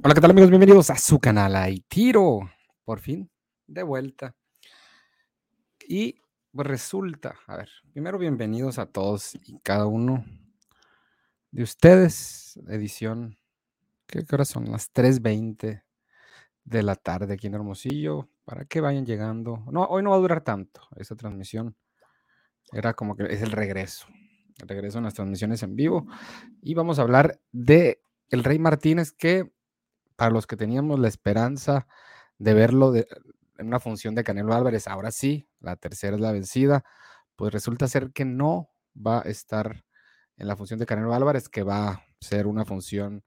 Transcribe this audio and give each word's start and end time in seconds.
Hola, 0.00 0.14
¿qué 0.14 0.20
tal 0.20 0.30
amigos? 0.30 0.50
Bienvenidos 0.50 0.90
a 0.90 0.96
su 0.96 1.18
canal 1.18 1.56
Hay 1.56 1.80
Tiro. 1.80 2.48
Por 2.84 3.00
fin, 3.00 3.28
de 3.66 3.82
vuelta. 3.82 4.36
Y 5.88 6.20
pues 6.52 6.68
resulta, 6.68 7.34
a 7.48 7.56
ver, 7.56 7.68
primero 7.92 8.16
bienvenidos 8.16 8.78
a 8.78 8.86
todos 8.86 9.34
y 9.34 9.58
cada 9.58 9.86
uno 9.86 10.24
de 11.50 11.64
ustedes. 11.64 12.60
Edición, 12.68 13.38
¿qué, 14.06 14.24
qué 14.24 14.36
hora 14.36 14.44
son? 14.44 14.70
Las 14.70 14.92
3.20 14.92 15.82
de 16.62 16.82
la 16.84 16.94
tarde 16.94 17.34
aquí 17.34 17.48
en 17.48 17.54
Hermosillo. 17.54 18.28
Para 18.44 18.66
que 18.66 18.80
vayan 18.80 19.04
llegando. 19.04 19.64
No, 19.72 19.82
hoy 19.84 20.04
no 20.04 20.10
va 20.10 20.16
a 20.16 20.20
durar 20.20 20.42
tanto 20.42 20.82
esta 20.94 21.16
transmisión. 21.16 21.76
Era 22.72 22.94
como 22.94 23.16
que 23.16 23.24
es 23.24 23.42
el 23.42 23.50
regreso. 23.50 24.06
El 24.58 24.68
regreso 24.68 24.98
a 24.98 25.02
las 25.02 25.14
transmisiones 25.14 25.64
en 25.64 25.74
vivo. 25.74 26.06
Y 26.62 26.74
vamos 26.74 27.00
a 27.00 27.02
hablar 27.02 27.40
de 27.50 28.00
el 28.30 28.44
Rey 28.44 28.60
Martínez 28.60 29.10
que 29.10 29.57
para 30.18 30.32
los 30.32 30.48
que 30.48 30.56
teníamos 30.56 30.98
la 30.98 31.06
esperanza 31.06 31.86
de 32.38 32.52
verlo 32.52 32.92
en 32.92 33.06
una 33.68 33.78
función 33.78 34.16
de 34.16 34.24
Canelo 34.24 34.52
Álvarez, 34.52 34.88
ahora 34.88 35.12
sí, 35.12 35.48
la 35.60 35.76
tercera 35.76 36.16
es 36.16 36.20
la 36.20 36.32
vencida, 36.32 36.82
pues 37.36 37.52
resulta 37.52 37.86
ser 37.86 38.10
que 38.10 38.24
no 38.24 38.68
va 38.96 39.20
a 39.20 39.22
estar 39.22 39.84
en 40.36 40.48
la 40.48 40.56
función 40.56 40.80
de 40.80 40.86
Canelo 40.86 41.14
Álvarez, 41.14 41.48
que 41.48 41.62
va 41.62 41.88
a 41.88 42.06
ser 42.20 42.48
una 42.48 42.64
función 42.64 43.22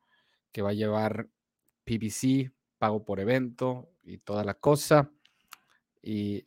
que 0.51 0.61
va 0.61 0.71
a 0.71 0.73
llevar 0.73 1.29
PBC, 1.85 2.51
pago 2.77 3.05
por 3.05 3.21
evento 3.21 3.93
y 4.03 4.17
toda 4.17 4.43
la 4.43 4.55
cosa. 4.55 5.13
Y 6.01 6.45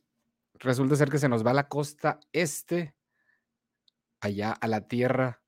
resulta 0.53 0.95
ser 0.95 1.09
que 1.09 1.19
se 1.19 1.31
nos 1.31 1.45
va 1.45 1.53
a 1.53 1.55
la 1.55 1.69
costa 1.69 2.21
este, 2.33 2.95
allá 4.21 4.53
a 4.53 4.69
la 4.69 4.89
tierra 4.89 5.43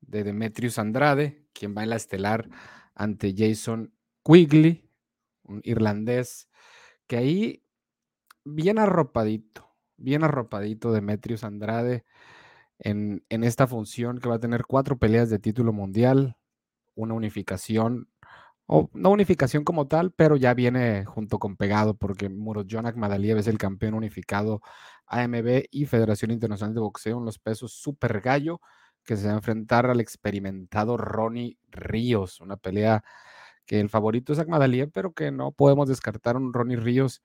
de 0.00 0.24
Demetrius 0.24 0.78
Andrade, 0.78 1.46
quien 1.52 1.76
va 1.76 1.82
en 1.82 1.90
la 1.90 1.96
estelar 1.96 2.48
ante 2.94 3.34
Jason 3.36 3.92
Quigley, 4.24 4.88
un 5.44 5.60
irlandés, 5.64 6.48
que 7.06 7.16
ahí 7.16 7.64
bien 8.44 8.78
arropadito, 8.78 9.68
bien 9.96 10.24
arropadito 10.24 10.92
Demetrius 10.92 11.44
Andrade 11.44 12.04
en, 12.78 13.24
en, 13.28 13.44
esta 13.44 13.66
función 13.66 14.18
que 14.18 14.28
va 14.28 14.36
a 14.36 14.40
tener 14.40 14.64
cuatro 14.66 14.98
peleas 14.98 15.30
de 15.30 15.38
título 15.38 15.72
mundial, 15.72 16.36
una 16.94 17.14
unificación, 17.14 18.08
o 18.66 18.90
no 18.92 19.10
unificación 19.10 19.64
como 19.64 19.88
tal, 19.88 20.12
pero 20.12 20.36
ya 20.36 20.52
viene 20.52 21.06
junto 21.06 21.38
con 21.38 21.56
pegado 21.56 21.94
porque 21.96 22.28
Murodjonak 22.28 22.96
Madaliev 22.96 23.38
es 23.38 23.46
el 23.46 23.56
campeón 23.56 23.94
unificado 23.94 24.60
AMB 25.06 25.64
y 25.70 25.86
Federación 25.86 26.30
Internacional 26.30 26.74
de 26.74 26.80
Boxeo 26.80 27.18
en 27.18 27.24
los 27.24 27.38
pesos 27.38 27.72
super 27.72 28.20
gallo 28.20 28.60
que 29.04 29.16
se 29.16 29.26
va 29.26 29.32
a 29.32 29.36
enfrentar 29.36 29.86
al 29.86 30.00
experimentado 30.00 30.98
Ronnie 30.98 31.58
Ríos, 31.70 32.42
una 32.42 32.58
pelea 32.58 33.02
que 33.68 33.80
el 33.80 33.90
favorito 33.90 34.32
es 34.32 34.38
Akmadaliev, 34.38 34.90
pero 34.90 35.12
que 35.12 35.30
no 35.30 35.52
podemos 35.52 35.88
descartar 35.88 36.38
un 36.38 36.54
Ronnie 36.54 36.78
Ríos 36.78 37.22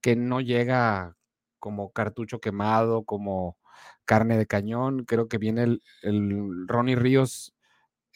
que 0.00 0.16
no 0.16 0.40
llega 0.40 1.16
como 1.60 1.92
cartucho 1.92 2.40
quemado, 2.40 3.04
como 3.04 3.56
carne 4.04 4.36
de 4.36 4.46
cañón. 4.46 5.04
Creo 5.04 5.28
que 5.28 5.38
viene 5.38 5.62
el, 5.62 5.82
el 6.02 6.66
Ronnie 6.66 6.96
Ríos 6.96 7.54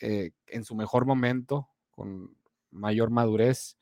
eh, 0.00 0.32
en 0.48 0.64
su 0.64 0.74
mejor 0.74 1.06
momento, 1.06 1.68
con 1.92 2.36
mayor 2.72 3.10
madurez, 3.10 3.78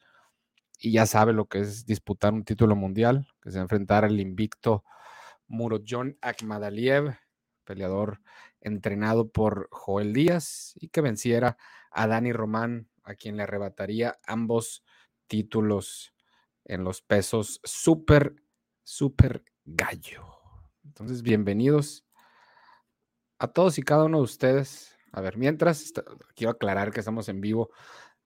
y 0.78 0.92
ya 0.92 1.06
sabe 1.06 1.32
lo 1.32 1.46
que 1.46 1.60
es 1.60 1.86
disputar 1.86 2.34
un 2.34 2.44
título 2.44 2.76
mundial, 2.76 3.26
que 3.42 3.50
se 3.50 3.58
enfrentar 3.58 4.04
al 4.04 4.20
invicto 4.20 4.84
Murodjon 5.46 6.18
Akmadaliev, 6.20 7.16
peleador 7.64 8.20
entrenado 8.60 9.30
por 9.30 9.68
Joel 9.70 10.12
Díaz, 10.12 10.74
y 10.76 10.88
que 10.88 11.00
venciera 11.00 11.56
a 11.90 12.06
Dani 12.06 12.32
Román 12.32 12.86
a 13.08 13.14
quien 13.14 13.38
le 13.38 13.42
arrebataría 13.44 14.18
ambos 14.26 14.84
títulos 15.26 16.12
en 16.66 16.84
los 16.84 17.00
pesos 17.00 17.58
súper, 17.64 18.36
súper 18.82 19.42
gallo. 19.64 20.26
Entonces, 20.84 21.22
bienvenidos 21.22 22.04
a 23.38 23.48
todos 23.48 23.78
y 23.78 23.82
cada 23.82 24.04
uno 24.04 24.18
de 24.18 24.24
ustedes. 24.24 24.94
A 25.10 25.22
ver, 25.22 25.38
mientras, 25.38 25.90
quiero 26.34 26.50
aclarar 26.50 26.92
que 26.92 27.00
estamos 27.00 27.30
en 27.30 27.40
vivo 27.40 27.70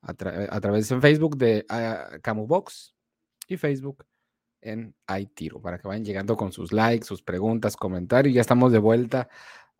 a, 0.00 0.10
a 0.10 0.60
través 0.60 0.90
en 0.90 1.00
Facebook 1.00 1.36
de 1.36 1.64
uh, 1.70 2.20
Camubox 2.20 2.96
y 3.46 3.56
Facebook 3.56 4.04
en 4.60 4.96
iTiro, 5.16 5.62
para 5.62 5.78
que 5.78 5.86
vayan 5.86 6.04
llegando 6.04 6.36
con 6.36 6.50
sus 6.50 6.72
likes, 6.72 7.06
sus 7.06 7.22
preguntas, 7.22 7.76
comentarios. 7.76 8.34
Ya 8.34 8.40
estamos 8.40 8.72
de 8.72 8.78
vuelta. 8.78 9.28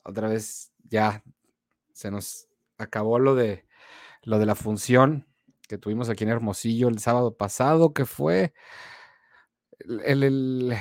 Otra 0.05 0.29
vez 0.29 0.73
ya 0.85 1.25
se 1.93 2.13
nos 2.13 2.49
acabó 2.79 3.19
lo 3.19 3.35
de 3.35 3.67
lo 4.23 4.39
de 4.39 4.47
la 4.47 4.55
función 4.55 5.27
que 5.69 5.79
tuvimos 5.79 6.09
aquí 6.09 6.25
en 6.25 6.31
Hermosillo 6.31 6.89
el 6.89 6.99
sábado 6.99 7.37
pasado, 7.37 7.93
que 7.93 8.05
fue 8.05 8.53
el, 10.05 10.77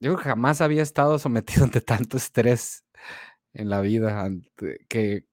yo 0.00 0.16
jamás 0.16 0.60
había 0.60 0.82
estado 0.82 1.18
sometido 1.18 1.64
ante 1.64 1.80
tanto 1.80 2.16
estrés 2.16 2.84
en 3.54 3.70
la 3.70 3.80
vida, 3.80 4.30
que 4.88 5.26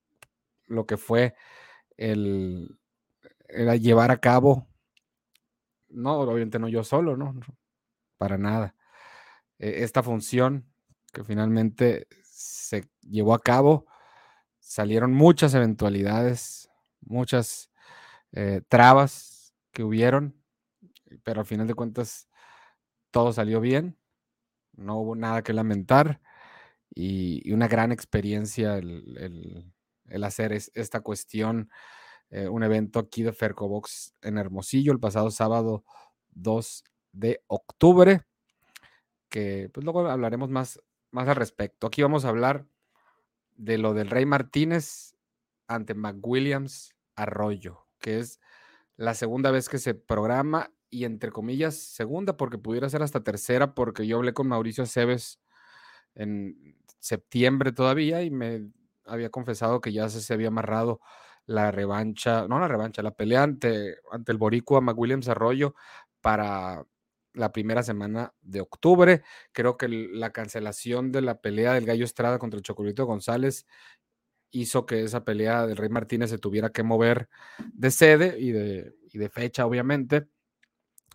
lo 0.67 0.85
que 0.85 0.97
fue 0.97 1.35
el, 1.97 2.77
era 3.47 3.75
llevar 3.75 4.11
a 4.11 4.19
cabo, 4.19 4.67
no, 5.89 6.19
obviamente 6.19 6.59
no 6.59 6.67
yo 6.67 6.83
solo, 6.83 7.17
no, 7.17 7.33
no 7.33 7.45
para 8.17 8.37
nada, 8.37 8.75
e, 9.57 9.83
esta 9.83 10.03
función 10.03 10.65
que 11.11 11.23
finalmente 11.23 12.07
se 12.21 12.87
llevó 13.01 13.33
a 13.33 13.39
cabo, 13.39 13.87
salieron 14.59 15.13
muchas 15.13 15.55
eventualidades, 15.55 16.68
muchas 17.01 17.71
eh, 18.31 18.61
trabas 18.67 19.53
que 19.71 19.83
hubieron, 19.83 20.35
pero 21.23 21.41
al 21.41 21.45
final 21.45 21.67
de 21.67 21.73
cuentas 21.73 22.27
todo 23.11 23.33
salió 23.33 23.61
bien, 23.61 23.97
no 24.73 24.99
hubo 24.99 25.15
nada 25.15 25.41
que 25.43 25.53
lamentar 25.53 26.21
y, 26.93 27.51
una 27.51 27.67
gran 27.67 27.91
experiencia 27.91 28.77
el, 28.77 29.71
el, 30.07 30.23
hacer 30.23 30.53
es, 30.53 30.71
esta 30.75 31.01
cuestión, 31.01 31.69
eh, 32.29 32.47
un 32.47 32.63
evento 32.63 32.99
aquí 32.99 33.23
de 33.23 33.33
Fercobox 33.33 34.15
en 34.21 34.37
Hermosillo 34.37 34.91
el 34.91 34.99
pasado 34.99 35.31
sábado 35.31 35.83
2 36.31 36.83
de 37.11 37.41
octubre, 37.47 38.21
que 39.29 39.69
pues 39.73 39.83
luego 39.83 40.07
hablaremos 40.07 40.49
más, 40.49 40.81
más 41.11 41.27
al 41.27 41.35
respecto. 41.35 41.87
Aquí 41.87 42.01
vamos 42.01 42.25
a 42.25 42.29
hablar 42.29 42.65
de 43.57 43.77
lo 43.77 43.93
del 43.93 44.09
Rey 44.09 44.25
Martínez 44.25 45.15
ante 45.69 45.93
McWilliams 45.93 46.95
Arroyo, 47.15 47.87
que 47.99 48.19
es 48.19 48.41
la 48.97 49.13
segunda 49.13 49.51
vez 49.51 49.69
que 49.69 49.77
se 49.77 49.93
programa 49.93 50.73
y 50.89 51.05
entre 51.05 51.31
comillas 51.31 51.75
segunda 51.77 52.35
porque 52.35 52.57
pudiera 52.57 52.89
ser 52.89 53.03
hasta 53.03 53.23
tercera 53.23 53.75
porque 53.75 54.07
yo 54.07 54.17
hablé 54.17 54.33
con 54.33 54.47
Mauricio 54.47 54.83
Aceves 54.83 55.39
en 56.15 56.75
septiembre 56.99 57.71
todavía 57.71 58.23
y 58.23 58.31
me 58.31 58.71
había 59.05 59.29
confesado 59.29 59.79
que 59.79 59.93
ya 59.93 60.09
se, 60.09 60.33
había 60.33 60.47
amarrado 60.49 60.99
la 61.45 61.71
revancha, 61.71 62.47
no 62.47 62.59
la 62.59 62.67
revancha, 62.67 63.01
la 63.03 63.15
pelea 63.15 63.43
ante, 63.43 63.97
ante 64.11 64.31
el 64.31 64.37
Boricua 64.37 64.81
McWilliams 64.81 65.29
Arroyo 65.29 65.75
para 66.19 66.83
la 67.33 67.51
primera 67.51 67.83
semana 67.83 68.33
de 68.41 68.61
octubre. 68.61 69.21
Creo 69.51 69.77
que 69.77 69.87
la 69.87 70.31
cancelación 70.31 71.11
de 71.11 71.21
la 71.21 71.41
pelea 71.41 71.73
del 71.73 71.85
Gallo 71.85 72.05
Estrada 72.05 72.39
contra 72.39 72.57
el 72.57 72.63
Chocolito 72.63 73.05
González 73.05 73.65
hizo 74.51 74.85
que 74.85 75.03
esa 75.03 75.23
pelea 75.23 75.67
del 75.67 75.77
Rey 75.77 75.89
Martínez 75.89 76.29
se 76.29 76.37
tuviera 76.37 76.69
que 76.71 76.83
mover 76.83 77.29
de 77.73 77.91
sede 77.91 78.39
y 78.39 78.51
de, 78.51 78.93
y 79.11 79.17
de 79.17 79.29
fecha, 79.29 79.65
obviamente. 79.65 80.27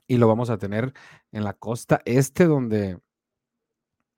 Y 0.07 0.19
lo 0.19 0.29
vamos 0.29 0.51
a 0.51 0.59
tener 0.59 0.93
en 1.33 1.45
la 1.45 1.55
costa 1.55 2.01
este, 2.05 2.45
donde 2.45 2.99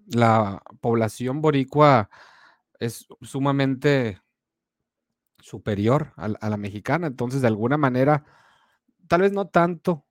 la 0.06 0.62
población 0.80 1.40
boricua 1.40 2.10
es 2.78 3.06
sumamente 3.22 4.20
superior 5.38 6.12
a, 6.16 6.28
la 6.28 6.56
mexicana. 6.56 7.06
Entonces, 7.06 7.40
de 7.40 7.46
alguna 7.46 7.76
manera, 7.76 8.24
tal 9.08 9.22
vez 9.22 9.32
no 9.32 9.48
tanto 9.48 10.04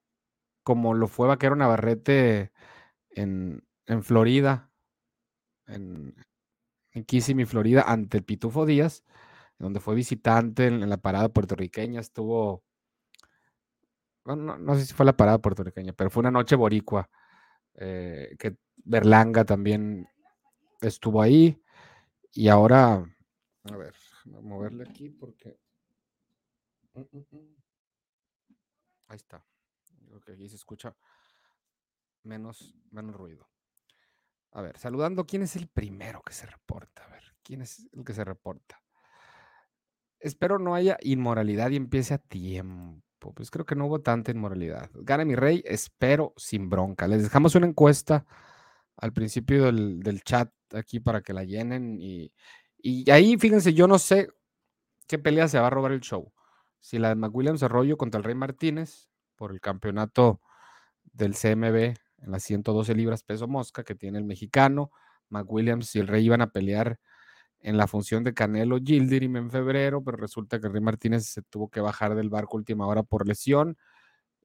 como 0.64 0.94
lo 0.94 1.08
fue 1.08 1.28
Vaquero 1.28 1.56
Navarrete 1.56 2.52
en, 3.10 3.64
en 3.86 4.04
Florida, 4.04 4.72
en, 5.68 6.16
en 6.96 7.04
Kissimmee, 7.04 7.46
Florida, 7.46 7.84
ante 7.86 8.22
Pitufo 8.22 8.66
Díaz, 8.66 9.04
donde 9.60 9.80
fue 9.80 9.96
visitante 9.96 10.68
en, 10.68 10.82
en 10.82 10.90
la 10.90 10.98
parada 10.98 11.30
puertorriqueña, 11.30 12.00
estuvo, 12.00 12.64
bueno, 14.24 14.44
no, 14.44 14.58
no, 14.58 14.76
sé 14.76 14.86
si 14.86 14.94
fue 14.94 15.06
la 15.06 15.16
parada 15.16 15.40
puertorriqueña, 15.40 15.94
pero 15.94 16.10
fue 16.10 16.22
una 16.22 16.32
noche 16.32 16.56
boricua, 16.56 17.10
eh, 17.76 18.36
que 18.40 18.58
Berlanga 18.78 19.44
también 19.44 20.08
estuvo 20.82 21.22
ahí, 21.22 21.62
y 22.32 22.48
ahora, 22.48 22.96
a 22.96 23.78
ver, 23.78 23.94
voy 24.24 24.40
a 24.40 24.42
moverle 24.42 24.86
aquí 24.90 25.10
porque... 25.10 25.60
Mm, 26.94 27.02
mm, 27.02 27.26
mm. 27.32 27.56
Ahí 29.08 29.18
está. 29.18 29.46
Creo 30.08 30.22
que 30.22 30.32
aquí 30.32 30.50
se 30.50 30.56
escucha 30.56 30.96
menos, 32.24 32.74
menos 32.92 33.16
ruido. 33.16 33.48
A 34.56 34.62
ver, 34.62 34.78
saludando, 34.78 35.26
¿quién 35.26 35.42
es 35.42 35.58
el 35.58 35.68
primero 35.68 36.22
que 36.22 36.32
se 36.32 36.46
reporta? 36.46 37.04
A 37.04 37.10
ver, 37.10 37.24
¿quién 37.44 37.62
es 37.62 37.90
el 37.92 38.06
que 38.06 38.14
se 38.14 38.24
reporta? 38.24 38.82
Espero 40.18 40.60
no 40.60 40.76
haya 40.76 40.98
inmoralidad 41.02 41.72
y 41.72 41.76
empiece 41.76 42.14
a 42.14 42.20
tiempo. 42.20 43.34
Pues 43.34 43.52
creo 43.52 43.66
que 43.66 43.76
no 43.76 43.88
hubo 43.88 44.00
tanta 44.00 44.32
inmoralidad. 44.32 44.90
Gana 44.94 45.26
mi 45.26 45.36
rey, 45.36 45.62
espero 45.66 46.34
sin 46.38 46.70
bronca. 46.70 47.06
Les 47.06 47.24
dejamos 47.24 47.56
una 47.56 47.68
encuesta 47.68 48.26
al 48.96 49.12
principio 49.12 49.66
del, 49.66 50.22
chat 50.24 50.50
aquí 50.74 51.02
para 51.02 51.22
que 51.22 51.34
la 51.34 51.44
llenen. 51.44 51.98
Y, 52.00 52.32
y, 52.78 53.12
ahí, 53.12 53.38
fíjense, 53.38 53.74
yo 53.74 53.88
no 53.90 54.00
sé 54.00 54.30
qué 55.06 55.20
pelea 55.20 55.50
se 55.50 55.60
va 55.60 55.68
a 55.68 55.72
robar 55.72 55.92
el 55.92 56.00
show. 56.00 56.32
Si 56.80 56.98
la 56.98 57.10
de 57.10 57.16
McWilliams 57.16 57.62
Arroyo 57.62 57.98
contra 57.98 58.20
el 58.20 58.24
Rey 58.24 58.36
Martínez 58.36 59.10
por 59.36 59.52
el 59.52 59.60
campeonato 59.60 60.40
del 61.04 61.34
CMB 61.34 62.05
en 62.20 62.32
las 62.32 62.44
112 62.44 62.96
libras 62.96 63.24
peso 63.24 63.48
mosca 63.48 63.84
que 63.84 63.96
tiene 63.96 64.18
el 64.18 64.26
mexicano. 64.26 64.92
McWilliams 65.30 65.96
y 65.96 66.00
el 66.00 66.08
Rey 66.08 66.26
iban 66.26 66.42
a 66.42 66.52
pelear 66.52 67.00
en 67.60 67.78
la 67.78 67.88
función 67.88 68.24
de 68.24 68.34
Canelo 68.34 68.78
Gildirim 68.78 69.38
en 69.38 69.50
febrero, 69.50 70.04
pero 70.04 70.18
resulta 70.18 70.60
que 70.60 70.70
Rey 70.70 70.82
Martínez 70.82 71.26
se 71.26 71.42
tuvo 71.42 71.70
que 71.70 71.82
bajar 71.82 72.16
del 72.16 72.30
barco 72.30 72.58
última 72.58 72.88
hora 72.88 73.04
por 73.04 73.28
lesión 73.28 73.78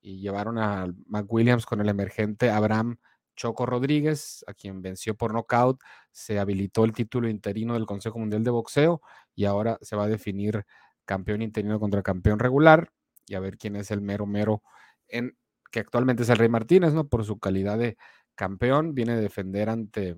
y 0.01 0.21
llevaron 0.21 0.59
a 0.59 0.87
McWilliams 1.07 1.67
con 1.67 1.81
el 1.81 1.89
emergente 1.89 2.51
Abraham 2.51 2.99
Choco 3.37 3.65
Rodríguez, 3.67 4.45
a 4.47 4.55
quien 4.55 4.83
venció 4.83 5.15
por 5.15 5.33
nocaut, 5.33 5.81
se 6.13 6.39
habilitó 6.39 6.85
el 6.85 6.93
título 6.93 7.29
interino 7.29 7.75
del 7.75 7.87
Consejo 7.87 8.19
Mundial 8.19 8.45
de 8.45 8.51
Boxeo 8.51 9.01
y 9.35 9.47
ahora 9.47 9.79
se 9.81 9.97
va 9.97 10.05
a 10.05 10.09
definir 10.09 10.65
campeón 11.05 11.43
interino 11.43 11.81
contra 11.81 12.03
campeón 12.03 12.39
regular 12.39 12.93
y 13.27 13.35
a 13.35 13.41
ver 13.41 13.57
quién 13.57 13.77
es 13.77 13.91
el 13.91 14.01
mero 14.01 14.27
mero 14.27 14.63
en 15.09 15.37
que 15.71 15.81
actualmente 15.81 16.23
es 16.23 16.29
el 16.29 16.39
Rey 16.39 16.49
Martínez, 16.49 16.93
¿no? 16.93 17.09
Por 17.09 17.25
su 17.25 17.39
calidad 17.39 17.79
de 17.79 17.97
campeón, 18.35 18.95
viene 18.95 19.13
a 19.13 19.17
defender 19.17 19.69
ante 19.71 20.17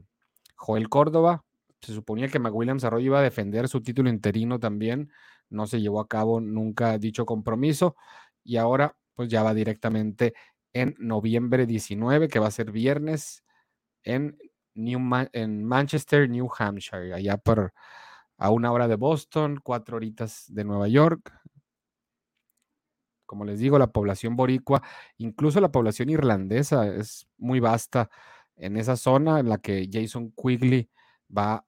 Joel 0.57 0.89
Córdoba. 0.89 1.45
Se 1.81 1.93
suponía 1.93 2.29
que 2.29 2.39
McWilliams 2.39 2.85
Arroyo 2.85 3.07
iba 3.07 3.19
a 3.19 3.23
defender 3.23 3.69
su 3.69 3.83
título 3.83 4.09
interino 4.09 4.61
también, 4.61 5.11
no 5.51 5.67
se 5.67 5.81
llevó 5.81 6.01
a 6.01 6.09
cabo 6.09 6.41
nunca 6.41 6.97
dicho 6.99 7.27
compromiso 7.27 7.97
y 8.45 8.57
ahora 8.57 8.97
pues 9.15 9.29
ya 9.29 9.43
va 9.43 9.55
directamente 9.55 10.35
en 10.73 10.95
noviembre 10.99 11.67
19, 11.67 12.29
que 12.29 12.39
va 12.39 12.47
a 12.47 12.51
ser 12.51 12.71
viernes 12.73 13.45
en, 14.05 14.39
New 14.75 15.01
en 15.33 15.65
Manchester, 15.65 16.29
New 16.31 16.49
Hampshire, 16.59 17.13
allá 17.13 17.37
por 17.37 17.73
a 18.39 18.51
una 18.51 18.73
hora 18.73 18.89
de 18.89 18.97
Boston, 18.97 19.61
cuatro 19.63 19.97
horitas 19.97 20.47
de 20.49 20.65
Nueva 20.65 20.89
York. 20.89 21.33
Como 23.33 23.47
les 23.47 23.61
digo, 23.61 23.79
la 23.79 23.87
población 23.87 24.37
boricua, 24.37 24.83
incluso 25.17 25.59
la 25.63 25.73
población 25.73 26.11
irlandesa 26.11 26.87
es 26.87 27.27
muy 27.39 27.61
vasta 27.61 28.11
en 28.57 28.77
esa 28.77 28.95
zona 28.95 29.41
en 29.41 29.49
la 29.49 29.57
que 29.57 29.89
Jason 29.91 30.35
Quigley 30.37 30.91
va, 31.35 31.65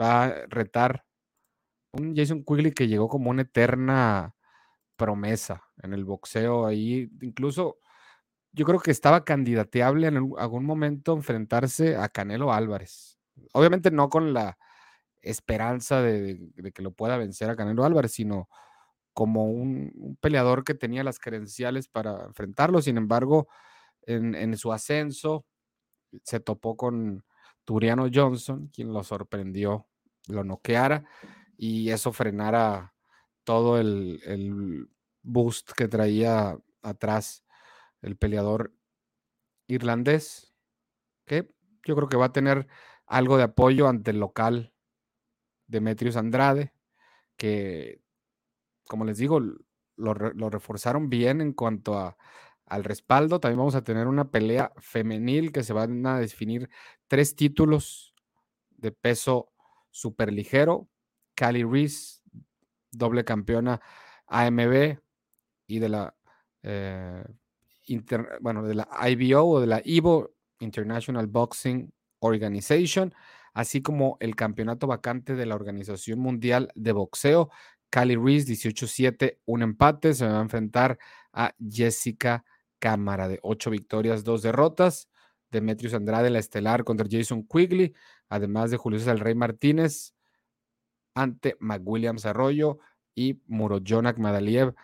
va 0.00 0.24
a 0.24 0.46
retar. 0.46 1.04
Un 1.90 2.14
Jason 2.14 2.44
Quigley 2.44 2.70
que 2.70 2.86
llegó 2.86 3.08
como 3.08 3.30
una 3.30 3.42
eterna 3.42 4.36
promesa 4.94 5.64
en 5.82 5.92
el 5.92 6.04
boxeo 6.04 6.66
ahí. 6.66 7.10
Incluso 7.20 7.78
yo 8.52 8.64
creo 8.64 8.78
que 8.78 8.92
estaba 8.92 9.24
candidateable 9.24 10.06
en 10.06 10.16
algún 10.38 10.64
momento 10.64 11.14
enfrentarse 11.14 11.96
a 11.96 12.10
Canelo 12.10 12.52
Álvarez. 12.52 13.18
Obviamente 13.54 13.90
no 13.90 14.08
con 14.08 14.32
la 14.32 14.56
esperanza 15.20 16.00
de, 16.00 16.38
de 16.54 16.70
que 16.70 16.82
lo 16.82 16.92
pueda 16.92 17.16
vencer 17.16 17.50
a 17.50 17.56
Canelo 17.56 17.84
Álvarez, 17.84 18.12
sino 18.12 18.48
como 19.12 19.44
un, 19.46 20.16
peleador 20.20 20.64
que 20.64 20.74
tenía 20.74 21.04
las 21.04 21.18
credenciales 21.18 21.88
para 21.88 22.24
enfrentarlo. 22.24 22.82
Sin 22.82 22.96
embargo, 22.96 23.48
en, 24.02 24.56
su 24.56 24.72
ascenso 24.72 25.46
se 26.24 26.40
topó 26.40 26.76
con 26.76 27.24
Turiano 27.64 28.08
Johnson, 28.12 28.70
quien 28.72 28.92
lo 28.92 29.04
sorprendió, 29.04 29.86
lo 30.28 30.44
noqueara 30.44 31.04
y 31.56 31.90
eso 31.90 32.12
frenara 32.12 32.94
todo 33.44 33.78
el, 33.78 34.20
el 34.24 34.88
boost 35.22 35.72
que 35.72 35.88
traía 35.88 36.58
atrás 36.82 37.44
el 38.02 38.16
peleador 38.16 38.72
irlandés, 39.68 40.52
que 41.24 41.54
yo 41.84 41.94
creo 41.96 42.08
que 42.08 42.16
va 42.16 42.26
a 42.26 42.32
tener 42.32 42.66
algo 43.06 43.36
de 43.36 43.44
apoyo 43.44 43.88
ante 43.88 44.10
el 44.10 44.20
local 44.20 44.72
Demetrius 45.66 46.16
Andrade, 46.16 46.72
que 47.36 48.01
como 48.86 49.04
les 49.04 49.18
digo, 49.18 49.40
lo, 49.96 50.14
reforzaron 50.14 51.08
bien 51.08 51.40
en 51.40 51.52
cuanto 51.52 51.98
a, 51.98 52.16
al 52.66 52.84
respaldo. 52.84 53.40
También 53.40 53.58
vamos 53.58 53.74
a 53.74 53.84
tener 53.84 54.06
una 54.06 54.30
pelea 54.30 54.72
femenil 54.78 55.52
que 55.52 55.62
se 55.62 55.72
van 55.72 56.04
a 56.06 56.18
definir 56.18 56.70
tres 57.08 57.36
títulos 57.36 58.14
de 58.70 58.92
peso 58.92 59.52
superligero. 59.90 60.88
Cali 61.34 61.64
Reese, 61.64 62.20
doble 62.90 63.24
campeona 63.24 63.80
AMB 64.26 64.98
y 65.66 65.78
de 65.78 65.88
la, 65.88 66.14
eh, 66.62 67.24
bueno, 68.40 68.62
de 68.62 68.74
la 68.74 68.88
IBO 69.08 69.44
o 69.44 69.60
de 69.60 69.66
la 69.66 69.82
IBO, 69.84 70.34
International 70.60 71.26
Boxing 71.26 71.92
Organization, 72.20 73.14
así 73.52 73.82
como 73.82 74.16
el 74.20 74.36
campeonato 74.36 74.86
vacante 74.86 75.34
de 75.34 75.46
la 75.46 75.54
Organización 75.54 76.20
Mundial 76.20 76.70
de 76.74 76.92
Boxeo 76.92 77.50
Cali 77.92 78.16
Reese, 78.16 78.54
18-7, 78.54 79.40
un 79.44 79.60
empate. 79.60 80.14
Se 80.14 80.26
va 80.26 80.38
a 80.38 80.42
enfrentar 80.42 80.98
a 81.34 81.54
Jessica 81.60 82.42
Cámara 82.78 83.28
de 83.28 83.38
8 83.42 83.70
victorias, 83.70 84.24
2 84.24 84.40
derrotas. 84.40 85.10
Demetrius 85.50 85.92
Andrade, 85.92 86.30
la 86.30 86.38
estelar 86.38 86.82
contra 86.82 87.06
Jason 87.10 87.46
Quigley, 87.46 87.94
además 88.30 88.70
de 88.70 88.78
Julio 88.78 88.98
César 88.98 89.18
Rey 89.18 89.34
Martínez 89.34 90.14
ante 91.14 91.58
McWilliams 91.60 92.24
Arroyo 92.24 92.78
y 93.14 93.42
Murojonak 93.46 94.16
Madaliev 94.16 94.74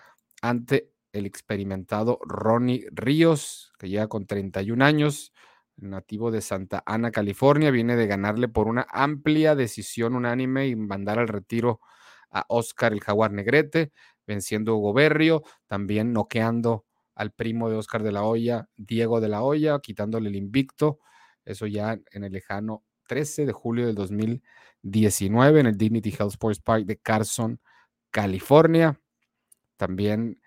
ante 0.43 0.93
el 1.13 1.25
experimentado 1.25 2.19
Ronnie 2.23 2.87
Ríos, 2.93 3.73
que 3.79 3.89
llega 3.89 4.09
con 4.09 4.27
31 4.27 4.85
años, 4.85 5.33
nativo 5.79 6.31
de 6.31 6.43
Santa 6.43 6.83
Ana, 6.85 7.11
California, 7.11 7.71
viene 7.71 7.97
de 7.97 8.07
ganarle 8.07 8.49
por 8.49 8.69
una 8.69 8.87
amplia 8.91 9.55
decisión 9.55 10.15
unánime 10.15 10.69
y 10.69 10.77
mandar 10.77 11.19
al 11.19 11.29
retiro 11.29 11.81
a 12.31 12.45
Oscar 12.49 12.93
el 12.93 13.01
Jaguar 13.01 13.33
Negrete, 13.33 13.93
venciendo 14.27 14.73
a 14.73 14.75
Hugo 14.77 14.93
Berrio, 14.93 15.43
también 15.67 16.13
noqueando 16.13 16.85
al 17.15 17.33
primo 17.33 17.69
de 17.69 17.77
Oscar 17.77 18.03
de 18.03 18.13
la 18.13 18.23
Hoya, 18.23 18.69
Diego 18.77 19.21
de 19.21 19.29
la 19.29 19.43
Hoya, 19.43 19.81
quitándole 19.81 20.29
el 20.29 20.37
invicto. 20.37 21.01
Eso 21.45 21.67
ya 21.67 21.99
en 22.13 22.25
el 22.25 22.33
lejano 22.33 22.85
13 23.09 23.47
de 23.47 23.53
julio 23.53 23.87
del 23.87 23.97
2019 23.97 25.61
en 25.61 25.67
el 25.67 25.77
Dignity 25.77 26.11
Health 26.11 26.33
Sports 26.33 26.61
Park 26.61 26.85
de 26.85 26.99
Carson, 26.99 27.61
California. 28.11 29.01
También 29.77 30.41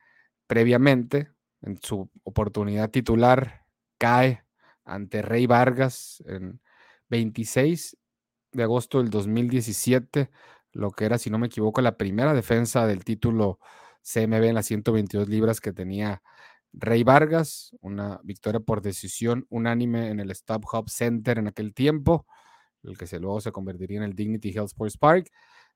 previamente, 0.47 1.31
en 1.61 1.77
su 1.81 2.09
oportunidad 2.23 2.89
titular, 2.89 3.65
cae 3.97 4.45
ante 4.85 5.21
Rey 5.21 5.47
Vargas 5.47 6.23
en 6.25 6.61
26 7.09 7.97
de 8.53 8.63
agosto 8.63 8.99
del 8.99 9.09
2017 9.09 10.29
lo 10.73 10.91
que 10.91 11.05
era, 11.05 11.17
si 11.17 11.29
no 11.29 11.37
me 11.37 11.47
equivoco, 11.47 11.81
la 11.81 11.97
primera 11.97 12.33
defensa 12.33 12.87
del 12.87 13.03
título 13.03 13.59
CMB 14.01 14.43
en 14.43 14.55
las 14.55 14.65
122 14.65 15.29
libras 15.29 15.59
que 15.59 15.73
tenía 15.73 16.21
Rey 16.73 17.03
Vargas, 17.03 17.75
una 17.81 18.19
victoria 18.23 18.59
por 18.59 18.81
decisión 18.81 19.45
unánime 19.49 20.09
en 20.09 20.19
el 20.19 20.31
Stop 20.31 20.65
Hub 20.73 20.89
Center 20.89 21.37
en 21.37 21.47
aquel 21.47 21.73
tiempo, 21.73 22.25
el 22.83 22.97
que 22.97 23.07
se, 23.07 23.19
luego 23.19 23.41
se 23.41 23.51
convertiría 23.51 23.97
en 23.97 24.03
el 24.03 24.15
Dignity 24.15 24.49
Health 24.49 24.67
Sports 24.69 24.97
Park. 24.97 25.29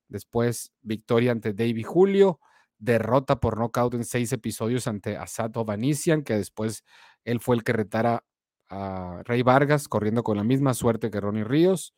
Después, 0.07 0.71
victoria 0.81 1.31
ante 1.31 1.53
David 1.53 1.85
Julio, 1.85 2.39
derrota 2.77 3.39
por 3.39 3.57
nocaut 3.57 3.93
en 3.93 4.05
seis 4.05 4.31
episodios 4.31 4.87
ante 4.87 5.17
Asato 5.17 5.65
Vanisian, 5.65 6.23
que 6.23 6.35
después 6.35 6.83
él 7.23 7.39
fue 7.39 7.55
el 7.55 7.63
que 7.63 7.73
retara 7.73 8.23
a 8.69 9.21
Rey 9.25 9.43
Vargas, 9.43 9.87
corriendo 9.87 10.23
con 10.23 10.37
la 10.37 10.43
misma 10.43 10.73
suerte 10.73 11.11
que 11.11 11.19
Ronnie 11.19 11.43
Ríos. 11.43 11.93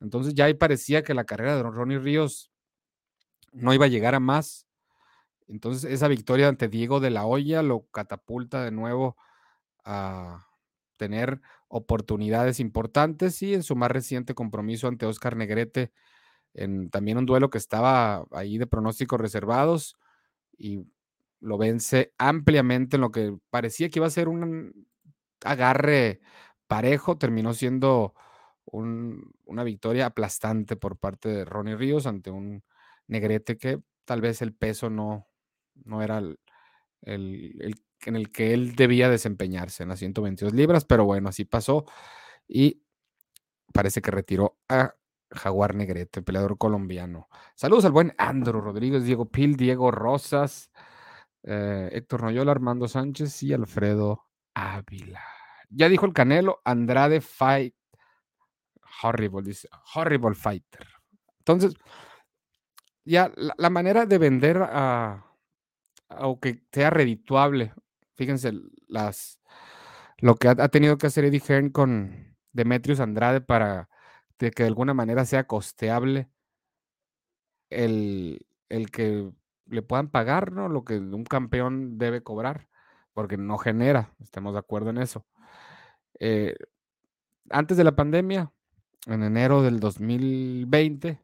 Entonces 0.00 0.34
ya 0.34 0.46
ahí 0.46 0.54
parecía 0.54 1.02
que 1.02 1.14
la 1.14 1.24
carrera 1.24 1.56
de 1.56 1.62
Ronnie 1.62 1.98
Ríos 1.98 2.50
no 3.52 3.72
iba 3.74 3.86
a 3.86 3.88
llegar 3.88 4.14
a 4.14 4.20
más. 4.20 4.66
Entonces 5.48 5.90
esa 5.90 6.08
victoria 6.08 6.48
ante 6.48 6.68
Diego 6.68 7.00
de 7.00 7.10
la 7.10 7.26
Hoya 7.26 7.62
lo 7.62 7.86
catapulta 7.90 8.64
de 8.64 8.72
nuevo 8.72 9.16
a 9.84 10.46
tener 10.96 11.40
oportunidades 11.68 12.60
importantes 12.60 13.42
y 13.42 13.54
en 13.54 13.62
su 13.62 13.76
más 13.76 13.90
reciente 13.90 14.34
compromiso 14.34 14.88
ante 14.88 15.06
Oscar 15.06 15.36
Negrete, 15.36 15.92
en 16.54 16.90
también 16.90 17.18
un 17.18 17.26
duelo 17.26 17.50
que 17.50 17.58
estaba 17.58 18.26
ahí 18.32 18.58
de 18.58 18.66
pronósticos 18.66 19.20
reservados 19.20 19.96
y 20.58 20.86
lo 21.40 21.58
vence 21.58 22.12
ampliamente 22.18 22.96
en 22.96 23.02
lo 23.02 23.12
que 23.12 23.36
parecía 23.50 23.88
que 23.90 23.98
iba 24.00 24.06
a 24.06 24.10
ser 24.10 24.28
un 24.28 24.88
agarre 25.44 26.20
parejo, 26.66 27.18
terminó 27.18 27.54
siendo 27.54 28.14
una 28.66 29.64
victoria 29.64 30.06
aplastante 30.06 30.76
por 30.76 30.98
parte 30.98 31.28
de 31.28 31.44
Ronnie 31.44 31.76
Ríos 31.76 32.06
ante 32.06 32.30
un 32.30 32.62
negrete 33.06 33.56
que 33.58 33.80
tal 34.04 34.20
vez 34.20 34.42
el 34.42 34.54
peso 34.54 34.90
no, 34.90 35.28
no 35.84 36.02
era 36.02 36.18
el, 36.18 36.38
en 37.02 38.16
el 38.16 38.30
que 38.32 38.52
él 38.52 38.74
debía 38.74 39.08
desempeñarse 39.08 39.82
en 39.82 39.90
las 39.90 39.98
122 39.98 40.52
libras, 40.52 40.84
pero 40.84 41.04
bueno, 41.04 41.28
así 41.28 41.44
pasó 41.44 41.84
y 42.48 42.82
parece 43.72 44.00
que 44.02 44.10
retiró 44.10 44.58
a 44.68 44.94
Jaguar 45.30 45.74
Negrete, 45.74 46.22
peleador 46.22 46.56
colombiano. 46.58 47.28
Saludos 47.54 47.84
al 47.84 47.92
buen 47.92 48.14
Andro 48.18 48.60
Rodríguez, 48.60 49.04
Diego 49.04 49.30
Pil, 49.30 49.56
Diego 49.56 49.90
Rosas, 49.90 50.70
eh, 51.42 51.90
Héctor 51.92 52.22
Noyola, 52.22 52.52
Armando 52.52 52.88
Sánchez 52.88 53.42
y 53.42 53.52
Alfredo 53.52 54.24
Ávila. 54.54 55.22
Ya 55.68 55.88
dijo 55.88 56.06
el 56.06 56.12
Canelo, 56.12 56.60
Andrade 56.64 57.20
Fight. 57.20 57.74
Horrible, 59.02 59.42
dice. 59.42 59.68
Horrible 59.94 60.34
Fighter. 60.34 60.86
Entonces, 61.38 61.74
ya 63.04 63.32
la, 63.36 63.70
manera 63.70 64.06
de 64.06 64.18
vender 64.18 64.58
a, 64.62 65.26
o 66.08 66.40
que 66.40 66.62
sea 66.72 66.90
redituable, 66.90 67.72
fíjense, 68.14 68.52
las, 68.88 69.40
lo 70.18 70.34
que 70.36 70.48
ha, 70.48 70.68
tenido 70.68 70.98
que 70.98 71.06
hacer 71.06 71.24
Eddie 71.24 71.42
Hearn 71.46 71.70
con 71.70 72.36
Demetrius 72.52 73.00
Andrade 73.00 73.40
para 73.40 73.88
que 74.38 74.50
de 74.50 74.66
alguna 74.66 74.94
manera 74.94 75.24
sea 75.24 75.46
costeable 75.46 76.28
el, 77.70 78.46
el 78.68 78.90
que 78.90 79.30
le 79.66 79.82
puedan 79.82 80.08
pagar, 80.10 80.52
¿no? 80.52 80.68
Lo 80.68 80.84
que 80.84 80.98
un 80.98 81.24
campeón 81.24 81.98
debe 81.98 82.22
cobrar, 82.22 82.68
porque 83.12 83.36
no 83.36 83.58
genera, 83.58 84.14
estemos 84.20 84.52
de 84.52 84.60
acuerdo 84.60 84.90
en 84.90 84.98
eso. 84.98 85.26
Eh, 86.20 86.56
antes 87.50 87.76
de 87.76 87.84
la 87.84 87.96
pandemia, 87.96 88.52
en 89.06 89.22
enero 89.22 89.62
del 89.62 89.80
2020, 89.80 91.22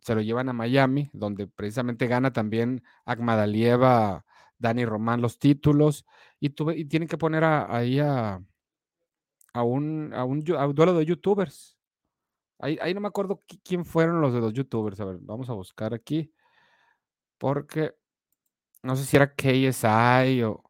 se 0.00 0.14
lo 0.14 0.20
llevan 0.20 0.48
a 0.48 0.52
Miami, 0.52 1.10
donde 1.12 1.46
precisamente 1.46 2.06
gana 2.06 2.32
también 2.32 2.82
Akmadalieva, 3.04 4.24
Dani 4.58 4.84
Román 4.84 5.20
los 5.20 5.38
títulos, 5.38 6.06
y, 6.38 6.52
y 6.76 6.84
tienen 6.86 7.08
que 7.08 7.18
poner 7.18 7.44
ahí 7.44 7.98
a, 8.00 8.42
a, 9.52 9.62
un, 9.62 10.12
a, 10.14 10.24
un, 10.24 10.44
duelo 10.44 10.94
de 10.94 11.06
youtubers. 11.06 11.76
Ahí, 12.58 12.78
ahí, 12.82 12.92
no 12.94 13.00
me 13.00 13.08
acuerdo 13.08 13.42
quién 13.64 13.84
fueron 13.84 14.20
los 14.20 14.34
de 14.34 14.40
los 14.40 14.52
youtubers. 14.52 15.00
A 15.00 15.06
ver, 15.06 15.18
vamos 15.20 15.48
a 15.48 15.54
buscar 15.54 15.94
aquí. 15.94 16.32
Porque 17.38 17.94
no 18.82 18.96
sé 18.96 19.04
si 19.04 19.16
era 19.16 19.34
KSI 19.34 20.42
o, 20.42 20.62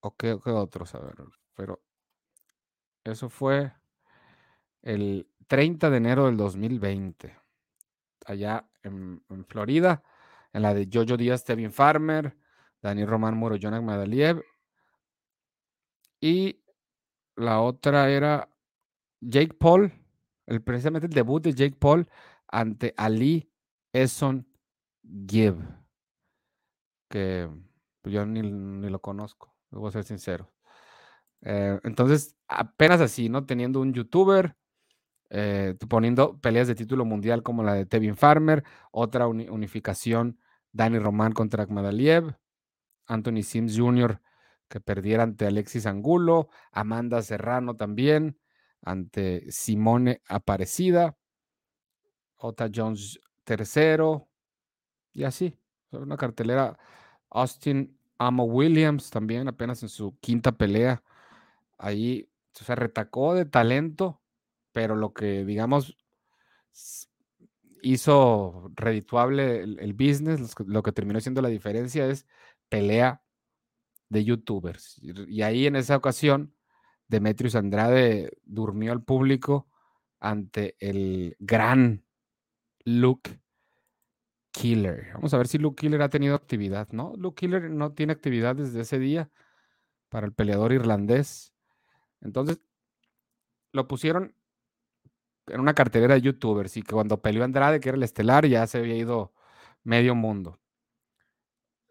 o 0.00 0.16
qué, 0.16 0.32
otros, 0.32 0.94
a 0.94 1.00
ver, 1.00 1.16
pero 1.54 1.82
eso 3.04 3.28
fue 3.28 3.72
el 4.82 5.28
30 5.46 5.90
de 5.90 5.96
enero 5.96 6.26
del 6.26 6.36
2020, 6.36 7.36
allá 8.26 8.68
en, 8.82 9.22
Florida, 9.48 10.02
en 10.52 10.62
la 10.62 10.74
de 10.74 10.88
Jojo 10.92 11.16
Díaz, 11.16 11.44
Tevin 11.44 11.72
Farmer, 11.72 12.36
Daniel 12.82 13.08
Román 13.08 13.36
Muro, 13.36 13.56
Jonak 13.60 13.82
Madaliev, 13.82 14.42
y 16.20 16.62
la 17.36 17.60
otra 17.60 18.10
era 18.10 18.48
Jake 19.20 19.54
Paul, 19.54 19.92
el, 20.46 20.62
precisamente 20.62 21.06
el 21.06 21.12
debut 21.12 21.42
de 21.42 21.52
Jake 21.52 21.76
Paul 21.78 22.08
ante 22.48 22.94
Ali 22.96 23.50
Eson 23.92 24.46
Give, 25.28 25.58
que 27.08 27.48
pues, 28.02 28.14
yo 28.14 28.24
ni, 28.26 28.42
lo 28.88 29.00
conozco, 29.00 29.54
a 29.72 29.90
ser 29.90 30.04
sincero. 30.04 30.52
Eh, 31.42 31.80
entonces, 31.84 32.36
apenas 32.48 33.00
así, 33.00 33.28
¿no? 33.28 33.46
Teniendo 33.46 33.80
un 33.80 33.92
youtuber, 33.94 34.56
eh, 35.30 35.76
poniendo 35.88 36.38
peleas 36.40 36.68
de 36.68 36.74
título 36.74 37.04
mundial 37.04 37.42
como 37.42 37.62
la 37.62 37.74
de 37.74 37.86
Tevin 37.86 38.16
Farmer, 38.16 38.64
otra 38.90 39.26
unificación, 39.26 40.38
Dani 40.72 40.98
Román 40.98 41.32
contra 41.32 41.62
Akmadaliev, 41.62 42.36
Anthony 43.06 43.42
Sims 43.42 43.78
Jr., 43.78 44.20
que 44.68 44.80
perdiera 44.80 45.24
ante 45.24 45.46
Alexis 45.46 45.86
Angulo, 45.86 46.48
Amanda 46.70 47.22
Serrano 47.22 47.76
también, 47.76 48.38
ante 48.82 49.50
Simone 49.50 50.22
Aparecida, 50.28 51.16
Ota 52.36 52.68
Jones 52.72 53.18
tercero, 53.44 54.30
y 55.12 55.24
así. 55.24 55.58
Una 55.90 56.16
cartelera. 56.16 56.78
Austin 57.30 57.98
Amo 58.18 58.44
Williams 58.44 59.10
también, 59.10 59.48
apenas 59.48 59.82
en 59.82 59.88
su 59.88 60.16
quinta 60.20 60.52
pelea. 60.52 61.02
Ahí 61.78 62.28
se 62.52 62.74
retacó 62.74 63.34
de 63.34 63.44
talento, 63.44 64.19
pero 64.72 64.96
lo 64.96 65.12
que, 65.12 65.44
digamos, 65.44 65.96
hizo 67.82 68.70
redituable 68.74 69.62
el, 69.62 69.92
business, 69.94 70.54
lo 70.66 70.82
que 70.82 70.92
terminó 70.92 71.20
siendo 71.20 71.42
la 71.42 71.48
diferencia 71.48 72.06
es 72.06 72.26
pelea 72.68 73.22
de 74.08 74.24
youtubers. 74.24 75.00
Y 75.02 75.42
ahí 75.42 75.66
en 75.66 75.76
esa 75.76 75.96
ocasión, 75.96 76.54
Demetrius 77.08 77.54
Andrade 77.54 78.38
durmió 78.44 78.92
al 78.92 79.02
público 79.02 79.68
ante 80.18 80.76
el 80.78 81.36
gran 81.38 82.04
Luke 82.84 83.40
Killer. 84.50 85.12
Vamos 85.14 85.32
a 85.32 85.38
ver 85.38 85.48
si 85.48 85.58
Luke 85.58 85.80
Killer 85.80 86.02
ha 86.02 86.10
tenido 86.10 86.34
actividad, 86.34 86.88
¿no? 86.90 87.14
Luke 87.16 87.40
Killer 87.40 87.70
no 87.70 87.92
tiene 87.92 88.12
actividad 88.12 88.56
desde 88.56 88.80
ese 88.80 88.98
día 88.98 89.30
para 90.08 90.26
el 90.26 90.32
peleador 90.32 90.72
irlandés. 90.72 91.54
Entonces, 92.20 92.60
lo 93.72 93.86
pusieron 93.88 94.34
en 95.50 95.60
una 95.60 95.74
cartelera 95.74 96.14
de 96.14 96.22
youtubers 96.22 96.76
y 96.76 96.82
que 96.82 96.92
cuando 96.92 97.20
peleó 97.20 97.44
Andrade, 97.44 97.80
que 97.80 97.88
era 97.90 97.96
el 97.96 98.02
estelar, 98.02 98.46
ya 98.46 98.66
se 98.66 98.78
había 98.78 98.96
ido 98.96 99.32
medio 99.84 100.14
mundo. 100.14 100.60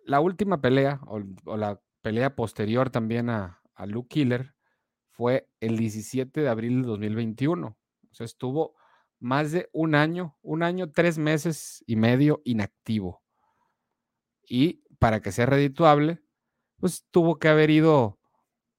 La 0.05 0.19
última 0.19 0.61
pelea, 0.61 1.01
o, 1.05 1.19
la 1.57 1.81
pelea 2.01 2.35
posterior 2.35 2.89
también 2.89 3.29
a, 3.29 3.61
a 3.75 3.85
Luke 3.85 4.09
Killer, 4.09 4.55
fue 5.11 5.49
el 5.59 5.77
17 5.77 6.41
de 6.41 6.49
abril 6.49 6.81
de 6.81 6.87
2021. 6.87 7.67
O 7.67 8.13
sea, 8.13 8.25
estuvo 8.25 8.75
más 9.19 9.51
de 9.51 9.69
un 9.73 9.95
año, 9.95 10.37
un 10.41 10.63
año, 10.63 10.91
tres 10.91 11.17
meses 11.17 11.83
y 11.85 11.95
medio 11.95 12.41
inactivo. 12.45 13.21
Y 14.47 14.83
para 14.97 15.21
que 15.21 15.31
sea 15.31 15.45
redituable, 15.45 16.21
pues 16.79 17.05
tuvo 17.11 17.37
que 17.37 17.49
haber 17.49 17.69
ido 17.69 18.19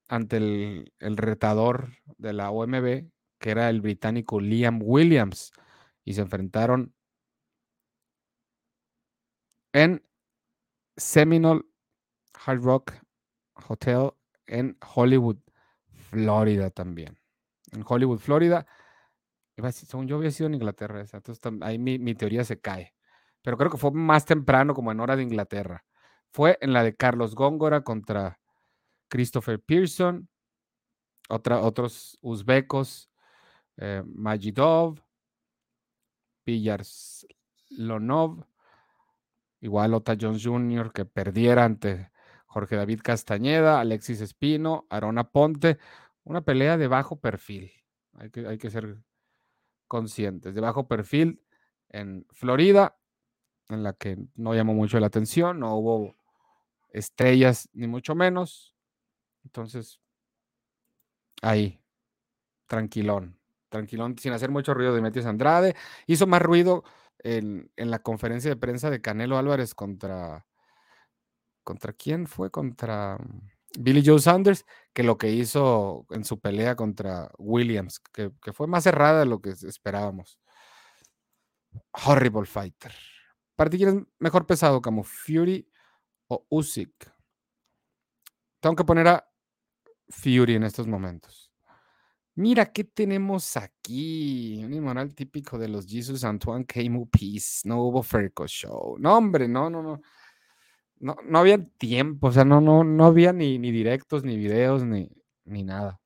ante 0.08 0.38
el, 0.38 1.16
retador 1.16 1.90
de 2.18 2.32
la 2.32 2.50
OMB, 2.50 3.08
que 3.40 3.50
era 3.50 3.68
el 3.70 3.80
británico 3.80 4.40
Liam 4.40 4.80
Williams, 4.82 5.52
y 6.04 6.14
se 6.14 6.20
enfrentaron 6.20 6.94
en 9.72 10.04
Seminole 10.96 11.62
Hard 12.44 12.62
Rock 12.62 12.92
Hotel 13.68 14.10
en 14.46 14.76
Hollywood, 14.94 15.38
Florida 16.10 16.70
también. 16.70 17.18
En 17.72 17.84
Hollywood, 17.86 18.18
Florida, 18.18 18.66
según 19.72 20.08
yo 20.08 20.16
había 20.16 20.30
sido 20.30 20.48
en 20.48 20.54
Inglaterra 20.54 21.00
entonces 21.00 21.40
ahí 21.62 21.78
mi, 21.78 22.14
teoría 22.14 22.44
se 22.44 22.60
cae. 22.60 22.94
Pero 23.42 23.56
creo 23.56 23.70
que 23.70 23.78
fue 23.78 23.90
más 23.92 24.24
temprano, 24.24 24.74
como 24.74 24.92
en 24.92 25.00
hora 25.00 25.16
de 25.16 25.22
Inglaterra. 25.22 25.84
Fue 26.32 26.58
en 26.60 26.72
la 26.72 26.82
de 26.82 26.94
Carlos 26.94 27.34
Góngora 27.34 27.82
contra 27.82 28.38
Christopher 29.08 29.60
Pearson, 29.60 30.28
otra, 31.28 31.60
otros 31.60 32.18
uzbecos, 32.20 33.09
eh, 33.80 34.02
Majidov, 34.06 35.00
Lonov, 37.70 38.44
igual 39.60 39.94
Ota 39.94 40.16
Jones 40.20 40.44
Jr., 40.44 40.92
que 40.92 41.04
perdiera 41.04 41.64
ante 41.64 42.10
Jorge 42.46 42.76
David 42.76 43.00
Castañeda, 43.02 43.80
Alexis 43.80 44.20
Espino, 44.20 44.86
Arona 44.90 45.30
Ponte, 45.30 45.78
una 46.24 46.42
pelea 46.42 46.76
de 46.76 46.88
bajo 46.88 47.20
perfil. 47.20 47.72
Hay 48.14 48.30
que, 48.30 48.46
hay 48.46 48.58
que 48.58 48.70
ser 48.70 49.02
conscientes, 49.86 50.54
de 50.54 50.60
bajo 50.60 50.86
perfil 50.86 51.42
en 51.88 52.26
Florida, 52.30 52.98
en 53.68 53.82
la 53.82 53.92
que 53.94 54.18
no 54.34 54.54
llamó 54.54 54.74
mucho 54.74 55.00
la 55.00 55.06
atención, 55.06 55.60
no 55.60 55.76
hubo 55.76 56.16
estrellas 56.92 57.68
ni 57.72 57.86
mucho 57.86 58.14
menos. 58.14 58.74
Entonces, 59.44 60.00
ahí, 61.40 61.80
tranquilón, 62.66 63.39
tranquilón, 63.70 64.18
sin 64.18 64.32
hacer 64.34 64.50
mucho 64.50 64.74
ruido 64.74 64.94
de 64.94 65.00
Metis 65.00 65.24
Andrade. 65.24 65.74
Hizo 66.06 66.26
más 66.26 66.42
ruido 66.42 66.84
en, 67.20 67.70
en, 67.76 67.90
la 67.90 68.00
conferencia 68.00 68.50
de 68.50 68.56
prensa 68.56 68.90
de 68.90 69.00
Canelo 69.00 69.38
Álvarez 69.38 69.74
contra... 69.74 70.46
¿Contra 71.64 71.92
quién 71.92 72.26
fue? 72.26 72.50
Contra 72.50 73.18
Billy 73.78 74.02
Joe 74.04 74.18
Sanders 74.18 74.66
que 74.92 75.02
lo 75.02 75.16
que 75.18 75.30
hizo 75.30 76.06
en 76.10 76.24
su 76.24 76.40
pelea 76.40 76.74
contra 76.74 77.30
Williams, 77.38 78.00
que, 78.00 78.32
fue 78.52 78.66
más 78.66 78.84
cerrada 78.84 79.20
de 79.20 79.26
lo 79.26 79.40
que 79.40 79.50
esperábamos. 79.50 80.40
Horrible 82.06 82.46
fighter. 82.46 82.92
¿Para 83.54 83.70
ti 83.70 83.76
quién 83.76 83.88
es 83.88 84.04
mejor 84.18 84.46
pesado, 84.46 84.80
como 84.82 85.04
Fury 85.04 85.70
o 86.28 86.46
Usyk? 86.48 87.12
Tengo 88.60 88.76
que 88.76 88.84
poner 88.84 89.08
a 89.08 89.28
Fury 90.08 90.54
en 90.54 90.64
estos 90.64 90.86
momentos. 90.86 91.49
Mira 92.40 92.72
qué 92.72 92.84
tenemos 92.84 93.56
aquí. 93.58 94.62
Un 94.64 94.72
inmoral 94.72 95.14
típico 95.14 95.58
de 95.58 95.68
los 95.68 95.86
Jesus 95.86 96.24
Antoine 96.24 96.64
Camus 96.64 97.08
Peace. 97.10 97.68
No 97.68 97.82
hubo 97.82 98.02
Ferco 98.02 98.46
Show. 98.46 98.96
No, 98.98 99.16
hombre, 99.18 99.46
no, 99.46 99.68
no, 99.68 99.82
no 99.82 100.00
no, 101.00 101.16
no 101.24 101.38
había 101.38 101.62
tiempo, 101.78 102.28
o 102.28 102.32
sea, 102.32 102.44
no, 102.44 102.60
no, 102.60 102.84
no 102.84 103.06
había 103.06 103.32
ni, 103.32 103.58
ni 103.58 103.72
directos, 103.72 104.22
ni 104.24 104.36
videos, 104.36 104.84
ni, 104.84 105.10
ni 105.44 105.64
nada. 105.64 106.00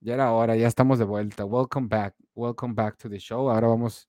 Ya 0.00 0.14
era 0.14 0.32
hora, 0.32 0.56
ya 0.56 0.68
estamos 0.68 0.98
de 0.98 1.04
vuelta. 1.04 1.44
Welcome 1.44 1.88
back, 1.88 2.14
welcome 2.34 2.74
back 2.74 2.96
to 2.98 3.08
the 3.10 3.18
show. 3.18 3.50
Ahora 3.50 3.66
vamos 3.68 4.08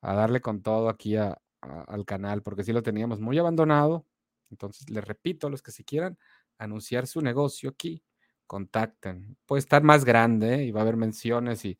a 0.00 0.14
darle 0.14 0.40
con 0.40 0.62
todo 0.62 0.88
aquí 0.88 1.16
al 1.16 2.04
canal, 2.04 2.42
porque 2.42 2.64
sí 2.64 2.72
lo 2.72 2.82
teníamos 2.82 3.20
muy 3.20 3.38
abandonado. 3.38 4.06
Entonces, 4.50 4.90
les 4.90 5.04
repito, 5.04 5.46
a 5.46 5.50
los 5.50 5.62
que 5.62 5.70
se 5.70 5.84
quieran 5.84 6.18
anunciar 6.58 7.06
su 7.06 7.20
negocio 7.20 7.70
aquí, 7.70 8.02
contacten. 8.46 9.36
Puede 9.46 9.60
estar 9.60 9.82
más 9.82 10.04
grande 10.04 10.64
y 10.64 10.70
va 10.72 10.80
a 10.80 10.82
haber 10.82 10.96
menciones 10.96 11.64
y, 11.64 11.78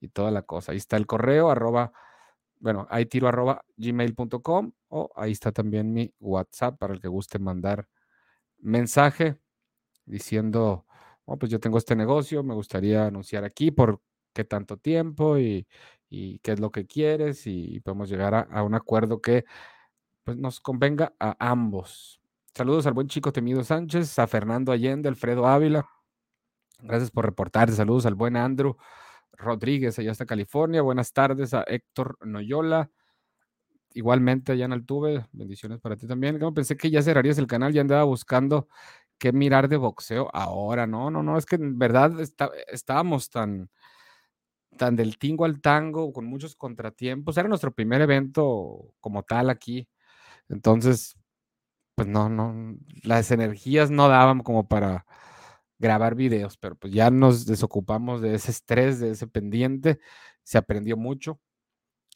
y, 0.00 0.08
toda 0.08 0.30
la 0.30 0.42
cosa. 0.42 0.72
Ahí 0.72 0.78
está 0.78 0.96
el 0.96 1.06
correo, 1.06 1.50
arroba, 1.50 1.92
bueno, 2.58 2.86
ahí 2.90 3.06
tiro 3.06 3.28
arroba 3.28 3.64
gmail.com 3.76 4.72
o 4.88 5.10
ahí 5.16 5.32
está 5.32 5.52
también 5.52 5.92
mi 5.92 6.14
WhatsApp 6.20 6.78
para 6.78 6.94
el 6.94 7.00
que 7.00 7.08
guste 7.08 7.38
mandar 7.38 7.88
mensaje 8.58 9.38
diciendo, 10.06 10.86
oh, 11.24 11.38
pues 11.38 11.50
yo 11.52 11.60
tengo 11.60 11.78
este 11.78 11.96
negocio, 11.96 12.42
me 12.42 12.54
gustaría 12.54 13.06
anunciar 13.06 13.44
aquí 13.44 13.70
por 13.70 14.02
qué 14.32 14.44
tanto 14.44 14.76
tiempo 14.76 15.38
y, 15.38 15.66
y 16.08 16.38
qué 16.40 16.52
es 16.52 16.60
lo 16.60 16.70
que 16.70 16.86
quieres 16.86 17.46
y 17.46 17.80
podemos 17.80 18.10
llegar 18.10 18.34
a, 18.34 18.40
a 18.40 18.62
un 18.62 18.74
acuerdo 18.74 19.20
que 19.20 19.44
pues, 20.24 20.36
nos 20.36 20.60
convenga 20.60 21.14
a 21.18 21.36
ambos. 21.50 22.20
Saludos 22.54 22.86
al 22.86 22.94
buen 22.94 23.08
chico 23.08 23.32
Temido 23.32 23.62
Sánchez, 23.64 24.18
a 24.18 24.26
Fernando 24.26 24.72
Allende, 24.72 25.08
Alfredo 25.08 25.46
Ávila. 25.46 25.88
Gracias 26.82 27.10
por 27.10 27.24
reportar. 27.24 27.70
Saludos 27.70 28.06
al 28.06 28.14
buen 28.14 28.36
Andrew 28.36 28.76
Rodríguez, 29.32 29.98
allá 29.98 30.12
hasta 30.12 30.26
California. 30.26 30.82
Buenas 30.82 31.12
tardes 31.12 31.54
a 31.54 31.62
Héctor 31.62 32.16
Noyola. 32.20 32.90
Igualmente 33.92 34.52
allá 34.52 34.66
en 34.66 34.72
Altuve. 34.72 35.26
Bendiciones 35.32 35.80
para 35.80 35.96
ti 35.96 36.06
también. 36.06 36.38
Pensé 36.54 36.76
que 36.76 36.90
ya 36.90 37.02
cerrarías 37.02 37.38
el 37.38 37.46
canal, 37.46 37.72
ya 37.72 37.80
andaba 37.80 38.04
buscando 38.04 38.68
qué 39.18 39.32
mirar 39.32 39.68
de 39.68 39.76
boxeo 39.76 40.30
ahora. 40.32 40.86
No, 40.86 41.10
no, 41.10 41.22
no, 41.22 41.36
es 41.36 41.46
que 41.46 41.56
en 41.56 41.78
verdad 41.78 42.12
estábamos 42.68 43.30
tan, 43.30 43.68
tan 44.78 44.96
del 44.96 45.18
tingo 45.18 45.44
al 45.44 45.60
tango, 45.60 46.12
con 46.12 46.24
muchos 46.26 46.56
contratiempos. 46.56 47.36
Era 47.36 47.48
nuestro 47.48 47.72
primer 47.72 48.00
evento 48.00 48.94
como 49.00 49.22
tal 49.22 49.50
aquí. 49.50 49.88
Entonces, 50.48 51.16
pues 51.94 52.08
no, 52.08 52.28
no, 52.28 52.76
las 53.02 53.30
energías 53.30 53.90
no 53.90 54.08
daban 54.08 54.40
como 54.40 54.68
para 54.68 55.04
grabar 55.80 56.14
videos, 56.14 56.56
pero 56.58 56.76
pues 56.76 56.92
ya 56.92 57.10
nos 57.10 57.46
desocupamos 57.46 58.20
de 58.20 58.34
ese 58.34 58.52
estrés, 58.52 59.00
de 59.00 59.10
ese 59.10 59.26
pendiente, 59.26 59.98
se 60.44 60.58
aprendió 60.58 60.96
mucho 60.96 61.40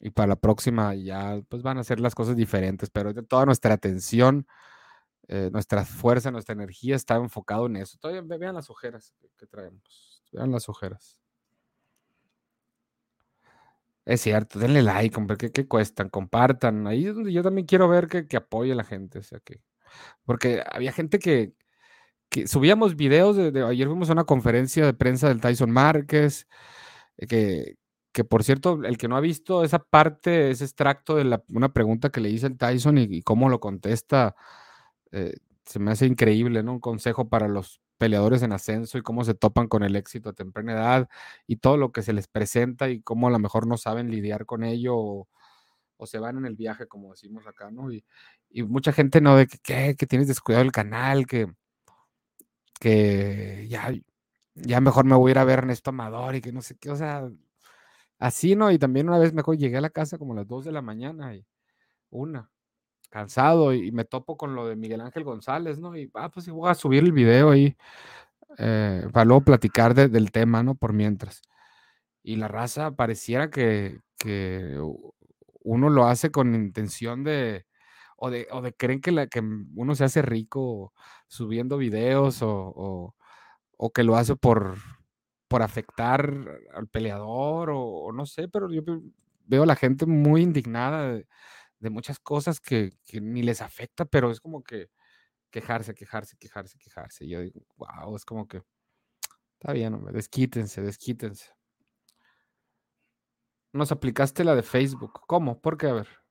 y 0.00 0.11
para 0.11 0.28
la 0.28 0.37
próxima 0.37 0.94
ya 0.94 1.40
pues 1.49 1.62
van 1.62 1.78
a 1.78 1.85
ser 1.85 1.99
las 1.99 2.14
cosas 2.14 2.37
diferentes, 2.37 2.90
pero 2.90 3.14
toda 3.25 3.47
nuestra 3.47 3.75
atención, 3.75 4.47
eh, 5.28 5.49
nuestra 5.52 5.85
fuerza, 5.85 6.30
nuestra 6.30 6.52
energía 6.54 6.94
está 6.94 7.16
enfocado 7.16 7.66
en 7.66 7.76
eso. 7.76 7.97
Todavía 7.99 8.23
vean 8.38 8.54
las 8.54 8.71
ojeras 8.71 9.14
que 9.38 9.47
traemos, 9.47 10.23
vean 10.30 10.50
las 10.52 10.68
ojeras. 10.68 11.18
Es 14.04 14.21
cierto, 14.21 14.59
denle 14.59 14.83
like, 14.83 15.16
hombre, 15.16 15.38
¿qué, 15.38 15.50
qué 15.50 15.66
cuestan? 15.66 16.11
Compartan. 16.11 16.87
Ahí 16.87 17.06
es 17.06 17.14
donde 17.14 17.33
yo 17.33 17.42
también 17.42 17.66
quiero 17.66 17.88
ver 17.88 18.09
que, 18.09 18.37
apoye 18.37 18.73
a 18.73 18.75
la 18.75 18.85
gente. 18.85 19.18
O 19.21 19.23
sea, 19.23 19.40
que, 19.40 19.62
porque 20.26 20.62
había 20.71 20.92
gente 20.92 21.18
que, 21.18 21.54
subíamos 22.47 22.97
videos. 22.97 23.37
De, 23.37 23.62
ayer 23.64 23.88
fuimos 23.88 24.11
a 24.11 24.12
una 24.12 24.25
conferencia 24.25 24.85
de 24.87 24.95
prensa 24.95 25.29
del 25.29 25.41
Tyson 25.41 25.71
Márquez. 25.71 26.47
Eh, 27.19 27.26
que, 27.26 27.76
que 28.14 28.25
por 28.25 28.45
cierto, 28.45 28.81
el 28.85 28.99
que 28.99 29.09
no 29.09 29.17
ha 29.17 29.21
visto 29.21 29.64
esa 29.64 29.81
parte, 29.81 30.50
ese 30.50 30.64
extracto 30.64 31.17
de 31.17 31.41
una 31.49 31.73
pregunta 31.73 32.11
que 32.11 32.21
le 32.21 32.31
hice 32.31 32.47
el 32.47 32.59
Tyson 32.59 32.99
y, 32.99 33.23
cómo 33.23 33.49
lo 33.49 33.61
contesta, 33.61 34.37
eh, 35.12 35.35
se 35.67 35.79
me 35.81 35.93
hace 35.93 36.07
increíble, 36.07 36.62
¿no? 36.62 36.75
Un 36.75 36.81
consejo 36.81 37.29
para 37.29 37.49
los 37.49 37.81
peleadores 37.99 38.43
en 38.43 38.53
ascenso 38.53 38.99
y 38.99 39.03
cómo 39.03 39.25
se 39.25 39.35
topan 39.35 39.69
con 39.69 39.83
el 39.85 39.97
éxito 39.97 40.31
a 40.31 40.33
temprana 40.35 40.73
edad 40.73 41.09
y 41.47 41.57
todo 41.57 41.76
lo 41.76 41.93
que 41.93 42.03
se 42.03 42.12
les 42.12 42.29
presenta 42.29 42.91
y 42.91 43.00
cómo 43.03 43.29
a 43.29 43.31
lo 43.31 43.38
mejor 43.38 43.67
no 43.67 43.76
saben 43.79 44.11
lidiar 44.11 44.47
con 44.47 44.64
ello 44.64 44.97
o, 44.97 45.29
se 46.07 46.19
van 46.19 46.37
en 46.37 46.45
el 46.45 46.55
viaje, 46.55 46.87
como 46.87 47.12
decimos 47.12 47.47
acá, 47.47 47.71
¿no? 47.71 47.91
Y, 47.91 48.05
mucha 48.69 48.93
gente, 48.93 49.21
¿no? 49.23 49.37
De 49.37 49.47
que, 49.47 49.59
¿qué? 49.62 49.97
que 49.97 50.07
tienes 50.07 50.29
descuidado 50.29 50.64
el 50.64 50.73
canal, 50.73 51.26
que, 51.26 51.49
que 52.81 53.66
ya, 53.69 53.92
ya 54.55 54.81
mejor 54.81 55.05
me 55.05 55.16
voy 55.16 55.31
a 55.31 55.33
ir 55.33 55.38
a 55.38 55.44
ver 55.44 55.61
Ernesto 55.61 55.90
Amador 55.90 56.37
y 56.37 56.40
que 56.40 56.53
no 56.53 56.62
sé 56.62 56.77
qué, 56.77 56.90
o 56.90 56.96
sea, 56.96 57.29
así, 58.18 58.57
¿no? 58.57 58.70
Y 58.70 58.79
también 58.79 59.09
una 59.09 59.18
vez 59.18 59.33
mejor 59.33 59.57
llegué 59.57 59.79
a 59.79 59.81
la 59.81 59.90
casa 59.90 60.18
como 60.18 60.33
a 60.33 60.37
las 60.37 60.46
2 60.49 60.64
de 60.64 60.72
la 60.72 60.83
mañana 60.83 61.35
y 61.35 61.46
una, 62.11 62.51
cansado 63.11 63.72
y, 63.75 63.92
me 63.92 64.05
topo 64.05 64.37
con 64.37 64.55
lo 64.55 64.66
de 64.66 64.77
Miguel 64.77 65.01
Ángel 65.01 65.25
González, 65.25 65.79
¿no? 65.79 65.96
Y, 65.96 66.11
ah, 66.14 66.31
pues 66.31 66.49
voy 66.49 66.70
a 66.70 66.75
subir 66.75 67.05
el 67.05 67.12
video 67.12 67.51
ahí 67.51 67.77
eh, 68.59 69.07
para 69.12 69.25
luego 69.25 69.44
platicar 69.44 69.94
del 69.94 70.33
tema, 70.33 70.62
¿no? 70.62 70.75
Por 70.75 70.92
mientras. 70.92 71.42
Y 72.22 72.37
la 72.37 72.49
raza 72.49 72.92
pareciera 72.92 73.51
que, 73.51 74.01
que 74.18 74.79
uno 75.62 75.90
lo 75.90 76.07
hace 76.07 76.31
con 76.31 76.55
intención 76.55 77.25
de, 77.25 77.66
o 78.25 78.31
de, 78.31 78.49
o 78.51 78.63
de 78.63 78.73
creen 78.73 79.03
que, 79.03 79.13
la, 79.13 79.27
que 79.27 79.41
uno 79.41 79.95
se 79.95 80.05
hace 80.05 80.23
rico 80.23 80.95
subiendo 81.29 81.77
videos 81.77 82.41
o, 82.41 83.15
o, 83.77 83.91
que 83.93 84.03
lo 84.03 84.17
hace 84.17 84.35
por, 84.35 84.77
por 85.47 85.61
afectar 85.61 86.33
al 86.73 86.89
peleador 86.89 87.71
o, 87.75 88.13
no 88.13 88.25
sé, 88.25 88.49
pero 88.49 88.71
yo 88.71 88.83
veo 89.45 89.65
a 89.65 89.67
la 89.67 89.77
gente 89.77 90.07
muy 90.07 90.41
indignada 90.41 91.13
de, 91.13 91.27
muchas 91.91 92.19
cosas 92.19 92.61
que, 92.61 92.93
ni 93.13 93.43
les 93.43 93.61
afecta, 93.61 94.07
pero 94.07 94.31
es 94.31 94.41
como 94.41 94.63
que 94.65 94.89
quejarse, 95.51 95.95
quejarse, 95.95 96.35
quejarse, 96.39 96.79
quejarse. 96.79 97.27
Y 97.27 97.29
yo 97.29 97.41
digo, 97.41 97.61
wow, 97.77 98.17
es 98.17 98.25
como 98.25 98.49
que 98.49 98.63
está 99.59 99.75
bien, 99.75 99.93
hombre, 99.93 100.15
desquítense, 100.15 100.81
desquítense. 100.81 101.53
Nos 103.75 103.93
aplicaste 103.93 104.45
la 104.45 104.55
de 104.55 104.63
Facebook. 104.63 105.21
¿Cómo? 105.27 105.61
¿Por 105.61 105.77
qué? 105.77 105.89
A 105.89 105.93
ver. 105.93 106.24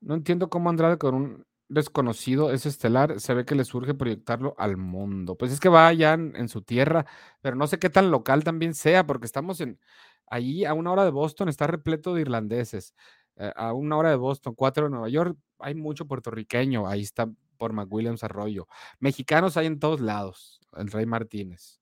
No 0.00 0.14
entiendo 0.14 0.48
cómo 0.48 0.70
Andrade 0.70 0.98
con 0.98 1.14
un 1.14 1.46
desconocido 1.68 2.50
es 2.52 2.66
estelar, 2.66 3.20
se 3.20 3.34
ve 3.34 3.44
que 3.44 3.54
le 3.54 3.64
surge 3.64 3.94
proyectarlo 3.94 4.54
al 4.58 4.76
mundo. 4.76 5.36
Pues 5.36 5.52
es 5.52 5.60
que 5.60 5.68
va 5.68 5.86
allá 5.86 6.14
en, 6.14 6.48
su 6.48 6.62
tierra, 6.62 7.06
pero 7.40 7.56
no 7.56 7.66
sé 7.66 7.78
qué 7.78 7.90
tan 7.90 8.10
local 8.10 8.44
también 8.44 8.74
sea, 8.74 9.06
porque 9.06 9.26
estamos 9.26 9.60
en, 9.60 9.78
allí 10.26 10.64
a 10.64 10.74
una 10.74 10.92
hora 10.92 11.04
de 11.04 11.10
Boston, 11.10 11.48
está 11.48 11.66
repleto 11.66 12.14
de 12.14 12.22
irlandeses. 12.22 12.94
Eh, 13.36 13.52
a 13.54 13.72
una 13.72 13.96
hora 13.96 14.10
de 14.10 14.16
Boston, 14.16 14.54
cuatro 14.54 14.84
de 14.84 14.90
Nueva 14.90 15.08
York, 15.08 15.36
hay 15.58 15.74
mucho 15.74 16.06
puertorriqueño, 16.06 16.88
ahí 16.88 17.02
está 17.02 17.28
por 17.58 17.72
McWilliams 17.72 18.24
Arroyo. 18.24 18.66
Mexicanos 18.98 19.56
hay 19.56 19.66
en 19.66 19.78
todos 19.78 20.00
lados, 20.00 20.60
el 20.76 20.90
Rey 20.90 21.06
Martínez. 21.06 21.80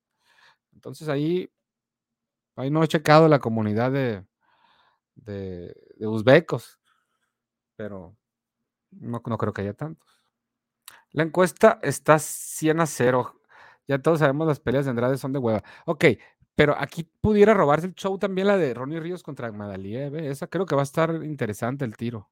Entonces 0.72 1.08
ahí, 1.08 1.50
ahí 2.56 2.70
no 2.70 2.82
he 2.82 2.88
checado 2.88 3.28
la 3.28 3.38
comunidad 3.38 3.92
de, 3.92 4.24
de, 5.14 5.74
de 5.96 6.06
uzbecos, 6.06 6.78
pero 7.76 8.16
no, 8.90 9.22
no 9.24 9.38
creo 9.38 9.52
que 9.52 9.62
haya 9.62 9.74
tantos. 9.74 10.20
La 11.12 11.22
encuesta 11.22 11.78
está 11.82 12.18
100 12.18 12.80
a 12.80 12.86
0. 12.86 13.40
Ya 13.88 13.98
todos 14.00 14.18
sabemos 14.18 14.46
las 14.46 14.60
peleas 14.60 14.84
de 14.84 14.90
Andrade 14.90 15.16
son 15.16 15.32
de 15.32 15.38
hueva. 15.38 15.62
Ok, 15.86 16.04
pero 16.54 16.74
aquí 16.78 17.04
pudiera 17.20 17.54
robarse 17.54 17.86
el 17.86 17.94
show 17.94 18.18
también 18.18 18.48
la 18.48 18.56
de 18.56 18.74
Ronnie 18.74 19.00
Ríos 19.00 19.22
contra 19.22 19.52
Magdaliev. 19.52 20.16
Esa 20.16 20.46
creo 20.46 20.66
que 20.66 20.74
va 20.74 20.82
a 20.82 20.84
estar 20.84 21.22
interesante 21.22 21.84
el 21.84 21.96
tiro. 21.96 22.30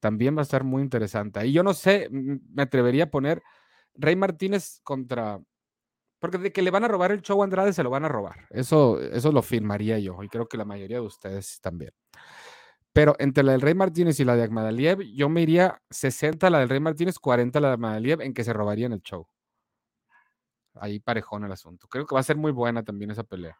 También 0.00 0.36
va 0.36 0.40
a 0.40 0.42
estar 0.42 0.64
muy 0.64 0.82
interesante. 0.82 1.46
Y 1.46 1.52
yo 1.52 1.62
no 1.62 1.74
sé, 1.74 2.08
me 2.10 2.62
atrevería 2.62 3.04
a 3.04 3.10
poner 3.10 3.42
Rey 3.94 4.16
Martínez 4.16 4.80
contra. 4.82 5.40
Porque 6.20 6.38
de 6.38 6.52
que 6.52 6.62
le 6.62 6.70
van 6.70 6.84
a 6.84 6.88
robar 6.88 7.12
el 7.12 7.22
show 7.22 7.40
a 7.42 7.44
Andrade, 7.44 7.72
se 7.72 7.82
lo 7.82 7.90
van 7.90 8.04
a 8.04 8.08
robar. 8.08 8.46
Eso, 8.50 9.00
eso 9.00 9.30
lo 9.30 9.42
firmaría 9.42 9.98
yo. 9.98 10.22
Y 10.22 10.28
creo 10.28 10.48
que 10.48 10.56
la 10.56 10.64
mayoría 10.64 10.96
de 10.96 11.06
ustedes 11.06 11.60
también. 11.60 11.92
Pero 12.98 13.14
entre 13.20 13.44
la 13.44 13.52
del 13.52 13.60
Rey 13.60 13.74
Martínez 13.74 14.18
y 14.18 14.24
la 14.24 14.34
de 14.34 14.42
Agmadaliev, 14.42 15.02
yo 15.14 15.28
me 15.28 15.40
iría 15.40 15.80
60 15.88 16.50
la 16.50 16.58
del 16.58 16.68
Rey 16.68 16.80
Martínez, 16.80 17.20
40 17.20 17.60
la 17.60 17.68
de 17.68 17.74
Agmadaliev 17.74 18.22
en 18.22 18.34
que 18.34 18.42
se 18.42 18.52
robarían 18.52 18.92
el 18.92 19.02
show 19.02 19.24
ahí 20.74 20.98
parejón 20.98 21.44
el 21.44 21.52
asunto. 21.52 21.86
Creo 21.86 22.06
que 22.06 22.14
va 22.16 22.20
a 22.20 22.24
ser 22.24 22.36
muy 22.36 22.50
buena 22.50 22.82
también 22.82 23.12
esa 23.12 23.22
pelea. 23.22 23.56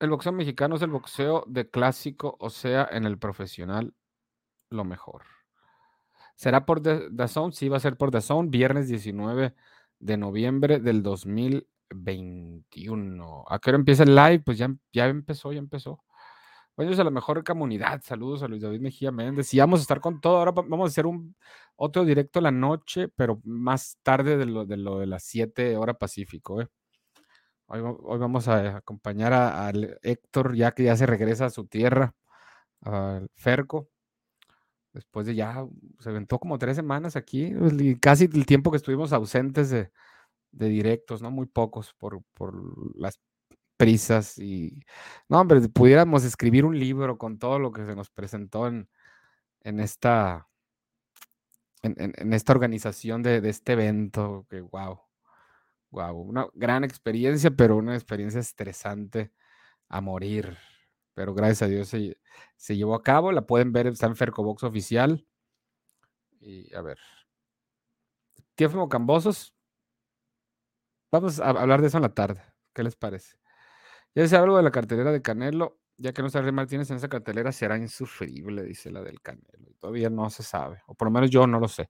El 0.00 0.10
boxeo 0.10 0.32
mexicano 0.32 0.74
es 0.74 0.82
el 0.82 0.90
boxeo 0.90 1.44
de 1.46 1.70
clásico, 1.70 2.36
o 2.40 2.50
sea, 2.50 2.88
en 2.90 3.04
el 3.04 3.16
profesional, 3.16 3.94
lo 4.70 4.84
mejor. 4.84 5.22
¿Será 6.34 6.66
por 6.66 6.82
The, 6.82 7.28
Zone? 7.28 7.52
Sí, 7.52 7.68
va 7.68 7.76
a 7.76 7.80
ser 7.80 7.96
por 7.96 8.10
The 8.10 8.20
Zone, 8.20 8.48
viernes 8.48 8.88
19 8.88 9.54
de 10.00 10.16
noviembre 10.16 10.80
del 10.80 11.04
2021. 11.90 13.44
¿A 13.48 13.58
qué 13.58 13.70
hora 13.70 13.78
empieza 13.78 14.02
el 14.04 14.14
live? 14.14 14.40
Pues 14.40 14.58
ya, 14.58 14.74
ya 14.92 15.06
empezó, 15.06 15.52
ya 15.52 15.58
empezó. 15.58 16.02
Buenos 16.76 16.98
a 17.00 17.04
la 17.04 17.10
mejor 17.10 17.42
comunidad. 17.42 18.02
Saludos 18.04 18.42
a 18.44 18.48
Luis 18.48 18.62
David 18.62 18.80
Mejía 18.80 19.10
Méndez. 19.10 19.52
Y 19.52 19.58
vamos 19.58 19.80
a 19.80 19.82
estar 19.82 20.00
con 20.00 20.20
todo. 20.20 20.38
Ahora 20.38 20.52
vamos 20.52 20.88
a 20.88 20.92
hacer 20.92 21.06
un 21.06 21.34
otro 21.74 22.04
directo 22.04 22.40
la 22.40 22.52
noche, 22.52 23.08
pero 23.08 23.40
más 23.44 23.98
tarde 24.04 24.36
de 24.36 24.46
lo 24.46 24.64
de, 24.64 25.06
las 25.06 25.24
7 25.24 25.76
horas 25.76 25.96
Pacífico. 25.98 26.60
¿eh? 26.62 26.68
Hoy, 27.66 27.80
vamos 27.82 28.46
a 28.48 28.76
acompañar 28.76 29.32
a, 29.32 29.72
Héctor, 30.02 30.54
ya 30.54 30.72
que 30.72 30.84
ya 30.84 30.96
se 30.96 31.06
regresa 31.06 31.46
a 31.46 31.50
su 31.50 31.66
tierra, 31.66 32.14
al 32.82 33.28
Ferco. 33.34 33.90
Después 34.92 35.26
de 35.26 35.34
ya, 35.34 35.66
se 35.98 36.10
aventó 36.10 36.38
como 36.38 36.58
tres 36.58 36.76
semanas 36.76 37.16
aquí, 37.16 37.52
casi 38.00 38.26
el 38.32 38.46
tiempo 38.46 38.70
que 38.70 38.76
estuvimos 38.76 39.12
ausentes 39.12 39.70
de, 39.70 39.90
directos, 40.66 41.22
¿no? 41.22 41.30
Muy 41.30 41.46
pocos 41.46 41.94
por, 41.94 42.22
por 42.34 42.54
las 42.98 43.20
prisas 43.76 44.38
y, 44.38 44.80
no, 45.28 45.40
hombre, 45.40 45.60
pudiéramos 45.68 46.24
escribir 46.24 46.64
un 46.64 46.78
libro 46.78 47.16
con 47.18 47.38
todo 47.38 47.58
lo 47.58 47.72
que 47.72 47.86
se 47.86 47.94
nos 47.94 48.10
presentó 48.10 48.66
en, 48.66 48.88
en 49.62 49.80
esta, 49.80 50.48
en, 51.82 52.32
esta 52.32 52.52
organización 52.52 53.22
de, 53.22 53.40
de, 53.40 53.50
este 53.50 53.74
evento, 53.74 54.46
que 54.50 54.60
wow, 54.60 55.00
wow, 55.90 56.16
una 56.16 56.46
gran 56.54 56.84
experiencia, 56.84 57.50
pero 57.50 57.76
una 57.76 57.94
experiencia 57.94 58.40
estresante 58.40 59.32
a 59.88 60.00
morir. 60.00 60.58
Pero 61.14 61.34
gracias 61.34 61.62
a 61.62 61.66
Dios 61.66 61.88
se, 61.88 62.18
se 62.56 62.76
llevó 62.76 62.94
a 62.94 63.02
cabo, 63.02 63.32
la 63.32 63.46
pueden 63.46 63.72
ver, 63.72 63.86
está 63.86 64.06
en 64.06 64.16
Fercobox 64.16 64.62
oficial. 64.64 65.26
Y 66.40 66.72
a 66.74 66.82
ver, 66.82 66.98
Tiefmo 68.54 68.88
Cambosos, 68.88 69.54
vamos 71.10 71.40
a 71.40 71.50
hablar 71.50 71.80
de 71.80 71.88
eso 71.88 71.98
en 71.98 72.02
la 72.02 72.14
tarde, 72.14 72.42
¿qué 72.74 72.82
les 72.82 72.96
parece? 72.96 73.36
Ya 74.14 74.26
se 74.26 74.36
algo 74.36 74.56
de 74.56 74.62
la 74.62 74.70
cartelera 74.70 75.12
de 75.12 75.22
Canelo, 75.22 75.78
ya 75.96 76.12
que 76.12 76.22
no 76.22 76.28
Rey 76.28 76.52
Martínez 76.52 76.90
en 76.90 76.96
esa 76.96 77.08
cartelera 77.08 77.52
será 77.52 77.76
insufrible, 77.76 78.62
dice 78.62 78.90
la 78.90 79.02
del 79.02 79.20
Canelo. 79.20 79.74
Todavía 79.78 80.10
no 80.10 80.30
se 80.30 80.42
sabe, 80.42 80.82
o 80.86 80.94
por 80.94 81.06
lo 81.08 81.12
menos 81.12 81.30
yo 81.30 81.46
no 81.46 81.60
lo 81.60 81.68
sé. 81.68 81.88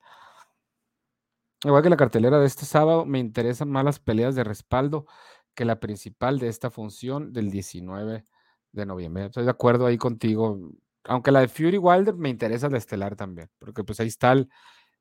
Igual 1.65 1.83
que 1.83 1.91
la 1.91 1.97
cartelera 1.97 2.39
de 2.39 2.47
este 2.47 2.65
sábado, 2.65 3.05
me 3.05 3.19
interesan 3.19 3.71
más 3.71 3.85
las 3.85 3.99
peleas 3.99 4.35
de 4.35 4.45
respaldo 4.45 5.07
que 5.55 5.65
la 5.65 5.81
principal 5.81 6.39
de 6.39 6.49
esta 6.49 6.71
función 6.71 7.33
del 7.33 7.51
19 7.51 8.25
de 8.73 8.87
noviembre. 8.87 9.27
Estoy 9.27 9.45
de 9.45 9.51
acuerdo 9.51 9.87
ahí 9.87 9.99
contigo. 9.99 10.57
Aunque 11.05 11.33
la 11.33 11.41
de 11.41 11.49
Fury 11.49 11.79
Wilder 11.79 12.15
me 12.15 12.29
interesa 12.29 12.69
la 12.69 12.79
estelar 12.79 13.17
también, 13.17 13.51
porque 13.59 13.83
pues 13.83 13.99
ahí 14.01 14.09
está 14.09 14.33
el, 14.33 14.49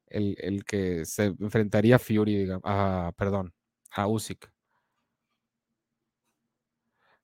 el, 0.09 0.65
que 0.65 1.05
se 1.05 1.25
enfrentaría 1.39 1.97
a 1.97 1.99
Fury, 1.99 2.37
digamos, 2.37 2.63
a, 2.65 3.11
perdón, 3.17 3.53
a 3.91 4.07
Usyk. 4.07 4.51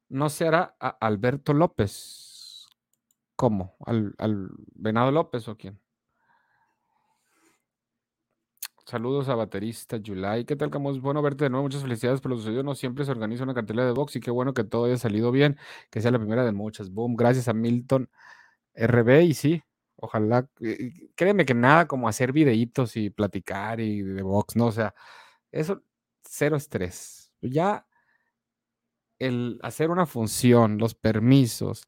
¿No 0.10 0.30
será 0.30 0.76
a 0.80 0.89
Alberto 0.89 1.54
López? 1.54 2.67
¿Cómo? 3.36 3.76
¿Al, 3.86 4.13
¿Al, 4.19 4.49
Venado 4.76 5.12
López 5.12 5.47
o 5.47 5.58
quién? 5.58 5.80
Saludos 8.86 9.30
a 9.30 9.36
baterista 9.36 9.99
July. 10.06 10.45
¿Qué 10.45 10.56
tal, 10.56 10.69
Camus? 10.69 11.02
Bueno 11.02 11.21
verte 11.21 11.45
de 11.45 11.49
nuevo. 11.49 11.63
Muchas 11.63 11.82
felicidades 11.82 12.21
por 12.21 12.32
lo 12.32 12.38
sucedido. 12.38 12.63
No 12.63 12.76
siempre 12.76 13.06
se 13.06 13.12
organiza 13.12 13.43
una 13.43 13.54
cartelera 13.54 13.88
de 13.88 13.93
box 13.93 14.17
y 14.17 14.19
qué 14.19 14.30
bueno 14.30 14.54
que 14.54 14.63
todo 14.63 14.86
haya 14.86 14.97
salido 14.97 15.32
bien, 15.32 15.58
que 15.89 16.02
sea 16.02 16.12
la 16.12 16.19
primera 16.19 16.43
de 16.43 16.52
muchas. 16.52 16.91
Boom. 16.91 17.15
Gracias 17.15 17.47
a 17.47 17.54
Milton 17.54 18.10
RB 18.76 19.23
y 19.23 19.34
sí, 19.34 19.63
ojalá. 19.95 20.47
Créeme 21.15 21.45
que 21.45 21.54
nada 21.54 21.88
como 21.88 22.08
hacer 22.08 22.34
videitos 22.34 22.97
y 22.97 23.10
platicar 23.10 23.80
y 23.80 24.02
de 24.02 24.21
box, 24.21 24.56
¿no? 24.56 24.67
O 24.67 24.71
sea, 24.71 24.93
eso, 25.52 25.82
cero 26.34 26.58
estrés. 26.58 27.32
Ya 27.41 27.86
el 29.19 29.60
hacer 29.62 29.91
una 29.91 30.06
función, 30.06 30.78
los 30.80 30.96
permisos, 30.96 31.88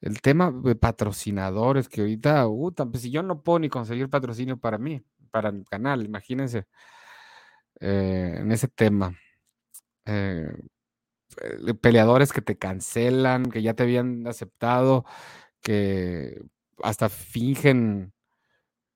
el 0.00 0.20
tema 0.22 0.52
de 0.52 0.76
patrocinadores, 0.76 1.88
que 1.88 2.02
ahorita, 2.02 2.46
uh, 2.48 2.72
pues 2.72 3.02
si 3.02 3.10
yo 3.10 3.22
no 3.22 3.42
puedo 3.42 3.58
ni 3.58 3.68
conseguir 3.68 4.08
patrocinio 4.08 4.58
para 4.58 4.78
mí, 4.78 5.02
para 5.30 5.48
el 5.50 5.64
canal, 5.64 6.04
imagínense, 6.04 6.66
eh, 7.80 8.36
en 8.38 8.52
ese 8.52 8.68
tema. 8.68 9.16
Eh, 10.06 10.52
peleadores 11.80 12.32
que 12.32 12.42
te 12.42 12.58
cancelan, 12.58 13.50
que 13.50 13.62
ya 13.62 13.74
te 13.74 13.84
habían 13.84 14.26
aceptado, 14.26 15.04
que 15.62 16.42
hasta 16.82 17.08
fingen 17.08 18.12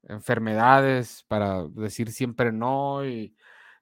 enfermedades 0.05 1.25
para 1.29 1.66
decir 1.68 2.12
siempre 2.12 2.53
no 2.53 3.07
y 3.07 3.37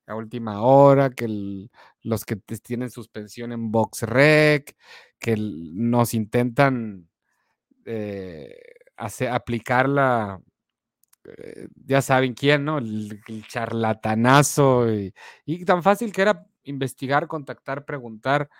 a 0.07 0.15
última 0.15 0.63
hora, 0.63 1.11
que 1.11 1.69
los 2.03 2.25
que 2.25 2.37
tienen 2.37 2.91
suspensión 2.91 3.53
en 3.53 3.71
BoxRec, 3.71 4.77
que 5.19 5.37
nos 5.39 6.15
intentan 6.15 7.09
eh, 7.87 8.57
hacer, 8.97 9.29
aplicar 9.29 9.89
la, 9.89 10.41
eh, 11.25 11.69
ya 11.87 12.03
saben 12.03 12.35
quién, 12.35 12.65
¿no? 12.65 12.79
El, 12.79 13.23
charlatanazo 13.49 14.93
y, 14.93 15.65
tan 15.65 15.83
fácil 15.83 16.13
que 16.13 16.23
era 16.23 16.47
investigar, 16.65 17.27
contactar, 17.27 17.85
preguntar 17.85 18.51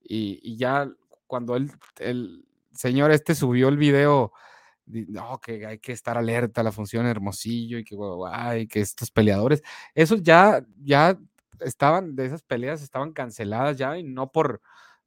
y, 0.00 0.56
ya 0.56 0.88
cuando 1.26 1.56
el, 1.56 1.70
el, 1.98 2.46
señor 2.72 3.12
este 3.12 3.34
subió 3.34 3.68
el 3.68 3.76
video, 3.76 4.32
no, 4.86 5.40
que 5.40 5.66
hay 5.66 5.78
que 5.78 5.92
estar 5.92 6.18
alerta 6.18 6.60
a 6.60 6.64
la 6.64 6.72
función 6.72 7.06
Hermosillo 7.06 7.78
y 7.78 7.84
que, 7.84 7.96
ay, 8.30 8.66
que 8.68 8.80
estos 8.80 9.10
peleadores, 9.10 9.62
esos 9.94 10.22
ya, 10.22 10.64
ya 10.82 11.18
estaban, 11.60 12.16
de 12.16 12.26
esas 12.26 12.42
peleas 12.42 12.82
estaban 12.82 13.12
canceladas 13.12 13.76
ya 13.78 13.96
y 13.98 14.02
no 14.04 14.30
por, 14.32 14.60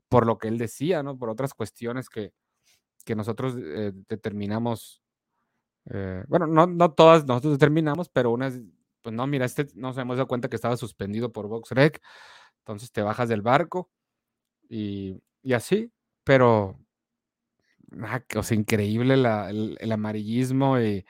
por 0.10 0.26
lo 0.28 0.38
que 0.40 0.48
él 0.50 0.58
decía, 0.58 1.04
¿no? 1.04 1.18
Por 1.18 1.30
otras 1.30 1.54
cuestiones 1.54 2.10
que, 2.10 2.34
que 3.06 3.16
nosotros 3.16 3.56
eh, 3.58 3.94
determinamos 4.10 5.02
eh, 5.90 6.24
bueno, 6.28 6.48
no, 6.48 6.68
no 6.68 6.92
todas 6.92 7.26
nosotros 7.26 7.54
determinamos, 7.54 8.10
pero 8.10 8.32
unas, 8.32 8.60
pues 9.02 9.16
no, 9.16 9.26
mira, 9.28 9.46
este 9.46 9.68
nos 9.76 9.98
hemos 9.98 10.18
dado 10.18 10.28
cuenta 10.28 10.50
que 10.50 10.56
estaba 10.56 10.76
suspendido 10.78 11.32
por 11.32 11.48
VoxRec, 11.48 12.02
entonces 12.60 12.92
te 12.92 13.02
bajas 13.02 13.30
del 13.30 13.42
barco 13.42 13.90
y, 14.70 15.22
y 15.44 15.54
así, 15.54 15.92
pero, 16.24 16.80
ah, 18.04 18.24
o 18.36 18.44
sea, 18.44 18.58
increíble 18.58 19.14
el, 19.16 19.92
amarillismo 19.92 20.80
y, 20.80 21.06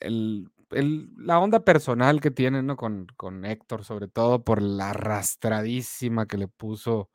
la 0.00 1.38
onda 1.38 1.64
personal 1.64 2.20
que 2.20 2.30
tienen 2.30 2.66
¿no? 2.66 2.76
con, 2.76 3.06
con 3.16 3.44
Héctor, 3.44 3.84
sobre 3.84 4.08
todo 4.08 4.44
por 4.44 4.62
la 4.62 4.90
arrastradísima 4.90 6.26
que 6.26 6.38
le 6.38 6.48
puso 6.48 7.10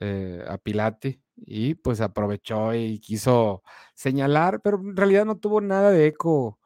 eh, 0.00 0.42
a 0.48 0.56
Pilati 0.58 1.20
y 1.36 1.74
pues 1.74 2.00
aprovechó 2.00 2.74
y 2.74 2.98
quiso 3.00 3.62
señalar, 3.94 4.60
pero 4.62 4.78
en 4.80 4.96
realidad 4.96 5.26
no 5.26 5.36
tuvo 5.38 5.60
nada 5.60 5.90
de 5.90 6.06
eco 6.06 6.58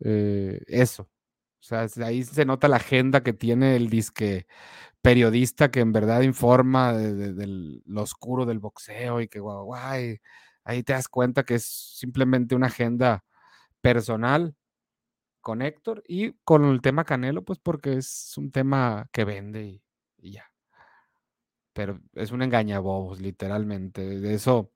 eh, 0.00 0.62
eso. 0.66 1.04
O 1.60 1.64
sea, 1.64 1.86
ahí 2.04 2.24
se 2.24 2.44
nota 2.44 2.68
la 2.68 2.76
agenda 2.76 3.22
que 3.22 3.32
tiene 3.32 3.76
el 3.76 3.88
disque 3.90 4.46
periodista 5.08 5.70
que 5.70 5.80
en 5.80 5.92
verdad 5.92 6.20
informa 6.22 6.92
de, 6.92 7.80
lo 7.86 8.02
oscuro 8.02 8.44
del 8.44 8.58
boxeo 8.58 9.20
y 9.20 9.28
que 9.28 9.40
guay, 9.40 9.64
guay, 9.64 10.20
ahí 10.64 10.82
te 10.82 10.92
das 10.92 11.08
cuenta 11.08 11.44
que 11.44 11.54
es 11.54 11.64
simplemente 11.64 12.54
una 12.54 12.66
agenda 12.66 13.24
personal 13.80 14.54
con 15.40 15.62
Héctor 15.62 16.04
y 16.06 16.32
con 16.44 16.64
el 16.66 16.82
tema 16.82 17.04
Canelo, 17.04 17.44
pues 17.44 17.58
porque 17.58 17.94
es 17.94 18.34
un 18.36 18.50
tema 18.50 19.08
que 19.12 19.24
vende 19.24 19.82
y 20.18 20.32
ya 20.32 20.50
pero 21.78 22.00
es 22.14 22.32
un 22.32 22.42
engañabobos, 22.42 23.20
literalmente. 23.20 24.18
De 24.18 24.34
eso 24.34 24.72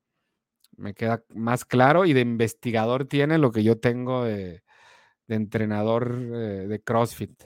me 0.77 0.93
queda 0.93 1.21
más 1.35 1.65
claro 1.65 2.05
y 2.05 2.13
de 2.13 2.21
investigador 2.21 3.03
tiene 3.09 3.37
lo 3.37 3.51
que 3.51 3.61
yo 3.61 3.77
tengo 3.77 4.23
de, 4.23 4.63
entrenador 5.27 6.17
eh, 6.33 6.67
de 6.67 6.81
CrossFit. 6.81 7.43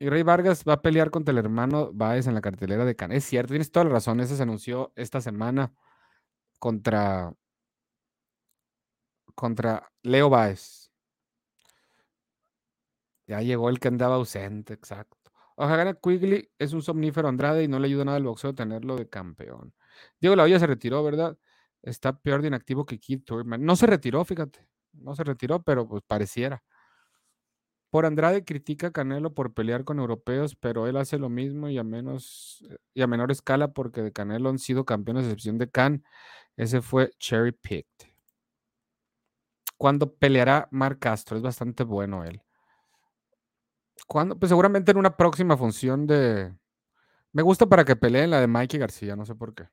Y 0.00 0.08
Rey 0.08 0.22
Vargas 0.22 0.64
va 0.68 0.74
a 0.74 0.82
pelear 0.82 1.10
contra 1.10 1.32
el 1.32 1.38
hermano 1.38 1.90
Baez 1.92 2.26
en 2.28 2.34
la 2.34 2.40
cartelera 2.40 2.84
de 2.84 2.94
Can. 2.94 3.12
Es 3.12 3.24
cierto, 3.24 3.50
tienes 3.52 3.72
toda 3.72 3.84
la 3.84 3.90
razón. 3.92 4.20
Eso 4.20 4.36
se 4.36 4.42
anunció 4.42 4.92
esta 4.94 5.20
semana 5.20 5.72
contra, 6.60 7.34
contra 9.34 9.90
Leo 10.02 10.30
Baez. 10.30 10.90
Ya 13.26 13.42
llegó 13.42 13.68
el 13.68 13.78
que 13.80 13.88
andaba 13.88 14.14
ausente, 14.14 14.72
exacto. 14.74 15.16
Ojalá 15.56 15.92
Quigley 15.94 16.48
es 16.58 16.72
un 16.72 16.82
somnífero 16.82 17.28
Andrade 17.28 17.64
y 17.64 17.68
no 17.68 17.78
le 17.80 17.86
ayuda 17.88 18.04
nada 18.04 18.16
al 18.16 18.22
boxeo 18.22 18.54
tenerlo 18.54 18.96
de 18.96 19.08
campeón. 19.08 19.74
Diego 20.20 20.36
La 20.36 20.44
Hoya 20.44 20.58
se 20.60 20.66
retiró, 20.66 21.02
¿verdad? 21.02 21.36
Está 21.82 22.16
peor 22.16 22.42
de 22.42 22.48
inactivo 22.48 22.86
que 22.86 22.98
Keith 23.00 23.24
Turman. 23.24 23.64
No 23.64 23.76
se 23.76 23.86
retiró, 23.86 24.24
fíjate. 24.24 24.66
No 24.92 25.14
se 25.16 25.24
retiró, 25.24 25.62
pero 25.62 25.86
pues 25.88 26.02
pareciera. 26.06 26.62
Por 27.90 28.04
Andrade 28.04 28.44
critica 28.44 28.88
a 28.88 28.92
Canelo 28.92 29.32
por 29.32 29.54
pelear 29.54 29.84
con 29.84 29.98
europeos, 29.98 30.56
pero 30.56 30.86
él 30.86 30.96
hace 30.98 31.18
lo 31.18 31.30
mismo 31.30 31.68
y 31.70 31.78
a 31.78 31.84
menos 31.84 32.62
y 32.92 33.00
a 33.02 33.06
menor 33.06 33.30
escala 33.30 33.72
porque 33.72 34.02
de 34.02 34.12
Canelo 34.12 34.50
han 34.50 34.58
sido 34.58 34.84
campeones 34.84 35.24
de 35.24 35.30
excepción 35.30 35.58
de 35.58 35.70
Can. 35.70 36.04
Ese 36.56 36.82
fue 36.82 37.10
cherry 37.18 37.52
picked. 37.52 38.08
¿Cuándo 39.78 40.12
peleará 40.12 40.68
Marc 40.70 40.98
Castro? 40.98 41.36
Es 41.36 41.42
bastante 41.42 41.84
bueno 41.84 42.24
él. 42.24 42.42
¿Cuándo? 44.06 44.38
Pues 44.38 44.50
seguramente 44.50 44.90
en 44.90 44.98
una 44.98 45.16
próxima 45.16 45.56
función 45.56 46.06
de. 46.06 46.54
Me 47.32 47.42
gusta 47.42 47.66
para 47.66 47.84
que 47.84 47.96
peleen 47.96 48.30
la 48.30 48.40
de 48.40 48.46
Mikey 48.48 48.80
García, 48.80 49.16
no 49.16 49.24
sé 49.24 49.34
por 49.34 49.54
qué. 49.54 49.68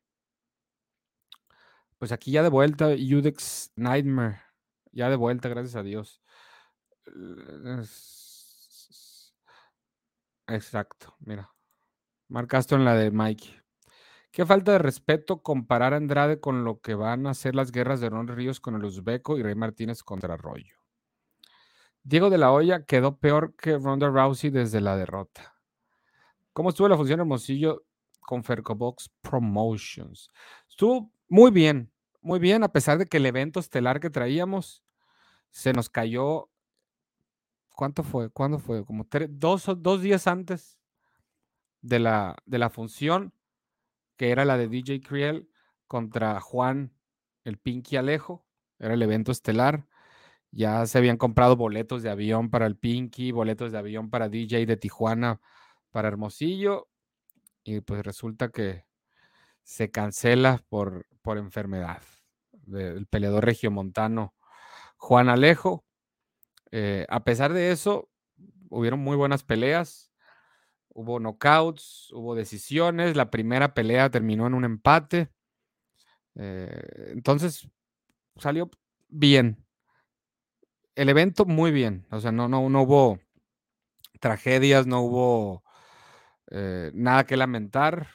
Pues 1.97 2.11
aquí 2.11 2.31
ya 2.31 2.43
de 2.43 2.49
vuelta, 2.49 2.87
Udex 2.89 3.71
Nightmare. 3.75 4.41
Ya 4.91 5.09
de 5.09 5.15
vuelta, 5.15 5.49
gracias 5.49 5.75
a 5.75 5.83
Dios. 5.83 6.21
Exacto, 10.47 11.15
mira. 11.19 11.51
Marcaste 12.27 12.75
en 12.75 12.85
la 12.85 12.95
de 12.95 13.11
Mikey. 13.11 13.55
Qué 14.31 14.45
falta 14.45 14.73
de 14.73 14.79
respeto 14.79 15.41
comparar 15.41 15.93
a 15.93 15.97
Andrade 15.97 16.39
con 16.39 16.63
lo 16.65 16.81
que 16.81 16.93
van 16.93 17.25
a 17.25 17.29
hacer 17.31 17.55
las 17.55 17.71
guerras 17.71 18.01
de 18.01 18.09
Ron 18.09 18.27
Ríos 18.27 18.59
con 18.59 18.75
el 18.75 18.83
Uzbeco 18.83 19.37
y 19.37 19.43
Rey 19.43 19.55
Martínez 19.55 20.03
contra 20.03 20.33
Arroyo. 20.33 20.75
Diego 22.03 22.29
de 22.29 22.37
la 22.37 22.51
Hoya 22.51 22.85
quedó 22.85 23.17
peor 23.17 23.55
que 23.55 23.77
Ronda 23.77 24.09
Rousey 24.09 24.49
desde 24.49 24.81
la 24.81 24.97
derrota. 24.97 25.55
¿Cómo 26.53 26.69
estuvo 26.69 26.87
la 26.87 26.97
función 26.97 27.19
Hermosillo 27.19 27.83
con 28.19 28.43
Fercobox 28.43 29.09
Promotions? 29.21 30.29
Estuvo 30.69 31.11
muy 31.27 31.51
bien, 31.51 31.91
muy 32.21 32.39
bien, 32.39 32.63
a 32.63 32.71
pesar 32.71 32.97
de 32.97 33.05
que 33.07 33.17
el 33.17 33.25
evento 33.25 33.59
estelar 33.59 33.99
que 33.99 34.09
traíamos 34.09 34.83
se 35.49 35.73
nos 35.73 35.89
cayó. 35.89 36.49
¿Cuánto 37.75 38.03
fue? 38.03 38.29
¿Cuándo 38.29 38.59
fue? 38.59 38.85
Como 38.85 39.07
dos, 39.29 39.65
dos 39.77 40.01
días 40.01 40.27
antes 40.27 40.79
de 41.81 41.99
la, 41.99 42.35
de 42.45 42.57
la 42.57 42.69
función, 42.69 43.33
que 44.17 44.31
era 44.31 44.45
la 44.45 44.57
de 44.57 44.67
DJ 44.67 45.01
Kriel 45.01 45.49
contra 45.87 46.39
Juan 46.41 46.93
el 47.43 47.57
Pinky 47.57 47.97
Alejo. 47.97 48.45
Era 48.79 48.93
el 48.93 49.01
evento 49.01 49.31
estelar. 49.31 49.87
Ya 50.51 50.85
se 50.85 50.97
habían 50.97 51.17
comprado 51.17 51.55
boletos 51.55 52.01
de 52.01 52.09
avión 52.09 52.49
para 52.49 52.65
el 52.65 52.77
Pinky, 52.77 53.31
boletos 53.31 53.71
de 53.71 53.77
avión 53.77 54.09
para 54.09 54.29
DJ 54.29 54.65
de 54.65 54.77
Tijuana, 54.77 55.41
para 55.91 56.07
Hermosillo. 56.07 56.87
Y 57.63 57.81
pues 57.81 58.03
resulta 58.03 58.49
que 58.49 58.85
se 59.63 59.91
cancela 59.91 60.63
por, 60.69 61.07
por 61.21 61.37
enfermedad 61.37 62.01
del 62.51 63.07
peleador 63.07 63.45
regiomontano 63.45 64.33
Juan 64.97 65.29
Alejo. 65.29 65.85
Eh, 66.77 67.05
a 67.07 67.23
pesar 67.23 67.53
de 67.53 67.71
eso, 67.71 68.09
hubieron 68.69 68.99
muy 68.99 69.15
buenas 69.15 69.43
peleas. 69.45 70.11
Hubo 70.89 71.19
knockouts, 71.19 72.11
hubo 72.11 72.35
decisiones. 72.35 73.15
La 73.15 73.31
primera 73.31 73.73
pelea 73.73 74.09
terminó 74.09 74.45
en 74.45 74.55
un 74.55 74.65
empate. 74.65 75.29
Eh, 76.35 77.13
entonces, 77.13 77.69
salió 78.35 78.69
bien 79.07 79.65
el 80.95 81.07
evento 81.07 81.45
muy 81.45 81.71
bien, 81.71 82.05
o 82.11 82.19
sea, 82.19 82.31
no, 82.33 82.49
no, 82.49 82.69
no 82.69 82.81
hubo 82.81 83.19
tragedias, 84.19 84.85
no 84.85 85.01
hubo 85.01 85.63
eh, 86.51 86.91
nada 86.93 87.25
que 87.25 87.37
lamentar. 87.37 88.09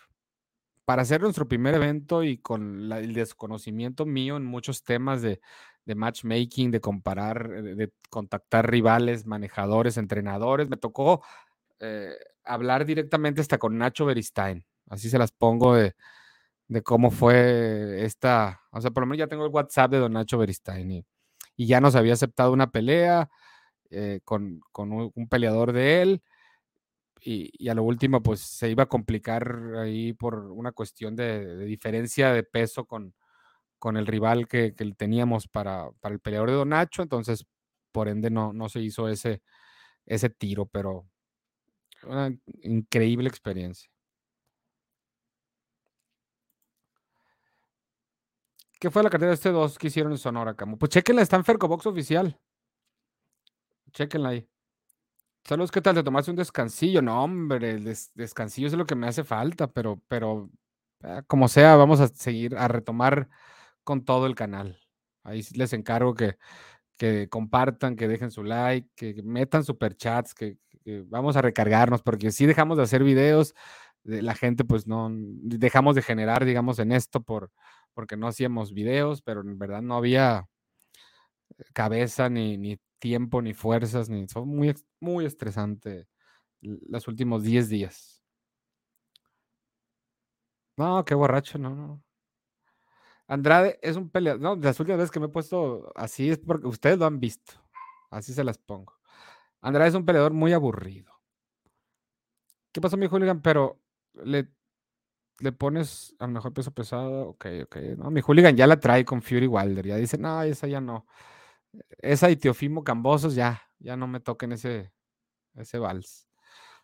Para 0.85 1.03
hacer 1.03 1.23
nuestro 1.23 1.49
primer 1.49 1.75
evento 1.75 2.25
y 2.25 2.39
con 2.39 2.93
el 2.93 3.15
desconocimiento 3.15 4.05
mío 4.05 4.37
en 4.37 4.45
muchos 4.45 4.83
temas 4.83 5.23
de, 5.23 5.41
matchmaking, 5.95 6.71
de 6.71 6.81
comparar, 6.81 7.49
de, 7.49 7.93
contactar 8.11 8.71
rivales, 8.71 9.27
manejadores, 9.27 9.97
entrenadores, 9.97 10.69
me 10.69 10.77
tocó 10.77 11.23
eh, 11.81 12.15
hablar 12.45 12.85
directamente 12.85 13.41
hasta 13.41 13.59
con 13.59 13.79
Nacho 13.79 14.07
Beristain. 14.07 14.65
Así 14.89 15.09
se 15.11 15.19
las 15.19 15.33
pongo 15.33 15.75
de, 15.75 15.95
de, 16.69 16.83
cómo 16.83 17.11
fue 17.11 18.05
esta, 18.05 18.61
o 18.73 18.81
sea, 18.81 18.91
por 18.91 19.03
lo 19.03 19.07
menos 19.07 19.19
ya 19.19 19.29
tengo 19.29 19.45
el 19.47 19.53
WhatsApp 19.53 19.91
de 19.93 19.99
don 19.99 20.13
Nacho 20.13 20.39
Beristain 20.39 20.91
y 20.91 21.05
y 21.61 21.67
ya 21.67 21.79
nos 21.79 21.95
había 21.95 22.15
aceptado 22.15 22.55
una 22.55 22.71
pelea 22.71 23.29
eh, 23.91 24.21
con, 24.25 24.63
un, 24.75 25.29
peleador 25.29 25.73
de 25.75 26.01
él. 26.01 26.23
Y, 27.21 27.69
a 27.69 27.75
lo 27.75 27.83
último, 27.83 28.23
pues 28.23 28.41
se 28.41 28.71
iba 28.71 28.85
a 28.85 28.89
complicar 28.89 29.75
ahí 29.77 30.15
por 30.15 30.37
una 30.53 30.73
cuestión 30.73 31.17
de, 31.17 31.59
diferencia 31.67 32.33
de 32.33 32.45
peso 32.45 32.87
con, 32.87 33.15
con 33.81 33.97
el 33.97 34.07
rival 34.07 34.47
que, 34.47 34.73
teníamos 34.97 35.49
para, 35.49 35.91
el 36.05 36.21
peleador 36.21 36.51
de 36.51 36.57
Don 36.57 36.69
Nacho. 36.69 37.03
Entonces, 37.03 37.47
por 37.91 38.09
ende, 38.09 38.31
no, 38.31 38.69
se 38.69 38.81
hizo 38.81 39.09
ese, 39.09 39.41
tiro, 40.39 40.67
pero 40.67 41.07
una 42.05 42.33
increíble 42.63 43.29
experiencia. 43.29 43.91
¿Qué 48.79 48.91
fue 48.91 49.03
la 49.03 49.11
cartera 49.11 49.31
de 49.31 49.35
este 49.35 49.51
dos 49.51 49.79
que 49.79 49.89
hicieron 49.89 50.13
en 50.13 50.19
Sonora, 50.19 50.55
Camo? 50.55 50.79
Pues 50.79 50.91
chequenla, 50.91 51.23
está 51.23 51.37
en 51.37 51.45
Fercobox 51.45 51.87
oficial. 51.87 52.39
Chequenla 53.93 54.31
ahí. 54.31 54.49
Saludos, 55.45 55.71
¿qué 55.71 55.81
tal? 55.81 55.95
¿Te 55.95 56.03
tomaste 56.03 56.31
un 56.31 56.37
descansillo? 56.37 57.03
No, 57.03 57.25
hombre, 57.25 57.73
el 57.73 57.85
descansillo 58.15 58.69
es 58.69 58.75
lo 58.75 58.87
que 58.87 58.95
me 58.95 59.09
hace 59.09 59.25
falta, 59.25 59.67
pero, 59.67 60.01
pero 60.07 60.51
como 61.27 61.49
sea, 61.49 61.77
vamos 61.77 62.01
a 62.01 62.09
seguir 62.09 62.57
a 62.57 62.69
retomar 62.69 63.29
con 63.85 64.05
todo 64.05 64.27
el 64.27 64.35
canal. 64.35 64.81
Ahí 65.25 65.43
les 65.55 65.73
encargo 65.73 66.15
que, 66.15 66.37
que 66.99 67.29
compartan, 67.29 67.97
que 67.97 68.09
dejen 68.09 68.31
su 68.31 68.45
like, 68.45 68.89
que 68.97 69.23
metan 69.23 69.65
superchats, 69.65 70.35
que, 70.35 70.59
que 70.85 71.03
vamos 71.07 71.37
a 71.37 71.43
recargarnos, 71.43 72.03
porque 72.03 72.33
si 72.33 72.47
dejamos 72.47 72.77
de 72.79 72.85
hacer 72.85 73.05
videos, 73.05 73.55
la 74.05 74.35
gente 74.35 74.65
pues 74.65 74.87
no, 74.87 75.09
dejamos 75.13 75.95
de 75.95 76.03
generar, 76.03 76.45
digamos, 76.45 76.79
en 76.79 76.93
esto 76.93 77.23
por, 77.23 77.51
porque 77.95 78.17
no 78.17 78.29
hacíamos 78.29 78.73
videos, 78.73 79.23
pero 79.23 79.43
en 79.43 79.59
verdad 79.59 79.83
no 79.83 79.97
había 79.97 80.47
cabeza, 81.73 82.29
ni, 82.29 82.57
ni 82.57 82.79
tiempo, 82.99 83.43
ni 83.43 83.55
fuerzas, 83.55 84.09
ni 84.09 84.27
fue 84.29 84.45
muy, 84.45 84.75
muy 85.01 85.27
estresante 85.27 86.07
los 86.61 87.09
últimos 87.09 87.43
10 87.43 87.69
días. 87.69 88.23
No, 90.77 91.05
qué 91.05 91.15
borracho, 91.15 91.59
no, 91.59 91.75
no. 91.75 92.03
Andrade 93.31 93.79
es 93.81 93.97
un 93.97 94.11
peleador. 94.11 94.41
No, 94.41 94.57
las 94.57 94.81
últimas 94.81 94.99
veces 94.99 95.13
que 95.13 95.21
me 95.21 95.27
he 95.27 95.31
puesto 95.31 95.93
así 95.95 96.31
es 96.31 96.39
porque 96.39 96.67
ustedes 96.67 96.99
lo 96.99 97.07
han 97.07 97.21
visto. 97.21 97.55
Así 98.11 98.35
se 98.35 98.43
las 98.43 98.59
pongo. 98.59 98.99
Andrade 99.61 99.91
es 99.91 99.95
un 99.95 100.05
peleador 100.05 100.33
muy 100.33 100.53
aburrido. 100.53 101.13
¿Qué 102.73 102.81
pasó, 102.81 102.97
mi 102.97 103.07
Julián? 103.07 103.41
Pero 103.41 103.81
le 104.25 104.49
le 105.41 105.53
pones 105.53 106.15
al 106.19 106.31
mejor 106.31 106.53
peso 106.53 106.71
pesado, 106.73 107.29
ok, 107.31 107.47
ok. 107.65 107.77
No, 107.97 108.11
mi 108.11 108.21
hooligan 108.21 108.57
ya 108.57 108.67
la 108.67 108.79
trae 108.79 109.05
con 109.05 109.23
Fury 109.23 109.47
Wilder. 109.47 109.87
Ya 109.87 109.97
dice, 109.97 110.19
no, 110.19 110.43
esa 110.43 110.67
ya 110.67 110.81
no. 110.81 111.07
Esa 111.99 112.31
y 112.31 112.37
Teofimo 112.37 112.85
Cambosos, 112.85 113.35
ya, 113.35 113.63
ya 113.79 113.97
no 113.97 114.07
me 114.07 114.21
toquen 114.21 114.53
ese, 114.53 114.93
ese 115.55 115.79
vals. 115.79 116.29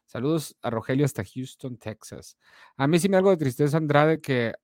Saludos 0.06 0.56
a 0.62 0.70
Rogelio 0.70 1.04
hasta 1.04 1.24
Houston, 1.24 1.76
Texas. 1.78 2.38
A 2.76 2.86
mí 2.86 2.98
sí 2.98 3.08
me 3.08 3.16
algo 3.16 3.30
de 3.30 3.36
tristeza, 3.36 3.76
Andrade, 3.76 4.20
que 4.20 4.54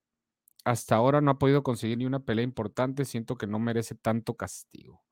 hasta 0.64 0.96
ahora 0.96 1.20
no 1.20 1.32
ha 1.32 1.38
podido 1.38 1.62
conseguir 1.62 1.98
ni 1.98 2.06
una 2.06 2.20
pelea 2.20 2.44
importante. 2.44 3.04
Siento 3.04 3.36
que 3.36 3.46
no 3.46 3.58
merece 3.58 3.94
tanto 3.94 4.36
castigo. 4.36 5.02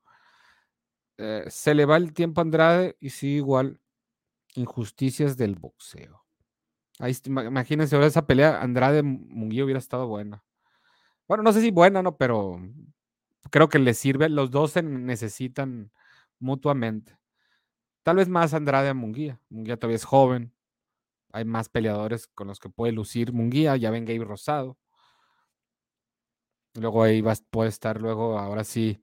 Eh, 1.17 1.45
se 1.49 1.75
le 1.75 1.85
va 1.85 1.97
el 1.97 2.13
tiempo 2.13 2.41
a 2.41 2.43
Andrade 2.43 2.97
y 2.99 3.09
sí, 3.09 3.35
igual, 3.35 3.79
injusticias 4.55 5.37
del 5.37 5.55
boxeo. 5.55 6.25
Ahí, 6.99 7.15
imagínense, 7.25 7.95
ahora 7.95 8.07
esa 8.07 8.25
pelea 8.27 8.61
Andrade 8.61 9.03
Munguía 9.03 9.63
hubiera 9.63 9.79
estado 9.79 10.07
buena. 10.07 10.43
Bueno, 11.27 11.43
no 11.43 11.53
sé 11.53 11.61
si 11.61 11.71
buena, 11.71 12.03
¿no? 12.03 12.17
Pero 12.17 12.59
creo 13.49 13.69
que 13.69 13.79
le 13.79 13.93
sirve. 13.93 14.29
Los 14.29 14.51
dos 14.51 14.71
se 14.71 14.83
necesitan 14.83 15.91
mutuamente. 16.39 17.17
Tal 18.03 18.17
vez 18.17 18.29
más 18.29 18.53
Andrade 18.53 18.89
a 18.89 18.93
Munguía. 18.93 19.39
Munguía 19.49 19.77
todavía 19.77 19.95
es 19.95 20.05
joven. 20.05 20.53
Hay 21.33 21.45
más 21.45 21.69
peleadores 21.69 22.27
con 22.27 22.47
los 22.47 22.59
que 22.59 22.69
puede 22.69 22.93
lucir 22.93 23.33
Munguía. 23.33 23.77
Ya 23.77 23.91
ven 23.91 24.05
Gabe 24.05 24.25
Rosado. 24.25 24.77
Luego 26.75 27.03
ahí 27.03 27.21
va, 27.21 27.33
puede 27.49 27.69
estar 27.69 28.01
luego, 28.01 28.39
ahora 28.39 28.63
sí, 28.63 29.01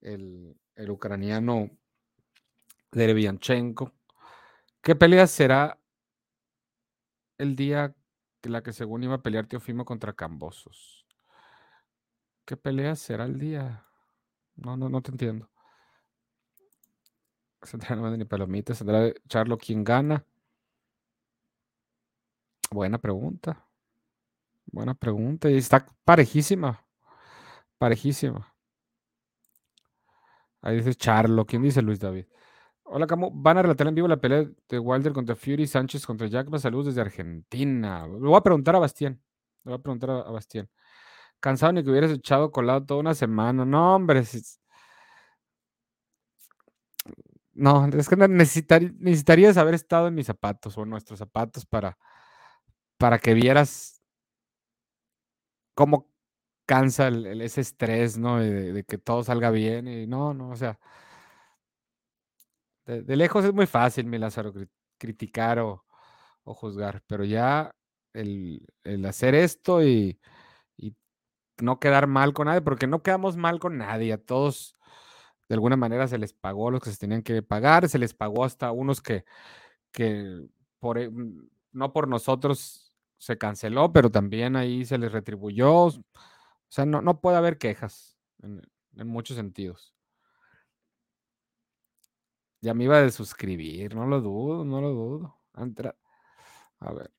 el, 0.00 0.56
el 0.74 0.90
ucraniano 0.90 1.70
Derevianchenko. 2.92 3.92
¿Qué 4.82 4.94
pelea 4.94 5.26
será 5.26 5.78
el 7.38 7.56
día 7.56 7.94
que 8.40 8.48
la 8.48 8.62
que 8.62 8.72
según 8.72 9.04
iba 9.04 9.16
a 9.16 9.22
pelear 9.22 9.46
Teofimo 9.46 9.84
contra 9.84 10.12
Cambosos. 10.12 11.06
¿Qué 12.44 12.56
pelea 12.56 12.94
será 12.94 13.24
el 13.24 13.38
día? 13.38 13.84
No, 14.54 14.76
no, 14.76 14.88
no 14.88 15.02
te 15.02 15.10
entiendo. 15.10 15.50
No 17.90 18.16
ni 18.16 18.24
palomitas. 18.24 18.78
¿Saldrá 18.78 19.12
Charlo 19.28 19.58
quién 19.58 19.82
gana? 19.82 20.24
Buena 22.70 22.98
pregunta. 22.98 23.66
Buena 24.66 24.94
pregunta. 24.94 25.50
Y 25.50 25.56
está 25.56 25.84
parejísima. 26.04 26.85
Parejísima. 27.78 28.52
Ahí 30.62 30.76
dice 30.76 30.94
Charlo. 30.94 31.46
¿Quién 31.46 31.62
dice 31.62 31.82
Luis 31.82 32.00
David? 32.00 32.26
Hola, 32.84 33.06
¿cómo 33.06 33.30
van 33.32 33.58
a 33.58 33.62
relatar 33.62 33.86
en 33.88 33.94
vivo 33.94 34.08
la 34.08 34.16
pelea 34.18 34.46
de 34.68 34.78
Wilder 34.78 35.12
contra 35.12 35.36
Fury, 35.36 35.66
Sánchez 35.66 36.06
contra 36.06 36.28
Jackman? 36.28 36.60
Saludos 36.60 36.86
desde 36.86 37.00
Argentina. 37.00 38.06
Le 38.06 38.18
voy 38.18 38.36
a 38.36 38.40
preguntar 38.42 38.76
a 38.76 38.78
Bastián. 38.78 39.20
Le 39.64 39.70
voy 39.72 39.78
a 39.80 39.82
preguntar 39.82 40.10
a, 40.10 40.30
Bastián. 40.30 40.68
Cansado 41.40 41.72
ni 41.72 41.84
que 41.84 41.90
hubieras 41.90 42.12
echado 42.12 42.50
colado 42.52 42.84
toda 42.86 43.00
una 43.00 43.14
semana. 43.14 43.64
No, 43.64 43.96
hombre. 43.96 44.22
No, 47.54 47.86
es 47.86 48.08
que 48.08 48.16
necesitarías 48.16 49.56
haber 49.56 49.74
estado 49.74 50.08
en 50.08 50.14
mis 50.14 50.26
zapatos 50.26 50.76
o 50.78 50.82
en 50.82 50.90
nuestros 50.90 51.18
zapatos 51.18 51.66
para, 51.66 51.98
para 52.98 53.18
que 53.18 53.34
vieras 53.34 54.02
cómo 55.74 56.10
cansa 56.66 57.08
ese 57.08 57.60
estrés, 57.62 58.18
¿no? 58.18 58.38
De, 58.40 58.84
que 58.84 58.98
todo 58.98 59.22
salga 59.24 59.50
bien. 59.50 59.88
Y 59.88 60.06
no, 60.06 60.34
no, 60.34 60.50
o 60.50 60.56
sea, 60.56 60.78
de, 62.86 63.16
lejos 63.16 63.44
es 63.44 63.52
muy 63.52 63.66
fácil, 63.66 64.06
mi 64.06 64.18
Lázaro, 64.18 64.52
criticar 64.98 65.58
o, 65.60 65.84
juzgar, 66.44 67.02
pero 67.06 67.24
ya 67.24 67.74
el, 68.12 68.66
hacer 69.06 69.34
esto 69.34 69.82
y, 69.82 70.20
no 71.58 71.80
quedar 71.80 72.06
mal 72.06 72.34
con 72.34 72.48
nadie, 72.48 72.60
porque 72.60 72.86
no 72.86 73.02
quedamos 73.02 73.38
mal 73.38 73.58
con 73.58 73.78
nadie, 73.78 74.12
a 74.12 74.18
todos 74.18 74.76
de 75.48 75.54
alguna 75.54 75.76
manera 75.76 76.06
se 76.06 76.18
les 76.18 76.34
pagó 76.34 76.70
lo 76.70 76.80
que 76.80 76.90
se 76.90 76.98
tenían 76.98 77.22
que 77.22 77.42
pagar, 77.42 77.88
se 77.88 77.98
les 77.98 78.12
pagó 78.12 78.44
hasta 78.44 78.72
unos 78.72 79.00
que, 79.00 79.24
que 79.90 80.46
por, 80.80 80.98
e, 80.98 81.10
no 81.72 81.92
por 81.94 82.08
nosotros 82.08 82.94
se 83.18 83.38
canceló, 83.38 83.92
pero 83.92 84.10
también 84.10 84.56
ahí 84.56 84.84
se 84.84 84.98
les 84.98 85.12
retribuyó. 85.12 85.88
Sea, 86.76 86.84
no, 86.84 87.00
no 87.00 87.22
puede 87.22 87.38
haber 87.38 87.56
quejas 87.56 88.18
en, 88.42 88.60
muchos 89.08 89.38
sentidos. 89.38 89.94
Ya 92.60 92.74
me 92.74 92.84
iba 92.84 93.00
a 93.02 93.10
suscribir, 93.10 93.94
no 93.94 94.06
lo 94.06 94.20
dudo, 94.20 94.62
no 94.62 94.82
lo 94.82 94.90
dudo. 94.90 95.38
A 96.80 96.92
ver. 96.92 97.10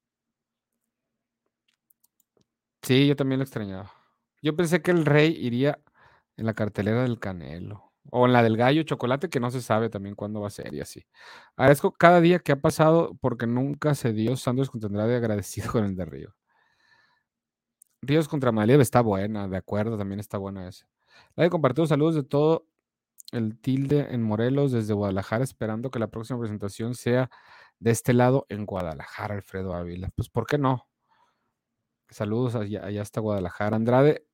Sí, 2.84 3.08
yo 3.08 3.16
también 3.16 3.40
lo 3.40 3.44
extrañaba. 3.46 3.92
Yo 4.44 4.56
pensé 4.56 4.84
que 4.84 4.92
el 4.92 5.06
rey 5.06 5.36
iría 5.40 5.80
en 6.38 6.46
la 6.46 6.54
cartelera 6.54 7.02
del 7.02 7.20
Canelo. 7.20 7.92
O 8.12 8.28
en 8.28 8.34
la 8.34 8.44
del 8.44 8.58
gallo 8.58 8.84
chocolate, 8.84 9.28
que 9.28 9.40
no 9.40 9.50
se 9.50 9.62
sabe 9.62 9.90
también 9.90 10.16
cuándo 10.16 10.40
va 10.42 10.48
a 10.48 10.52
ser 10.52 10.72
y 10.76 10.82
así. 10.82 11.08
Agradezco 11.56 11.94
cada 11.94 12.22
día 12.22 12.40
que 12.40 12.52
ha 12.52 12.62
pasado 12.62 13.18
porque 13.22 13.48
nunca 13.48 13.96
se 13.96 14.14
dio 14.14 14.38
Sanders 14.38 14.70
contra 14.70 15.08
de 15.08 15.16
agradecido 15.16 15.72
con 15.72 15.86
el 15.86 15.96
de 15.96 16.06
Río. 16.06 16.36
Ríos 18.02 18.28
contra 18.28 18.52
Maliev 18.52 18.82
está 18.82 19.02
buena, 19.02 19.48
de 19.48 19.58
acuerdo, 19.58 19.98
también 19.98 20.20
está 20.20 20.38
buena 20.38 20.68
esa. 20.68 20.88
La 21.36 21.46
he 21.46 21.50
compartido 21.50 21.88
saludos 21.88 22.16
de 22.16 22.24
todo 22.24 22.68
el 23.32 23.60
tilde 23.60 24.08
en 24.12 24.24
Morelos 24.24 24.72
desde 24.72 24.94
Guadalajara, 24.94 25.44
esperando 25.44 25.92
que 25.92 26.00
la 26.00 26.08
próxima 26.08 26.40
presentación 26.40 26.96
sea 26.96 27.30
de 27.80 27.92
este 27.92 28.14
lado 28.14 28.46
en 28.50 28.66
Guadalajara, 28.66 29.36
Alfredo 29.36 29.74
Ávila. 29.74 30.10
Pues, 30.16 30.30
¿por 30.30 30.46
qué 30.48 30.58
no? 30.58 30.88
Saludos 32.10 32.56
allá, 32.56 32.86
allá 32.86 33.02
hasta 33.02 33.20
Guadalajara. 33.20 33.76
Andrade 33.76 34.26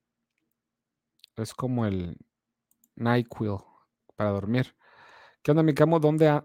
es 1.37 1.53
como 1.53 1.85
el 1.85 2.17
NyQuil 2.95 3.57
para 4.15 4.29
dormir. 4.29 4.75
¿Qué 5.41 5.51
onda, 5.51 5.63
mi 5.63 5.73
camo? 5.73 5.99
¿Dónde 5.99 6.41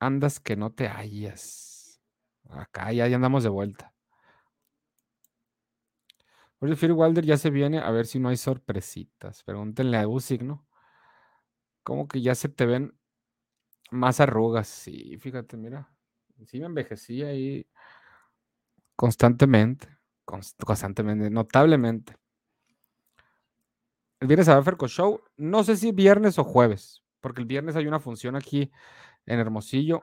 andas 0.00 0.40
que 0.40 0.56
no 0.56 0.72
te 0.72 0.88
hallas? 0.88 2.00
Acá 2.50 2.92
ya, 2.92 3.04
andamos 3.04 3.42
de 3.42 3.48
vuelta. 3.48 3.93
Oye, 6.64 6.76
Phil 6.76 6.92
Wilder 6.92 7.26
ya 7.26 7.36
se 7.36 7.50
viene 7.50 7.78
a 7.78 7.90
ver 7.90 8.06
si 8.06 8.18
no 8.18 8.30
hay 8.30 8.38
sorpresitas. 8.38 9.42
Pregúntenle 9.42 9.98
a 9.98 10.08
Usyk, 10.08 10.40
¿no? 10.40 10.66
Como 11.82 12.08
que 12.08 12.22
ya 12.22 12.34
se 12.34 12.48
te 12.48 12.64
ven 12.64 12.98
más 13.90 14.18
arrugas. 14.18 14.66
Sí, 14.66 15.18
fíjate, 15.18 15.58
mira. 15.58 15.94
Sí 16.46 16.60
me 16.60 16.64
envejecí 16.64 17.22
ahí 17.22 17.68
constantemente. 18.96 19.88
constantemente, 20.24 21.28
notablemente. 21.28 22.16
El 24.20 24.28
viernes 24.28 24.48
a 24.48 24.62
Ferco 24.62 24.88
Show. 24.88 25.20
No 25.36 25.64
sé 25.64 25.76
si 25.76 25.92
viernes 25.92 26.38
o 26.38 26.44
jueves, 26.44 27.02
porque 27.20 27.42
el 27.42 27.46
viernes 27.46 27.76
hay 27.76 27.86
una 27.86 28.00
función 28.00 28.36
aquí 28.36 28.72
en 29.26 29.38
Hermosillo. 29.38 30.02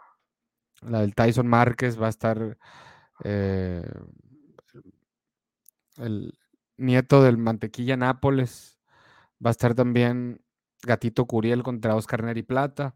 La 0.82 1.02
del 1.02 1.16
Tyson 1.16 1.48
Márquez 1.48 2.00
va 2.00 2.06
a 2.06 2.10
estar 2.12 2.60
eh, 3.24 3.92
el 5.98 6.38
nieto 6.82 7.24
del 7.24 7.38
Mantequilla 7.38 7.98
Nápoles. 7.98 8.80
Va 9.44 9.50
a 9.50 9.52
estar 9.52 9.76
también 9.76 10.42
Gatito 10.84 11.26
Curiel 11.26 11.64
contra 11.64 11.96
Oscar 11.96 12.24
Neri 12.24 12.44
Plata. 12.44 12.96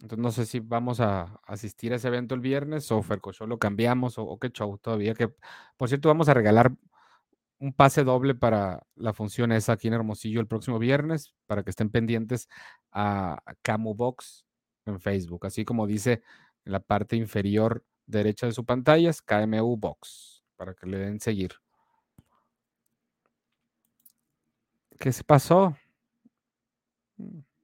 Entonces 0.00 0.22
no 0.22 0.32
sé 0.32 0.46
si 0.46 0.60
vamos 0.60 1.00
a 1.00 1.40
asistir 1.46 1.92
a 1.92 1.96
ese 1.96 2.08
evento 2.08 2.34
el 2.34 2.40
viernes 2.40 2.90
o 2.90 3.02
Ferco 3.02 3.32
Show 3.32 3.46
lo 3.46 3.58
cambiamos 3.58 4.18
o, 4.18 4.22
o 4.24 4.38
qué 4.38 4.50
show 4.50 4.78
todavía. 4.78 5.14
Que 5.14 5.32
por 5.76 5.88
cierto 5.88 6.08
vamos 6.08 6.28
a 6.28 6.34
regalar 6.34 6.72
un 7.60 7.74
pase 7.74 8.04
doble 8.04 8.34
para 8.34 8.86
la 8.96 9.12
función 9.12 9.52
esa 9.52 9.72
aquí 9.74 9.88
en 9.88 9.94
Hermosillo 9.94 10.40
el 10.40 10.46
próximo 10.46 10.78
viernes, 10.78 11.34
para 11.46 11.62
que 11.62 11.70
estén 11.70 11.90
pendientes 11.90 12.48
a 12.90 13.42
Camu 13.62 13.94
Box 13.94 14.46
en 14.86 14.98
Facebook, 15.00 15.46
así 15.46 15.64
como 15.64 15.86
dice 15.86 16.22
en 16.64 16.72
la 16.72 16.80
parte 16.80 17.16
inferior 17.16 17.84
derecha 18.06 18.46
de 18.46 18.52
su 18.52 18.64
pantalla, 18.64 19.10
es 19.10 19.22
KMU 19.22 19.76
Box, 19.76 20.42
para 20.56 20.74
que 20.74 20.86
le 20.86 20.98
den 20.98 21.20
seguir. 21.20 21.52
¿Qué 25.00 25.12
se 25.12 25.24
pasó? 25.24 25.74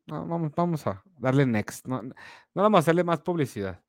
Vamos, 0.07 0.87
a 0.87 1.03
darle 1.19 1.45
next. 1.45 1.87
No, 1.87 2.01
vamos 2.55 2.79
a 2.79 2.81
hacerle 2.81 3.05
más 3.05 3.21
publicidad. 3.21 3.83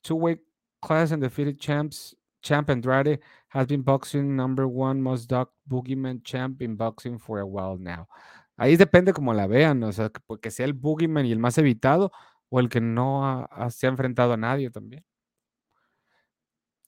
Two-way 0.00 0.40
class 0.80 1.12
and 1.12 1.22
defeated 1.22 1.58
champs 1.58 2.16
Champ 2.40 2.70
Andrade 2.70 3.20
has 3.48 3.66
been 3.66 3.82
boxing 3.82 4.34
number 4.34 4.66
one 4.66 5.02
most 5.02 5.28
dog 5.28 5.50
boogeyman 5.68 6.22
champ 6.22 6.62
in 6.62 6.76
boxing 6.76 7.18
for 7.18 7.40
a 7.40 7.44
while 7.44 7.76
now. 7.78 8.08
Ahí 8.56 8.76
depende 8.78 9.12
como 9.12 9.34
la 9.34 9.46
vean, 9.46 9.82
o 9.82 9.92
sea, 9.92 10.10
que, 10.40 10.50
sea 10.50 10.64
el 10.64 10.72
boogeyman 10.72 11.26
y 11.26 11.32
el 11.32 11.38
más 11.38 11.58
evitado 11.58 12.12
o 12.48 12.60
el 12.60 12.70
que 12.70 12.80
no 12.80 13.46
se 13.68 13.86
ha 13.86 13.90
enfrentado 13.90 14.32
a 14.32 14.36
nadie 14.38 14.70
también. 14.70 15.04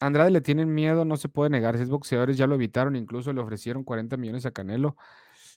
Andrade 0.01 0.31
le 0.31 0.40
tienen 0.40 0.73
miedo, 0.73 1.05
no 1.05 1.16
se 1.18 1.29
puede 1.29 1.51
negar. 1.51 1.77
Si 1.77 1.83
es 1.83 1.90
boxeadores 1.90 2.38
ya 2.38 2.46
lo 2.46 2.55
evitaron, 2.55 2.96
incluso 2.96 3.33
le 3.35 3.42
ofrecieron 3.42 3.85
40 3.85 4.16
millones 4.16 4.46
a 4.46 4.53
Canelo 4.53 4.96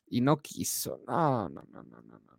y 0.07 0.21
no 0.21 0.37
quiso. 0.37 1.01
No, 1.07 1.49
no, 1.49 1.63
no, 1.69 1.83
no, 1.83 2.01
no, 2.01 2.19
no. 2.19 2.33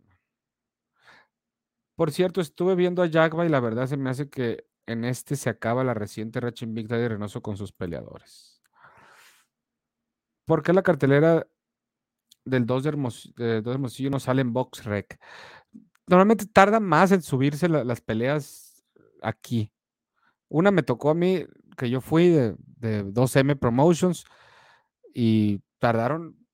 Por 1.95 2.11
cierto, 2.11 2.41
estuve 2.41 2.75
viendo 2.75 3.01
a 3.01 3.09
Jagba 3.09 3.45
y 3.45 3.49
la 3.49 3.61
verdad 3.61 3.87
se 3.87 3.97
me 3.97 4.09
hace 4.09 4.29
que 4.29 4.67
en 4.85 5.05
este 5.05 5.35
se 5.35 5.49
acaba 5.49 5.83
la 5.83 5.93
reciente 5.93 6.39
racha 6.39 6.65
invicta 6.65 6.97
de 6.97 7.07
Reynoso 7.07 7.41
con 7.41 7.57
sus 7.57 7.71
peleadores. 7.71 8.61
¿Por 10.45 10.61
qué 10.61 10.73
la 10.73 10.83
cartelera 10.83 11.47
del 12.43 12.65
2 12.65 12.83
de, 12.83 12.89
Hermosillo, 13.65 14.09
no 14.09 14.19
sale 14.19 14.41
en 14.41 14.53
Box 14.53 14.83
Rec? 14.83 15.19
Normalmente 16.05 16.45
tarda 16.45 16.79
más 16.79 17.11
en 17.11 17.21
subirse 17.21 17.67
las 17.69 18.01
peleas 18.01 18.85
aquí. 19.21 19.71
Una 20.49 20.69
me 20.69 20.83
tocó 20.83 21.09
a 21.09 21.15
mí, 21.15 21.45
que 21.77 21.89
yo 21.89 22.01
fui 22.01 22.29
de, 22.29 22.55
de 22.77 23.05
2M 23.05 23.57
Promotions 23.57 24.25
y 25.13 25.61
tardaron 25.79 26.44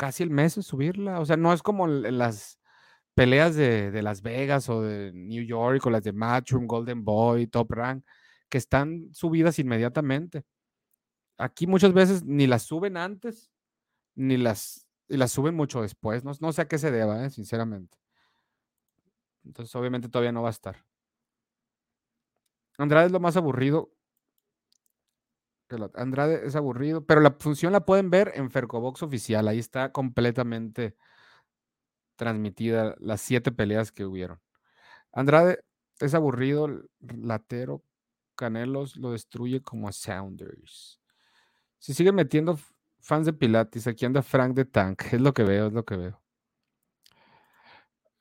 casi 0.00 0.22
el 0.22 0.30
mes 0.30 0.56
en 0.56 0.62
subirla. 0.62 1.20
O 1.20 1.26
sea, 1.26 1.36
no 1.36 1.52
es 1.52 1.62
como 1.62 1.86
las 1.86 2.58
peleas 3.14 3.54
de, 3.54 4.00
Las 4.00 4.22
Vegas 4.22 4.70
o 4.70 4.80
de 4.80 5.12
New 5.12 5.44
York 5.44 5.84
o 5.84 5.90
las 5.90 6.02
de 6.02 6.14
Matchroom, 6.14 6.66
Golden 6.66 7.04
Boy, 7.04 7.46
Top 7.46 7.70
Rank, 7.70 8.02
que 8.48 8.56
están 8.56 9.12
subidas 9.12 9.58
inmediatamente. 9.58 10.46
Aquí 11.36 11.66
muchas 11.66 11.92
veces 11.92 12.24
ni 12.24 12.46
las 12.46 12.62
suben 12.62 12.96
antes, 12.96 13.52
ni 14.14 14.38
las, 14.38 14.86
las 15.06 15.32
suben 15.32 15.54
mucho 15.54 15.82
después. 15.82 16.24
No, 16.24 16.32
no 16.40 16.50
sé 16.52 16.62
a 16.62 16.68
qué 16.68 16.78
se 16.78 16.90
deba, 16.90 17.22
¿eh? 17.26 17.28
sinceramente. 17.28 17.98
Entonces, 19.44 19.74
obviamente 19.76 20.08
todavía 20.08 20.32
no 20.32 20.40
va 20.40 20.48
a 20.48 20.52
estar. 20.52 20.82
Andrade 22.78 23.06
es 23.06 23.12
lo 23.12 23.20
más 23.20 23.36
aburrido. 23.36 23.92
Andrade 25.94 26.46
es 26.46 26.56
aburrido, 26.56 27.04
pero 27.04 27.20
la 27.20 27.36
función 27.38 27.72
la 27.72 27.84
pueden 27.84 28.10
ver 28.10 28.32
en 28.34 28.50
Fercobox 28.50 29.02
oficial. 29.02 29.48
Ahí 29.48 29.58
está 29.58 29.92
completamente 29.92 30.96
transmitida 32.16 32.96
las 32.98 33.20
siete 33.20 33.52
peleas 33.52 33.92
que 33.92 34.04
hubieron. 34.04 34.40
Andrade 35.12 35.64
es 36.00 36.14
aburrido, 36.14 36.68
latero, 37.00 37.84
Canelos 38.34 38.96
lo 38.96 39.12
destruye 39.12 39.60
como 39.62 39.88
a 39.88 39.92
Sounders. 39.92 41.00
Se 41.78 41.94
sigue 41.94 42.12
metiendo 42.12 42.58
fans 43.00 43.26
de 43.26 43.32
Pilates, 43.32 43.86
aquí 43.86 44.04
anda 44.04 44.22
Frank 44.22 44.54
de 44.54 44.64
Tank, 44.64 45.02
es 45.12 45.20
lo 45.20 45.32
que 45.34 45.44
veo, 45.44 45.66
es 45.66 45.72
lo 45.72 45.84
que 45.84 45.96
veo. 45.96 46.22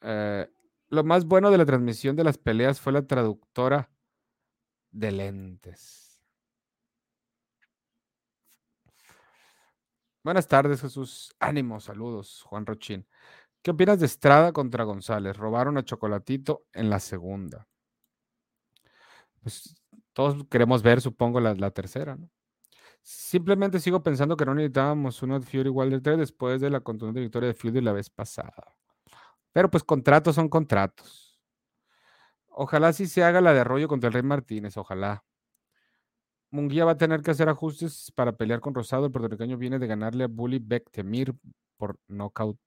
Eh, 0.01 0.49
lo 0.89 1.03
más 1.03 1.25
bueno 1.25 1.51
de 1.51 1.57
la 1.57 1.65
transmisión 1.65 2.15
de 2.15 2.23
las 2.23 2.37
peleas 2.37 2.79
fue 2.79 2.93
la 2.93 3.05
traductora 3.05 3.89
de 4.91 5.11
lentes. 5.11 6.08
Buenas 10.29 10.47
tardes, 10.47 10.81
Jesús. 10.81 11.35
Ánimo, 11.39 11.79
saludos, 11.79 12.43
Juan 12.43 12.63
Rochín. 12.63 13.07
¿Qué 13.63 13.71
opinas 13.71 13.99
de 13.99 14.05
Estrada 14.05 14.53
contra 14.53 14.83
González? 14.83 15.35
Robaron 15.35 15.75
a 15.79 15.83
Chocolatito 15.83 16.67
en 16.71 16.91
la 16.91 16.99
segunda. 16.99 17.67
Pues 19.41 19.75
todos 20.13 20.45
queremos 20.47 20.83
ver, 20.83 21.01
supongo, 21.01 21.39
la, 21.39 21.71
tercera, 21.71 22.15
¿no? 22.15 22.29
Simplemente 23.01 23.79
sigo 23.79 24.03
pensando 24.03 24.37
que 24.37 24.45
no 24.45 24.53
necesitábamos 24.53 25.19
de 25.19 25.41
Fury 25.41 25.69
Wilder 25.69 25.99
3 25.99 26.19
después 26.19 26.61
de 26.61 26.69
la 26.69 26.81
contundente 26.81 27.21
victoria 27.21 27.47
de 27.47 27.55
Fury 27.55 27.81
la 27.81 27.93
vez 27.93 28.11
pasada. 28.11 28.75
Pero 29.51 29.71
pues 29.71 29.83
contratos 29.83 30.35
son 30.35 30.47
contratos. 30.47 31.41
Ojalá 32.49 32.93
sí 32.93 33.07
se 33.07 33.23
haga 33.23 33.41
la 33.41 33.51
de 33.51 33.61
Arroyo 33.61 33.87
contra 33.87 34.09
el 34.09 34.13
Rey 34.13 34.21
Martínez, 34.21 34.77
ojalá. 34.77 35.23
Munguía 36.51 36.85
va 36.85 36.93
a 36.93 36.97
tener 36.97 37.21
que 37.21 37.31
hacer 37.31 37.49
ajustes 37.49 38.11
para 38.15 38.33
pelear 38.33 38.59
con 38.59 38.73
Rosado. 38.73 39.05
El 39.05 39.11
puertorriqueño 39.11 39.57
viene 39.57 39.79
de 39.79 39.87
ganarle 39.87 40.23
a 40.25 40.27
Bully 40.27 40.59
Temir 40.91 41.33
por 41.77 41.97
knockout 42.07 42.59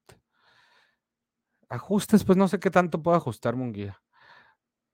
ajustes, 1.73 2.25
pues 2.25 2.37
no 2.39 2.49
sé 2.49 2.59
qué 2.61 2.71
tanto 2.71 3.03
puedo 3.03 3.17
ajustar, 3.17 3.57
Munguía. 3.57 4.01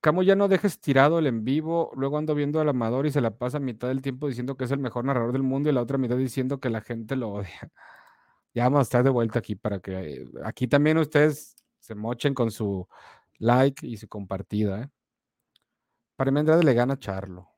Camo 0.00 0.22
ya 0.22 0.36
no 0.36 0.46
dejes 0.48 0.80
tirado 0.80 1.18
el 1.18 1.26
en 1.26 1.44
vivo, 1.44 1.90
luego 1.96 2.18
ando 2.18 2.34
viendo 2.34 2.60
al 2.60 2.68
amador 2.68 3.06
y 3.06 3.10
se 3.10 3.20
la 3.20 3.36
pasa 3.36 3.58
mitad 3.58 3.88
del 3.88 4.00
tiempo 4.00 4.28
diciendo 4.28 4.56
que 4.56 4.64
es 4.64 4.70
el 4.70 4.78
mejor 4.78 5.04
narrador 5.04 5.32
del 5.32 5.42
mundo 5.42 5.68
y 5.68 5.72
la 5.72 5.82
otra 5.82 5.98
mitad 5.98 6.16
diciendo 6.16 6.60
que 6.60 6.70
la 6.70 6.80
gente 6.80 7.16
lo 7.16 7.30
odia. 7.30 7.48
Ya 8.54 8.64
vamos 8.64 8.80
a 8.80 8.82
estar 8.82 9.04
de 9.04 9.10
vuelta 9.10 9.38
aquí 9.38 9.54
para 9.54 9.78
que 9.78 10.26
aquí 10.42 10.66
también 10.66 10.98
ustedes 10.98 11.54
se 11.80 11.94
mochen 11.94 12.34
con 12.34 12.50
su 12.50 12.88
like 13.38 13.86
y 13.86 13.98
su 13.98 14.08
compartida. 14.08 14.82
¿eh? 14.82 14.88
Para 16.16 16.30
mí 16.32 16.40
Andrade 16.40 16.64
le 16.64 16.74
gana 16.74 16.98
Charlo. 16.98 17.57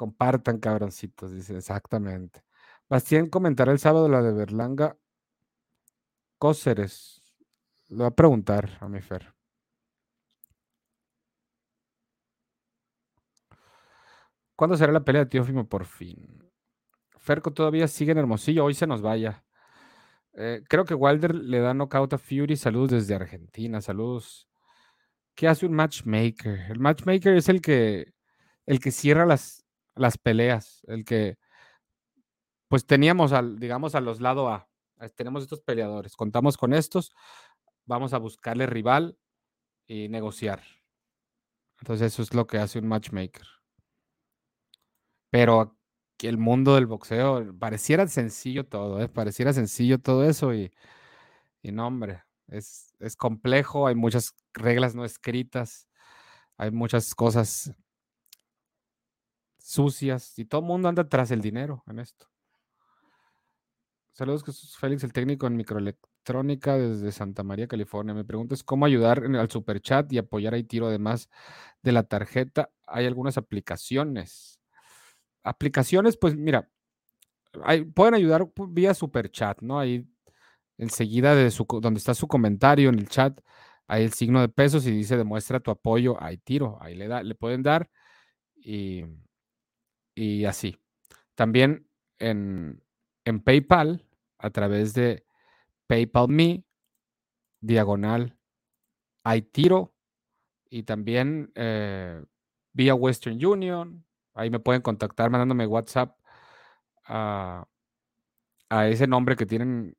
Compartan, 0.00 0.58
cabroncitos, 0.60 1.30
dice, 1.30 1.58
exactamente. 1.58 2.42
Bastián 2.88 3.28
comentará 3.28 3.70
el 3.70 3.78
sábado 3.78 4.08
la 4.08 4.22
de 4.22 4.32
Berlanga 4.32 4.96
Cóceres. 6.38 7.22
Le 7.88 7.98
voy 7.98 8.06
a 8.06 8.10
preguntar 8.10 8.78
a 8.80 8.88
mi 8.88 9.02
Fer. 9.02 9.34
¿Cuándo 14.56 14.74
será 14.78 14.90
la 14.90 15.04
pelea 15.04 15.24
de 15.24 15.30
Teófimo 15.30 15.68
por 15.68 15.84
fin? 15.84 16.50
Ferco 17.18 17.52
todavía 17.52 17.86
sigue 17.86 18.12
en 18.12 18.18
Hermosillo, 18.18 18.64
hoy 18.64 18.72
se 18.72 18.86
nos 18.86 19.02
vaya. 19.02 19.44
Eh, 20.32 20.62
creo 20.66 20.86
que 20.86 20.94
Wilder 20.94 21.34
le 21.34 21.60
da 21.60 21.74
knockout 21.74 22.14
a 22.14 22.18
Fury. 22.18 22.56
Saludos 22.56 22.92
desde 22.92 23.16
Argentina, 23.16 23.82
saludos. 23.82 24.48
¿Qué 25.34 25.46
hace 25.46 25.66
un 25.66 25.74
matchmaker? 25.74 26.70
El 26.70 26.78
matchmaker 26.78 27.34
es 27.34 27.50
el 27.50 27.60
que, 27.60 28.14
el 28.64 28.80
que 28.80 28.90
cierra 28.92 29.26
las, 29.26 29.59
las 30.00 30.18
peleas, 30.18 30.82
el 30.86 31.04
que, 31.04 31.38
pues 32.68 32.86
teníamos, 32.86 33.32
al, 33.32 33.58
digamos, 33.58 33.94
a 33.94 34.00
los 34.00 34.20
lados 34.20 34.48
A, 34.50 34.68
tenemos 35.16 35.42
estos 35.42 35.60
peleadores, 35.60 36.16
contamos 36.16 36.56
con 36.56 36.72
estos, 36.74 37.12
vamos 37.86 38.12
a 38.12 38.18
buscarle 38.18 38.66
rival 38.66 39.18
y 39.86 40.08
negociar. 40.08 40.62
Entonces 41.80 42.12
eso 42.12 42.22
es 42.22 42.34
lo 42.34 42.46
que 42.46 42.58
hace 42.58 42.78
un 42.78 42.88
matchmaker. 42.88 43.46
Pero 45.30 45.76
el 46.28 46.38
mundo 46.38 46.74
del 46.74 46.86
boxeo 46.86 47.56
pareciera 47.58 48.06
sencillo 48.06 48.66
todo, 48.66 49.00
¿eh? 49.00 49.08
pareciera 49.08 49.52
sencillo 49.52 49.98
todo 49.98 50.24
eso 50.28 50.54
y, 50.54 50.72
y 51.62 51.72
no, 51.72 51.86
hombre, 51.86 52.22
es, 52.48 52.94
es 53.00 53.16
complejo, 53.16 53.86
hay 53.86 53.94
muchas 53.94 54.34
reglas 54.54 54.94
no 54.94 55.04
escritas, 55.04 55.88
hay 56.58 56.70
muchas 56.70 57.14
cosas 57.14 57.74
sucias 59.70 60.38
y 60.38 60.44
todo 60.44 60.60
el 60.62 60.66
mundo 60.66 60.88
anda 60.88 61.08
tras 61.08 61.30
el 61.30 61.40
dinero 61.40 61.84
en 61.86 62.00
esto. 62.00 62.26
Saludos, 64.12 64.44
Jesús 64.44 64.76
Félix, 64.76 65.04
el 65.04 65.12
técnico 65.12 65.46
en 65.46 65.56
microelectrónica 65.56 66.76
desde 66.76 67.12
Santa 67.12 67.42
María, 67.44 67.68
California. 67.68 68.12
Me 68.12 68.24
preguntas 68.24 68.64
cómo 68.64 68.84
ayudar 68.84 69.24
al 69.24 69.50
superchat 69.50 70.12
y 70.12 70.18
apoyar 70.18 70.54
a 70.54 70.62
tiro 70.62 70.88
además 70.88 71.30
de 71.82 71.92
la 71.92 72.02
tarjeta. 72.02 72.70
Hay 72.86 73.06
algunas 73.06 73.38
aplicaciones. 73.38 74.60
Aplicaciones, 75.44 76.16
pues 76.16 76.36
mira, 76.36 76.68
pueden 77.94 78.14
ayudar 78.14 78.50
vía 78.68 78.92
superchat, 78.92 79.62
¿no? 79.62 79.78
Ahí 79.78 80.04
enseguida 80.78 81.34
de 81.34 81.50
su, 81.50 81.64
donde 81.80 81.98
está 81.98 82.14
su 82.14 82.26
comentario 82.26 82.88
en 82.88 82.98
el 82.98 83.08
chat, 83.08 83.40
hay 83.86 84.04
el 84.04 84.12
signo 84.12 84.40
de 84.40 84.48
pesos 84.48 84.86
y 84.86 84.90
dice 84.90 85.16
demuestra 85.16 85.60
tu 85.60 85.70
apoyo, 85.70 86.22
hay 86.22 86.38
tiro, 86.38 86.78
ahí 86.80 86.94
le, 86.94 87.08
da, 87.08 87.22
le 87.22 87.34
pueden 87.34 87.62
dar 87.62 87.88
y, 88.56 89.04
y 90.20 90.44
así. 90.44 90.76
También 91.34 91.88
en, 92.18 92.82
en 93.24 93.40
PayPal, 93.40 94.06
a 94.38 94.50
través 94.50 94.92
de 94.92 95.24
PayPal 95.86 96.28
Me, 96.28 96.62
diagonal, 97.62 98.36
hay 99.24 99.40
tiro 99.40 99.94
y 100.68 100.82
también 100.82 101.50
eh, 101.54 102.22
vía 102.74 102.94
Western 102.94 103.42
Union. 103.42 104.04
Ahí 104.34 104.50
me 104.50 104.60
pueden 104.60 104.82
contactar 104.82 105.30
mandándome 105.30 105.66
WhatsApp 105.66 106.18
a, 107.06 107.66
a 108.68 108.88
ese 108.88 109.06
nombre 109.06 109.36
que 109.36 109.46
tienen 109.46 109.96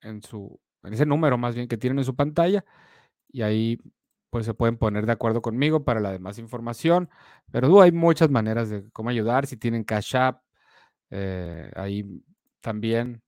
en 0.00 0.20
su, 0.20 0.60
ese 0.82 1.06
número 1.06 1.38
más 1.38 1.54
bien 1.54 1.68
que 1.68 1.76
tienen 1.76 1.98
en 1.98 2.04
su 2.04 2.16
pantalla 2.16 2.64
y 3.28 3.42
ahí 3.42 3.78
pues 4.30 4.46
se 4.46 4.54
pueden 4.54 4.78
poner 4.78 5.06
de 5.06 5.12
acuerdo 5.12 5.42
conmigo 5.42 5.84
para 5.84 6.00
la 6.00 6.12
demás 6.12 6.38
información. 6.38 7.10
Pero 7.52 7.82
hay 7.82 7.92
muchas 7.92 8.30
maneras 8.30 8.70
de 8.70 8.88
cómo 8.92 9.10
ayudar. 9.10 9.46
Si 9.46 9.56
tienen 9.56 9.84
Cash 9.84 10.16
App, 10.16 10.42
eh, 11.10 11.70
ahí 11.76 12.22
también 12.60 13.22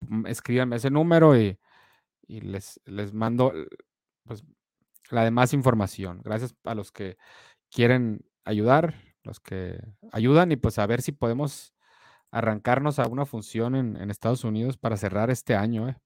mm, 0.00 0.26
escríbanme 0.26 0.76
ese 0.76 0.90
número 0.90 1.36
y, 1.38 1.58
les, 2.28 2.80
les 2.86 3.14
mando 3.14 3.52
pues, 4.24 4.44
la 5.10 5.24
demás 5.24 5.52
información. 5.54 6.20
Gracias 6.24 6.56
a 6.64 6.74
los 6.74 6.92
que 6.92 7.16
quieren 7.70 8.26
ayudar, 8.44 8.96
los 9.22 9.40
que 9.40 9.80
ayudan 10.12 10.52
y 10.52 10.56
pues 10.56 10.78
a 10.78 10.86
ver 10.86 11.02
si 11.02 11.12
podemos 11.12 11.74
arrancarnos 12.30 12.98
a 12.98 13.06
una 13.08 13.26
función 13.26 13.76
en, 13.76 14.10
Estados 14.10 14.44
Unidos 14.44 14.76
para 14.78 14.96
cerrar 14.96 15.30
este 15.30 15.56
año. 15.56 15.88
¿eh? 15.88 15.96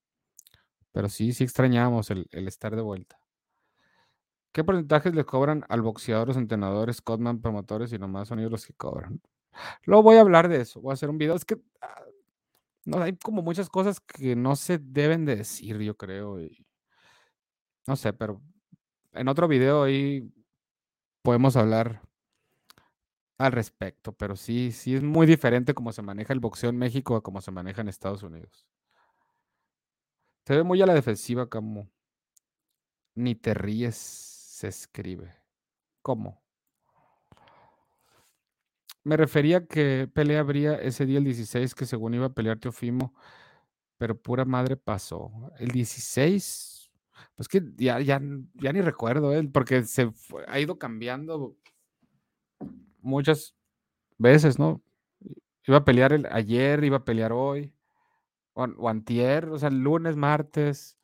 Pero 0.93 1.09
sí, 1.09 1.33
sí 1.33 1.45
extrañamos 1.45 2.11
el, 2.11 2.29
el 2.33 2.49
estar 2.49 2.77
de 2.77 2.83
vuelta. 2.83 3.20
¿Qué 4.53 4.65
porcentajes 4.65 5.15
le 5.15 5.25
cobran 5.25 5.65
al 5.69 5.83
boxeador, 5.83 6.29
los 6.29 6.37
entrenadores, 6.37 7.01
Codman, 7.01 7.41
promotores 7.41 7.93
y 7.93 7.99
nomás 7.99 8.29
son 8.29 8.41
ellos 8.41 8.51
los 8.51 8.67
que 8.67 8.75
cobran? 8.75 9.21
Luego 9.85 10.03
voy 10.03 10.17
a 10.17 10.21
hablar 10.21 10.49
de 10.49 10.61
eso, 10.61 10.81
voy 10.81 10.91
a 10.91 10.95
hacer 10.95 11.11
un 11.11 11.19
video. 11.19 11.35
Es 11.35 11.45
que 11.45 11.57
ah, 11.81 12.03
no, 12.85 13.03
hay 13.03 13.17
como 13.17 13.43
muchas 13.43 13.69
cosas 13.69 14.01
que 14.01 14.35
no 14.35 14.57
se 14.57 14.79
deben 14.79 15.25
de 15.25 15.37
decir, 15.37 15.79
yo 15.79 15.97
creo. 15.97 16.39
No 17.87 17.97
sé, 17.97 18.13
pero 18.13 18.43
en 19.13 19.29
otro 19.29 19.49
video 19.49 19.85
ahí 19.85 20.33
podemos 21.23 21.57
hablar 21.57 22.03
al 23.39 23.53
respecto, 23.53 24.13
pero 24.13 24.37
sí, 24.37 24.73
sí 24.73 24.95
es 24.95 25.03
muy 25.03 25.27
diferente 25.27 25.75
cómo 25.75 25.93
se 25.93 26.03
maneja 26.03 26.33
el 26.33 26.41
boxeo 26.41 26.71
en 26.71 26.77
México 26.77 27.17
a 27.17 27.23
cómo 27.23 27.41
se 27.41 27.51
maneja 27.51 27.81
en 27.81 27.89
Estados 27.89 28.23
Unidos. 28.23 28.67
Se 30.47 30.57
ve 30.57 30.63
muy 30.63 30.83
a 30.83 30.87
la 30.87 30.95
defensiva, 30.95 31.49
como 31.49 31.89
ni 33.15 33.35
te 33.35 33.55
ríes, 33.55 34.40
se 34.61 34.69
escribe. 34.69 35.35
¿Cómo? 36.03 36.43
Me 39.05 39.17
refería 39.17 39.67
que 39.67 40.07
pelea 40.13 40.41
habría 40.41 40.75
ese 40.75 41.07
día 41.07 41.19
el 41.19 41.25
16 41.25 41.75
que 41.75 41.87
según 41.87 42.13
iba 42.13 42.27
a 42.27 42.35
pelear 42.35 42.59
Teofimo, 42.59 43.15
pero 43.97 44.21
pura 44.21 44.45
madre 44.45 44.77
pasó. 44.77 45.33
El 45.59 45.69
16, 45.69 46.91
pues 47.37 47.49
que 47.49 47.63
ya, 47.77 48.01
ya, 48.01 48.21
ya 48.55 48.73
ni 48.73 48.83
recuerdo, 48.83 49.33
¿eh? 49.33 49.49
porque 49.51 49.85
se 49.85 50.13
ha 50.47 50.61
ido 50.61 50.79
cambiando 50.79 51.57
muchas 53.01 53.55
veces, 54.19 54.59
¿no? 54.59 54.83
Iba 55.67 55.79
a 55.79 55.85
pelear 55.85 56.13
el, 56.13 56.27
ayer, 56.31 56.85
iba 56.85 56.99
a 56.99 57.05
pelear 57.05 57.33
hoy, 57.33 57.73
o, 58.53 58.89
antier, 58.91 59.49
o 59.49 59.59
sea, 59.59 59.71
el 59.71 59.81
lunes, 59.81 60.17
martes, 60.17 60.99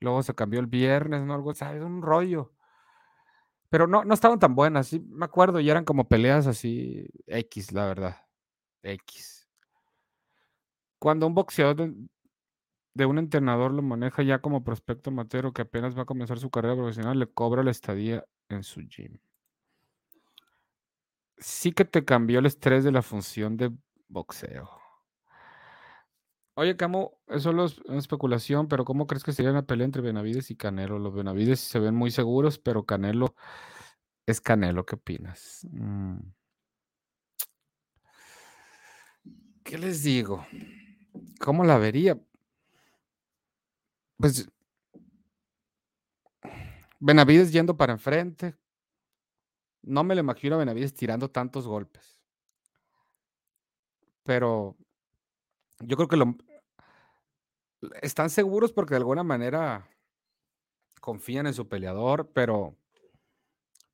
luego 0.00 0.24
se 0.24 0.34
cambió 0.34 0.58
el 0.58 0.66
viernes, 0.66 1.22
¿no? 1.22 1.34
Algo, 1.34 1.54
¿sabes? 1.54 1.82
Un 1.82 2.02
rollo. 2.02 2.55
Pero 3.68 3.86
no, 3.86 4.04
no 4.04 4.14
estaban 4.14 4.38
tan 4.38 4.54
buenas, 4.54 4.88
sí, 4.88 5.00
me 5.00 5.24
acuerdo, 5.24 5.60
y 5.60 5.68
eran 5.68 5.84
como 5.84 6.08
peleas 6.08 6.46
así 6.46 7.08
X, 7.26 7.72
la 7.72 7.86
verdad. 7.86 8.16
X. 8.82 9.48
Cuando 10.98 11.26
un 11.26 11.34
boxeador 11.34 11.92
de, 12.94 13.06
un 13.06 13.18
entrenador 13.18 13.72
lo 13.72 13.82
maneja 13.82 14.22
ya 14.22 14.40
como 14.40 14.64
prospecto 14.64 15.10
matero 15.10 15.52
que 15.52 15.62
apenas 15.62 15.96
va 15.96 16.02
a 16.02 16.06
comenzar 16.06 16.38
su 16.38 16.50
carrera 16.50 16.76
profesional, 16.76 17.18
le 17.18 17.26
cobra 17.26 17.62
la 17.62 17.70
estadía 17.70 18.24
en 18.48 18.62
su 18.62 18.80
gym. 18.82 19.18
Sí 21.38 21.72
que 21.72 21.84
te 21.84 22.04
cambió 22.04 22.38
el 22.38 22.46
estrés 22.46 22.84
de 22.84 22.92
la 22.92 23.02
función 23.02 23.56
de 23.56 23.70
boxeo. 24.08 24.85
Oye, 26.58 26.74
Camo, 26.74 27.18
eso 27.28 27.50
es 27.66 27.78
una 27.80 27.98
especulación, 27.98 28.66
pero 28.66 28.86
¿cómo 28.86 29.06
crees 29.06 29.22
que 29.22 29.32
sería 29.32 29.50
una 29.50 29.66
pelea 29.66 29.84
entre 29.84 30.00
Benavides 30.00 30.50
y 30.50 30.56
Canelo? 30.56 30.98
Los 30.98 31.14
Benavides 31.14 31.60
se 31.60 31.78
ven 31.78 31.94
muy 31.94 32.10
seguros, 32.10 32.58
pero 32.58 32.86
Canelo 32.86 33.34
es 34.24 34.40
Canelo. 34.40 34.86
¿Qué 34.86 34.94
opinas? 34.94 35.66
Mm. 35.70 36.16
¿Qué 39.64 39.76
les 39.76 40.02
digo? 40.02 40.46
¿Cómo 41.40 41.62
la 41.62 41.76
vería? 41.76 42.18
Pues 44.16 44.48
Benavides 47.00 47.52
yendo 47.52 47.76
para 47.76 47.92
enfrente. 47.92 48.56
No 49.82 50.04
me 50.04 50.14
lo 50.14 50.22
imagino 50.22 50.54
a 50.54 50.58
Benavides 50.58 50.94
tirando 50.94 51.30
tantos 51.30 51.66
golpes. 51.66 52.18
Pero 54.22 54.74
yo 55.80 55.96
creo 55.96 56.08
que 56.08 56.16
lo, 56.16 56.34
están 58.02 58.30
seguros 58.30 58.72
porque 58.72 58.94
de 58.94 58.98
alguna 58.98 59.22
manera 59.22 59.88
confían 61.00 61.46
en 61.46 61.54
su 61.54 61.68
peleador, 61.68 62.30
pero, 62.32 62.76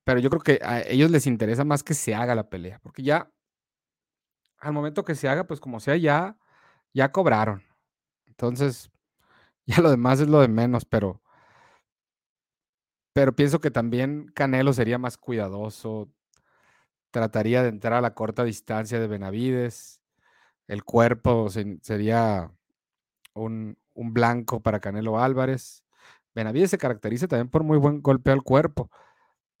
pero 0.03 0.19
yo 0.19 0.29
creo 0.29 0.41
que 0.41 0.59
a 0.63 0.81
ellos 0.81 1.11
les 1.11 1.27
interesa 1.27 1.63
más 1.63 1.83
que 1.83 1.93
se 1.93 2.15
haga 2.15 2.35
la 2.35 2.49
pelea, 2.49 2.79
porque 2.81 3.03
ya 3.03 3.31
al 4.57 4.73
momento 4.73 5.03
que 5.03 5.15
se 5.15 5.27
haga, 5.27 5.45
pues 5.45 5.59
como 5.59 5.79
sea, 5.79 5.97
ya, 5.97 6.37
ya 6.93 7.11
cobraron. 7.11 7.63
Entonces, 8.25 8.89
ya 9.65 9.81
lo 9.81 9.91
demás 9.91 10.19
es 10.19 10.27
lo 10.27 10.39
de 10.41 10.47
menos, 10.47 10.85
pero, 10.85 11.21
pero 13.13 13.35
pienso 13.35 13.59
que 13.59 13.71
también 13.71 14.27
Canelo 14.33 14.73
sería 14.73 14.97
más 14.97 15.17
cuidadoso, 15.17 16.09
trataría 17.11 17.61
de 17.61 17.69
entrar 17.69 17.93
a 17.93 18.01
la 18.01 18.15
corta 18.15 18.43
distancia 18.43 18.99
de 18.99 19.07
Benavides, 19.07 20.01
el 20.67 20.83
cuerpo 20.83 21.49
sería 21.49 22.51
un, 23.33 23.77
blanco 23.95 24.61
para 24.61 24.79
Canelo 24.79 25.19
Álvarez. 25.19 25.83
Benavides 26.35 26.71
se 26.71 26.77
caracteriza 26.77 27.27
también 27.27 27.49
por 27.49 27.63
muy 27.63 27.77
buen 27.77 28.01
golpe 28.01 28.31
al 28.31 28.43
cuerpo, 28.43 28.89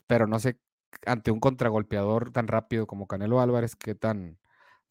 pero 0.07 0.27
no 0.27 0.39
sé 0.39 0.57
ante 1.05 1.31
un 1.31 1.39
contragolpeador 1.39 2.31
tan 2.31 2.47
rápido 2.47 2.87
como 2.87 3.07
Canelo 3.07 3.41
Álvarez, 3.41 3.75
qué 3.75 3.95
tan 3.95 4.39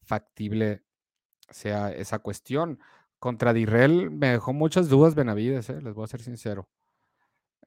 factible 0.01 0.83
sea 1.49 1.91
esa 1.91 2.19
cuestión. 2.19 2.79
Contra 3.19 3.53
Dirrell 3.53 4.11
me 4.11 4.31
dejó 4.31 4.53
muchas 4.53 4.89
dudas 4.89 5.15
Benavides, 5.15 5.69
eh, 5.69 5.81
les 5.81 5.93
voy 5.93 6.03
a 6.03 6.07
ser 6.07 6.21
sincero. 6.21 6.67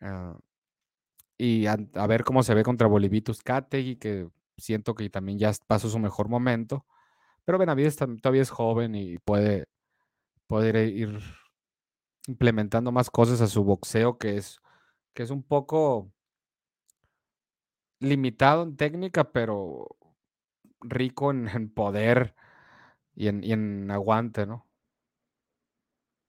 Ah, 0.00 0.38
y 1.38 1.66
a, 1.66 1.76
ver 2.06 2.24
cómo 2.24 2.42
se 2.42 2.54
ve 2.54 2.62
contra 2.62 2.88
Bolivitus 2.88 3.42
y 3.72 3.96
que 3.96 4.28
siento 4.56 4.94
que 4.94 5.10
también 5.10 5.38
ya 5.38 5.52
pasó 5.66 5.88
su 5.88 5.98
mejor 5.98 6.28
momento. 6.28 6.86
Pero 7.44 7.58
Benavides 7.58 7.96
todavía 7.96 8.42
es 8.42 8.50
joven 8.50 8.94
y 8.94 9.18
puede, 9.18 9.66
puede 10.46 10.88
ir 10.88 11.20
implementando 12.26 12.92
más 12.92 13.10
cosas 13.10 13.40
a 13.40 13.46
su 13.46 13.64
boxeo, 13.64 14.18
que 14.18 14.36
es, 14.36 14.60
que 15.14 15.22
es 15.22 15.30
un 15.30 15.42
poco 15.42 16.12
limitado 18.00 18.62
en 18.62 18.76
técnica, 18.76 19.32
pero 19.32 19.88
rico 20.80 21.30
en, 21.30 21.70
poder 21.72 22.34
y 23.14 23.28
en, 23.28 23.44
en, 23.44 23.90
aguante, 23.90 24.46
¿no? 24.46 24.66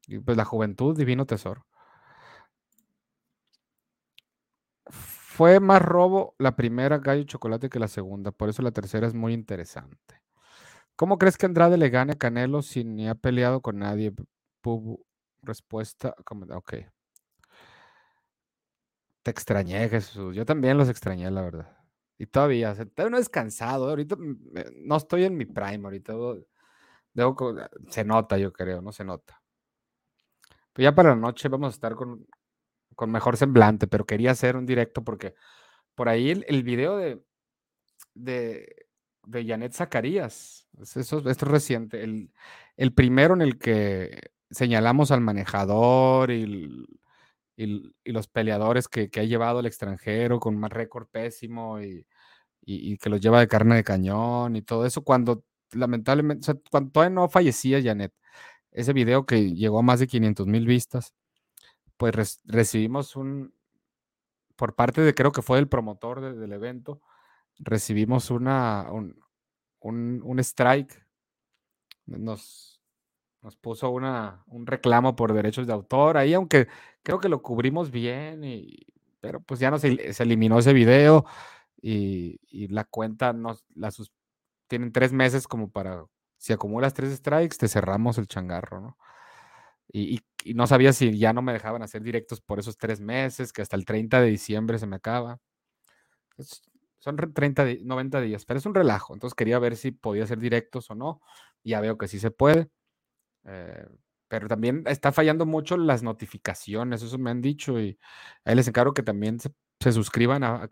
Y 0.08 0.20
pues 0.20 0.38
la 0.38 0.46
juventud, 0.46 0.98
divino 0.98 1.26
tesoro. 1.26 1.66
Fue 4.90 5.60
más 5.60 5.82
robo 5.82 6.36
la 6.40 6.56
primera 6.56 6.98
gallo 6.98 7.24
chocolate 7.24 7.70
que 7.70 7.80
la 7.80 7.88
segunda, 7.88 8.32
por 8.32 8.50
eso 8.50 8.62
la 8.62 8.72
tercera 8.72 9.06
es 9.08 9.14
muy 9.14 9.34
interesante. 9.34 10.27
¿Cómo 10.98 11.20
crees 11.20 11.38
que 11.38 11.46
Andrade 11.46 11.78
le 11.78 11.90
gane 11.90 12.18
Canelo 12.18 12.62
si 12.64 12.84
ni 12.84 13.08
ha 13.08 13.16
peleado 13.16 13.62
con 13.62 13.80
nadie? 13.80 14.14
respuesta, 15.44 16.14
ok. 16.50 16.74
Te 19.24 19.32
extrañé, 19.32 19.88
Jesús. 19.88 20.36
Yo 20.36 20.46
también 20.46 20.78
los 20.78 20.90
extrañé, 20.90 21.30
la 21.32 21.42
verdad. 21.42 21.78
Y 22.18 22.26
todavía, 22.26 22.74
todavía 22.74 23.12
no 23.12 23.18
he 23.18 23.22
descansado. 23.22 23.88
Ahorita 23.90 24.18
no 24.18 24.96
estoy 24.98 25.24
en 25.24 25.38
mi 25.38 25.46
prime. 25.46 25.86
Ahorita 25.86 26.14
se 27.90 28.04
nota, 28.04 28.38
yo 28.38 28.52
creo, 28.52 28.82
no 28.82 28.92
se 28.92 29.06
nota. 29.06 29.42
Pero 30.74 30.84
ya 30.84 30.96
para 30.96 31.10
la 31.10 31.16
noche 31.16 31.48
vamos 31.48 31.68
a 31.68 31.76
estar 31.76 31.96
con, 31.96 32.28
con 32.96 33.12
mejor 33.12 33.38
semblante, 33.38 33.88
pero 33.88 34.06
quería 34.06 34.32
hacer 34.32 34.58
un 34.58 34.66
directo 34.66 35.04
porque 35.04 35.36
por 35.96 36.10
ahí 36.10 36.32
el, 36.32 36.64
video 36.64 36.98
de, 36.98 37.24
de, 38.16 38.87
de 39.28 39.46
Janet 39.46 39.74
Zacarías, 39.74 40.68
eso, 40.80 41.00
esto 41.00 41.30
es 41.30 41.42
reciente, 41.42 42.04
el, 42.04 42.32
el, 42.78 42.94
primero 42.94 43.34
en 43.34 43.42
el 43.42 43.58
que 43.58 44.32
señalamos 44.50 45.12
al 45.12 45.22
manejador 45.22 46.32
y, 46.32 46.86
y, 47.58 47.94
los 48.06 48.28
peleadores 48.28 48.88
que, 48.88 49.10
que, 49.10 49.20
ha 49.20 49.24
llevado 49.24 49.60
al 49.60 49.66
extranjero 49.66 50.40
con 50.40 50.58
más 50.58 50.72
récord 50.72 51.08
pésimo 51.08 51.82
y, 51.82 52.06
y, 52.62 52.98
que 52.98 53.10
los 53.10 53.20
lleva 53.22 53.40
de 53.40 53.48
carne 53.48 53.76
de 53.76 53.84
cañón 53.84 54.56
y 54.56 54.62
todo 54.62 54.86
eso, 54.86 55.04
cuando 55.04 55.44
lamentablemente, 55.72 56.54
cuando 56.72 56.92
todavía 56.92 57.16
no 57.16 57.30
fallecía 57.30 57.82
Janet, 57.84 58.14
ese 58.72 58.94
video 58.94 59.26
que 59.26 59.54
llegó 59.54 59.80
a 59.80 59.84
más 59.84 60.00
de 60.00 60.08
500 60.08 60.48
mil 60.48 60.66
vistas, 60.66 61.14
pues 61.98 62.40
recibimos 62.46 63.16
un, 63.16 63.54
por 64.56 64.76
parte 64.76 65.02
de 65.02 65.14
creo 65.14 65.32
que 65.32 65.42
fue 65.42 65.60
el 65.60 65.68
promotor 65.68 66.36
del 66.36 66.54
evento, 66.54 67.02
recibimos 67.60 68.32
una, 68.32 68.88
un, 68.92 69.20
un, 69.80 70.40
strike, 70.40 71.06
nos, 72.06 72.82
nos 73.42 73.56
puso 73.58 73.90
una, 73.90 74.44
un 74.48 74.66
reclamo 74.66 75.16
por 75.16 75.34
derechos 75.34 75.68
de 75.68 75.74
autor 75.74 76.18
ahí, 76.18 76.34
aunque 76.34 76.68
creo 77.04 77.20
que 77.20 77.30
lo 77.30 77.42
cubrimos 77.42 77.92
bien, 77.92 78.44
y, 78.44 78.86
pero 79.20 79.42
pues 79.42 79.60
ya 79.60 79.72
no 79.72 79.80
se, 79.80 80.14
se 80.14 80.24
eliminó 80.24 80.60
ese 80.60 80.74
video 80.74 81.26
y, 81.82 82.40
y 82.50 82.68
la 82.68 82.84
cuenta 82.86 83.34
nos, 83.34 83.66
la 83.76 83.92
tienen 84.68 84.92
tres 84.92 85.14
meses 85.14 85.48
como 85.48 85.72
para, 85.72 86.06
si 86.38 86.54
acumulas 86.54 86.94
tres 86.94 87.16
strikes, 87.16 87.58
te 87.58 87.68
cerramos 87.68 88.18
el 88.18 88.28
changarro, 88.28 88.82
¿no? 88.82 88.98
Y, 89.92 90.22
no 90.54 90.66
sabía 90.66 90.94
si 90.94 91.18
ya 91.18 91.34
no 91.34 91.42
me 91.42 91.52
dejaban 91.52 91.82
hacer 91.82 92.02
directos 92.04 92.40
por 92.40 92.60
esos 92.60 92.78
tres 92.78 93.02
meses, 93.02 93.52
que 93.52 93.62
hasta 93.62 93.76
el 93.76 93.84
30 93.84 94.22
de 94.22 94.30
diciembre 94.30 94.80
se 94.80 94.88
me 94.88 94.96
acaba. 94.96 95.40
Son 97.00 97.18
30, 97.18 97.66
90 97.84 98.22
días, 98.22 98.46
pero 98.46 98.60
es 98.60 98.66
un 98.66 98.76
relajo. 98.76 99.14
Entonces 99.14 99.36
quería 99.36 99.60
ver 99.60 99.76
si 99.78 99.92
podía 99.92 100.24
hacer 100.24 100.40
directos 100.40 100.90
o 100.92 100.96
no. 100.96 101.22
ya 101.64 101.82
veo 101.82 101.98
que 101.98 102.08
sí 102.08 102.20
se 102.20 102.32
puede. 102.32 102.70
Eh, 103.46 103.88
pero 104.28 104.48
también 104.48 104.84
está 104.88 105.12
fallando 105.12 105.46
mucho 105.46 105.78
las 105.78 106.04
notificaciones, 106.04 107.02
eso 107.04 107.18
me 107.18 107.32
han 107.32 107.42
dicho. 107.42 107.80
Y 107.80 108.00
ahí 108.46 108.56
les 108.56 108.68
encargo 108.68 108.94
que 108.94 109.04
también 109.04 109.40
se, 109.40 109.92
suscriban 109.92 110.44
a, 110.44 110.64
a 110.64 110.70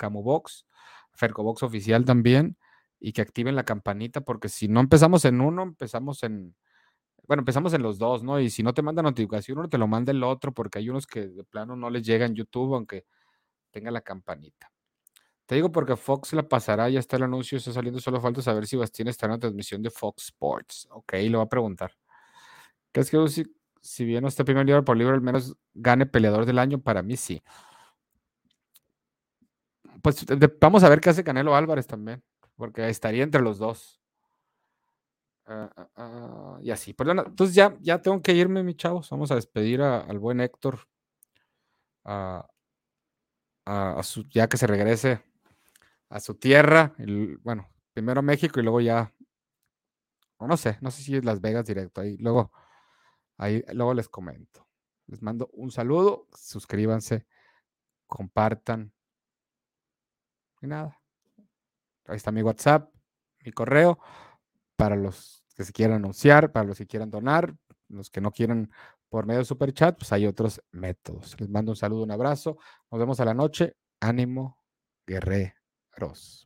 Fercobox 1.14 1.64
oficial 1.64 2.06
también, 2.06 2.58
y 3.00 3.14
que 3.14 3.22
activen 3.22 3.56
la 3.56 3.64
campanita, 3.66 4.22
porque 4.22 4.50
si 4.50 4.68
no 4.68 4.80
empezamos 4.80 5.26
en 5.26 5.42
uno, 5.42 5.64
empezamos 5.64 6.24
en, 6.24 6.56
bueno, 7.28 7.42
empezamos 7.42 7.74
en 7.74 7.84
los 7.84 7.98
dos, 8.00 8.24
¿no? 8.24 8.40
Y 8.40 8.50
si 8.50 8.64
no 8.64 8.74
te 8.74 8.82
manda 8.82 9.02
notificación, 9.04 9.60
uno 9.60 9.70
te 9.70 9.78
lo 9.78 9.88
manda 9.88 10.12
el 10.12 10.24
otro, 10.24 10.54
porque 10.54 10.80
hay 10.80 10.90
unos 10.90 11.08
que 11.08 11.28
de 11.28 11.44
plano 11.44 11.76
no 11.76 11.90
les 11.90 12.06
llega 12.06 12.26
en 12.26 12.36
YouTube, 12.36 12.76
aunque 12.76 13.06
tenga 13.72 13.92
la 13.92 14.02
campanita. 14.02 14.72
Te 15.46 15.56
digo 15.56 15.72
porque 15.72 15.96
Fox 15.96 16.34
la 16.34 16.48
pasará, 16.48 16.90
ya 16.90 17.00
está 17.00 17.18
el 17.18 17.24
anuncio, 17.24 17.58
está 17.58 17.72
saliendo, 17.72 18.00
solo 18.00 18.20
falta 18.20 18.42
saber 18.42 18.66
si 18.66 18.78
Bastien 18.78 19.08
está 19.08 19.28
en 19.28 19.34
la 19.34 19.40
transmisión 19.40 19.82
de 19.82 19.92
Fox 19.92 20.26
Sports. 20.26 20.88
Ok, 20.92 21.14
lo 21.30 21.38
va 21.40 21.44
a 21.44 21.50
preguntar. 21.50 21.92
¿Crees 22.92 23.12
que 23.12 23.28
si, 23.28 23.46
si 23.82 24.06
bien 24.06 24.24
no 24.24 24.28
está 24.28 24.44
primer 24.44 24.66
libro 24.66 24.84
por 24.84 24.98
libro, 24.98 25.14
al 25.14 25.22
menos 25.22 25.56
gane 25.74 26.08
peleador 26.08 26.46
del 26.46 26.58
año? 26.58 26.80
Para 26.82 27.04
mí 27.04 27.16
sí. 27.16 27.44
Pues 30.02 30.26
vamos 30.60 30.84
a 30.84 30.90
ver 30.90 31.00
qué 31.00 31.10
hace 31.10 31.24
Canelo 31.24 31.56
Álvarez 31.56 31.88
también, 31.88 32.24
porque 32.56 32.90
estaría 32.90 33.24
entre 33.24 33.42
los 33.42 33.60
dos. 33.60 34.02
Ah, 35.48 35.70
ah, 35.96 36.58
y 36.62 36.72
así. 36.72 36.94
Perdón, 36.94 37.20
entonces 37.28 37.56
ya, 37.56 37.78
ya 37.82 38.02
tengo 38.02 38.22
que 38.22 38.34
irme, 38.34 38.64
mi 38.64 38.76
chavos. 38.76 39.10
Vamos 39.12 39.32
a 39.32 39.36
despedir 39.36 39.82
al 39.82 40.18
buen 40.20 40.42
Héctor. 40.42 40.80
A, 42.04 42.48
ya 44.30 44.48
que 44.48 44.58
se 44.58 44.68
regrese 44.68 45.22
a 46.10 46.20
su 46.20 46.36
tierra. 46.36 46.96
bueno, 47.42 47.70
primero 47.94 48.22
México 48.22 48.60
y 48.60 48.64
luego 48.64 48.82
ya. 48.82 49.14
No 50.40 50.58
sé, 50.58 50.78
no 50.82 50.92
sé 50.92 51.02
si 51.02 51.16
es 51.16 51.26
Las 51.26 51.42
Vegas 51.42 51.66
directo. 51.66 52.02
Ahí 52.02 52.18
luego, 52.18 52.52
ahí 53.38 53.64
luego 53.74 53.94
les 53.94 54.10
comento. 54.10 54.68
Les 55.08 55.22
mando 55.22 55.50
un 55.54 55.72
saludo. 55.72 56.28
Suscríbanse, 56.36 57.26
compartan. 58.08 58.94
Y 60.62 60.68
nada. 60.68 61.00
Ahí 62.08 62.18
está 62.18 62.32
mi 62.32 62.44
WhatsApp, 62.44 62.94
mi 63.44 63.52
correo 63.52 64.00
para 64.76 64.96
los 64.96 65.44
que 65.56 65.64
se 65.64 65.72
quieran 65.72 65.98
anunciar, 65.98 66.52
para 66.52 66.66
los 66.66 66.78
que 66.78 66.86
quieran 66.86 67.10
donar, 67.10 67.56
los 67.88 68.10
que 68.10 68.22
no 68.22 68.32
quieran 68.32 68.72
por 69.10 69.26
medio 69.26 69.40
de 69.40 69.46
super 69.46 69.74
chat, 69.74 69.98
pues 69.98 70.12
hay 70.12 70.28
otros 70.28 70.62
métodos. 70.72 71.40
Les 71.40 71.50
mando 71.50 71.72
un 71.72 71.76
saludo, 71.76 72.04
un 72.04 72.12
abrazo. 72.12 72.58
Nos 72.92 73.00
vemos 73.00 73.20
a 73.20 73.26
la 73.26 73.34
noche. 73.34 73.76
Ánimo, 74.02 74.60
Ross. 76.00 76.46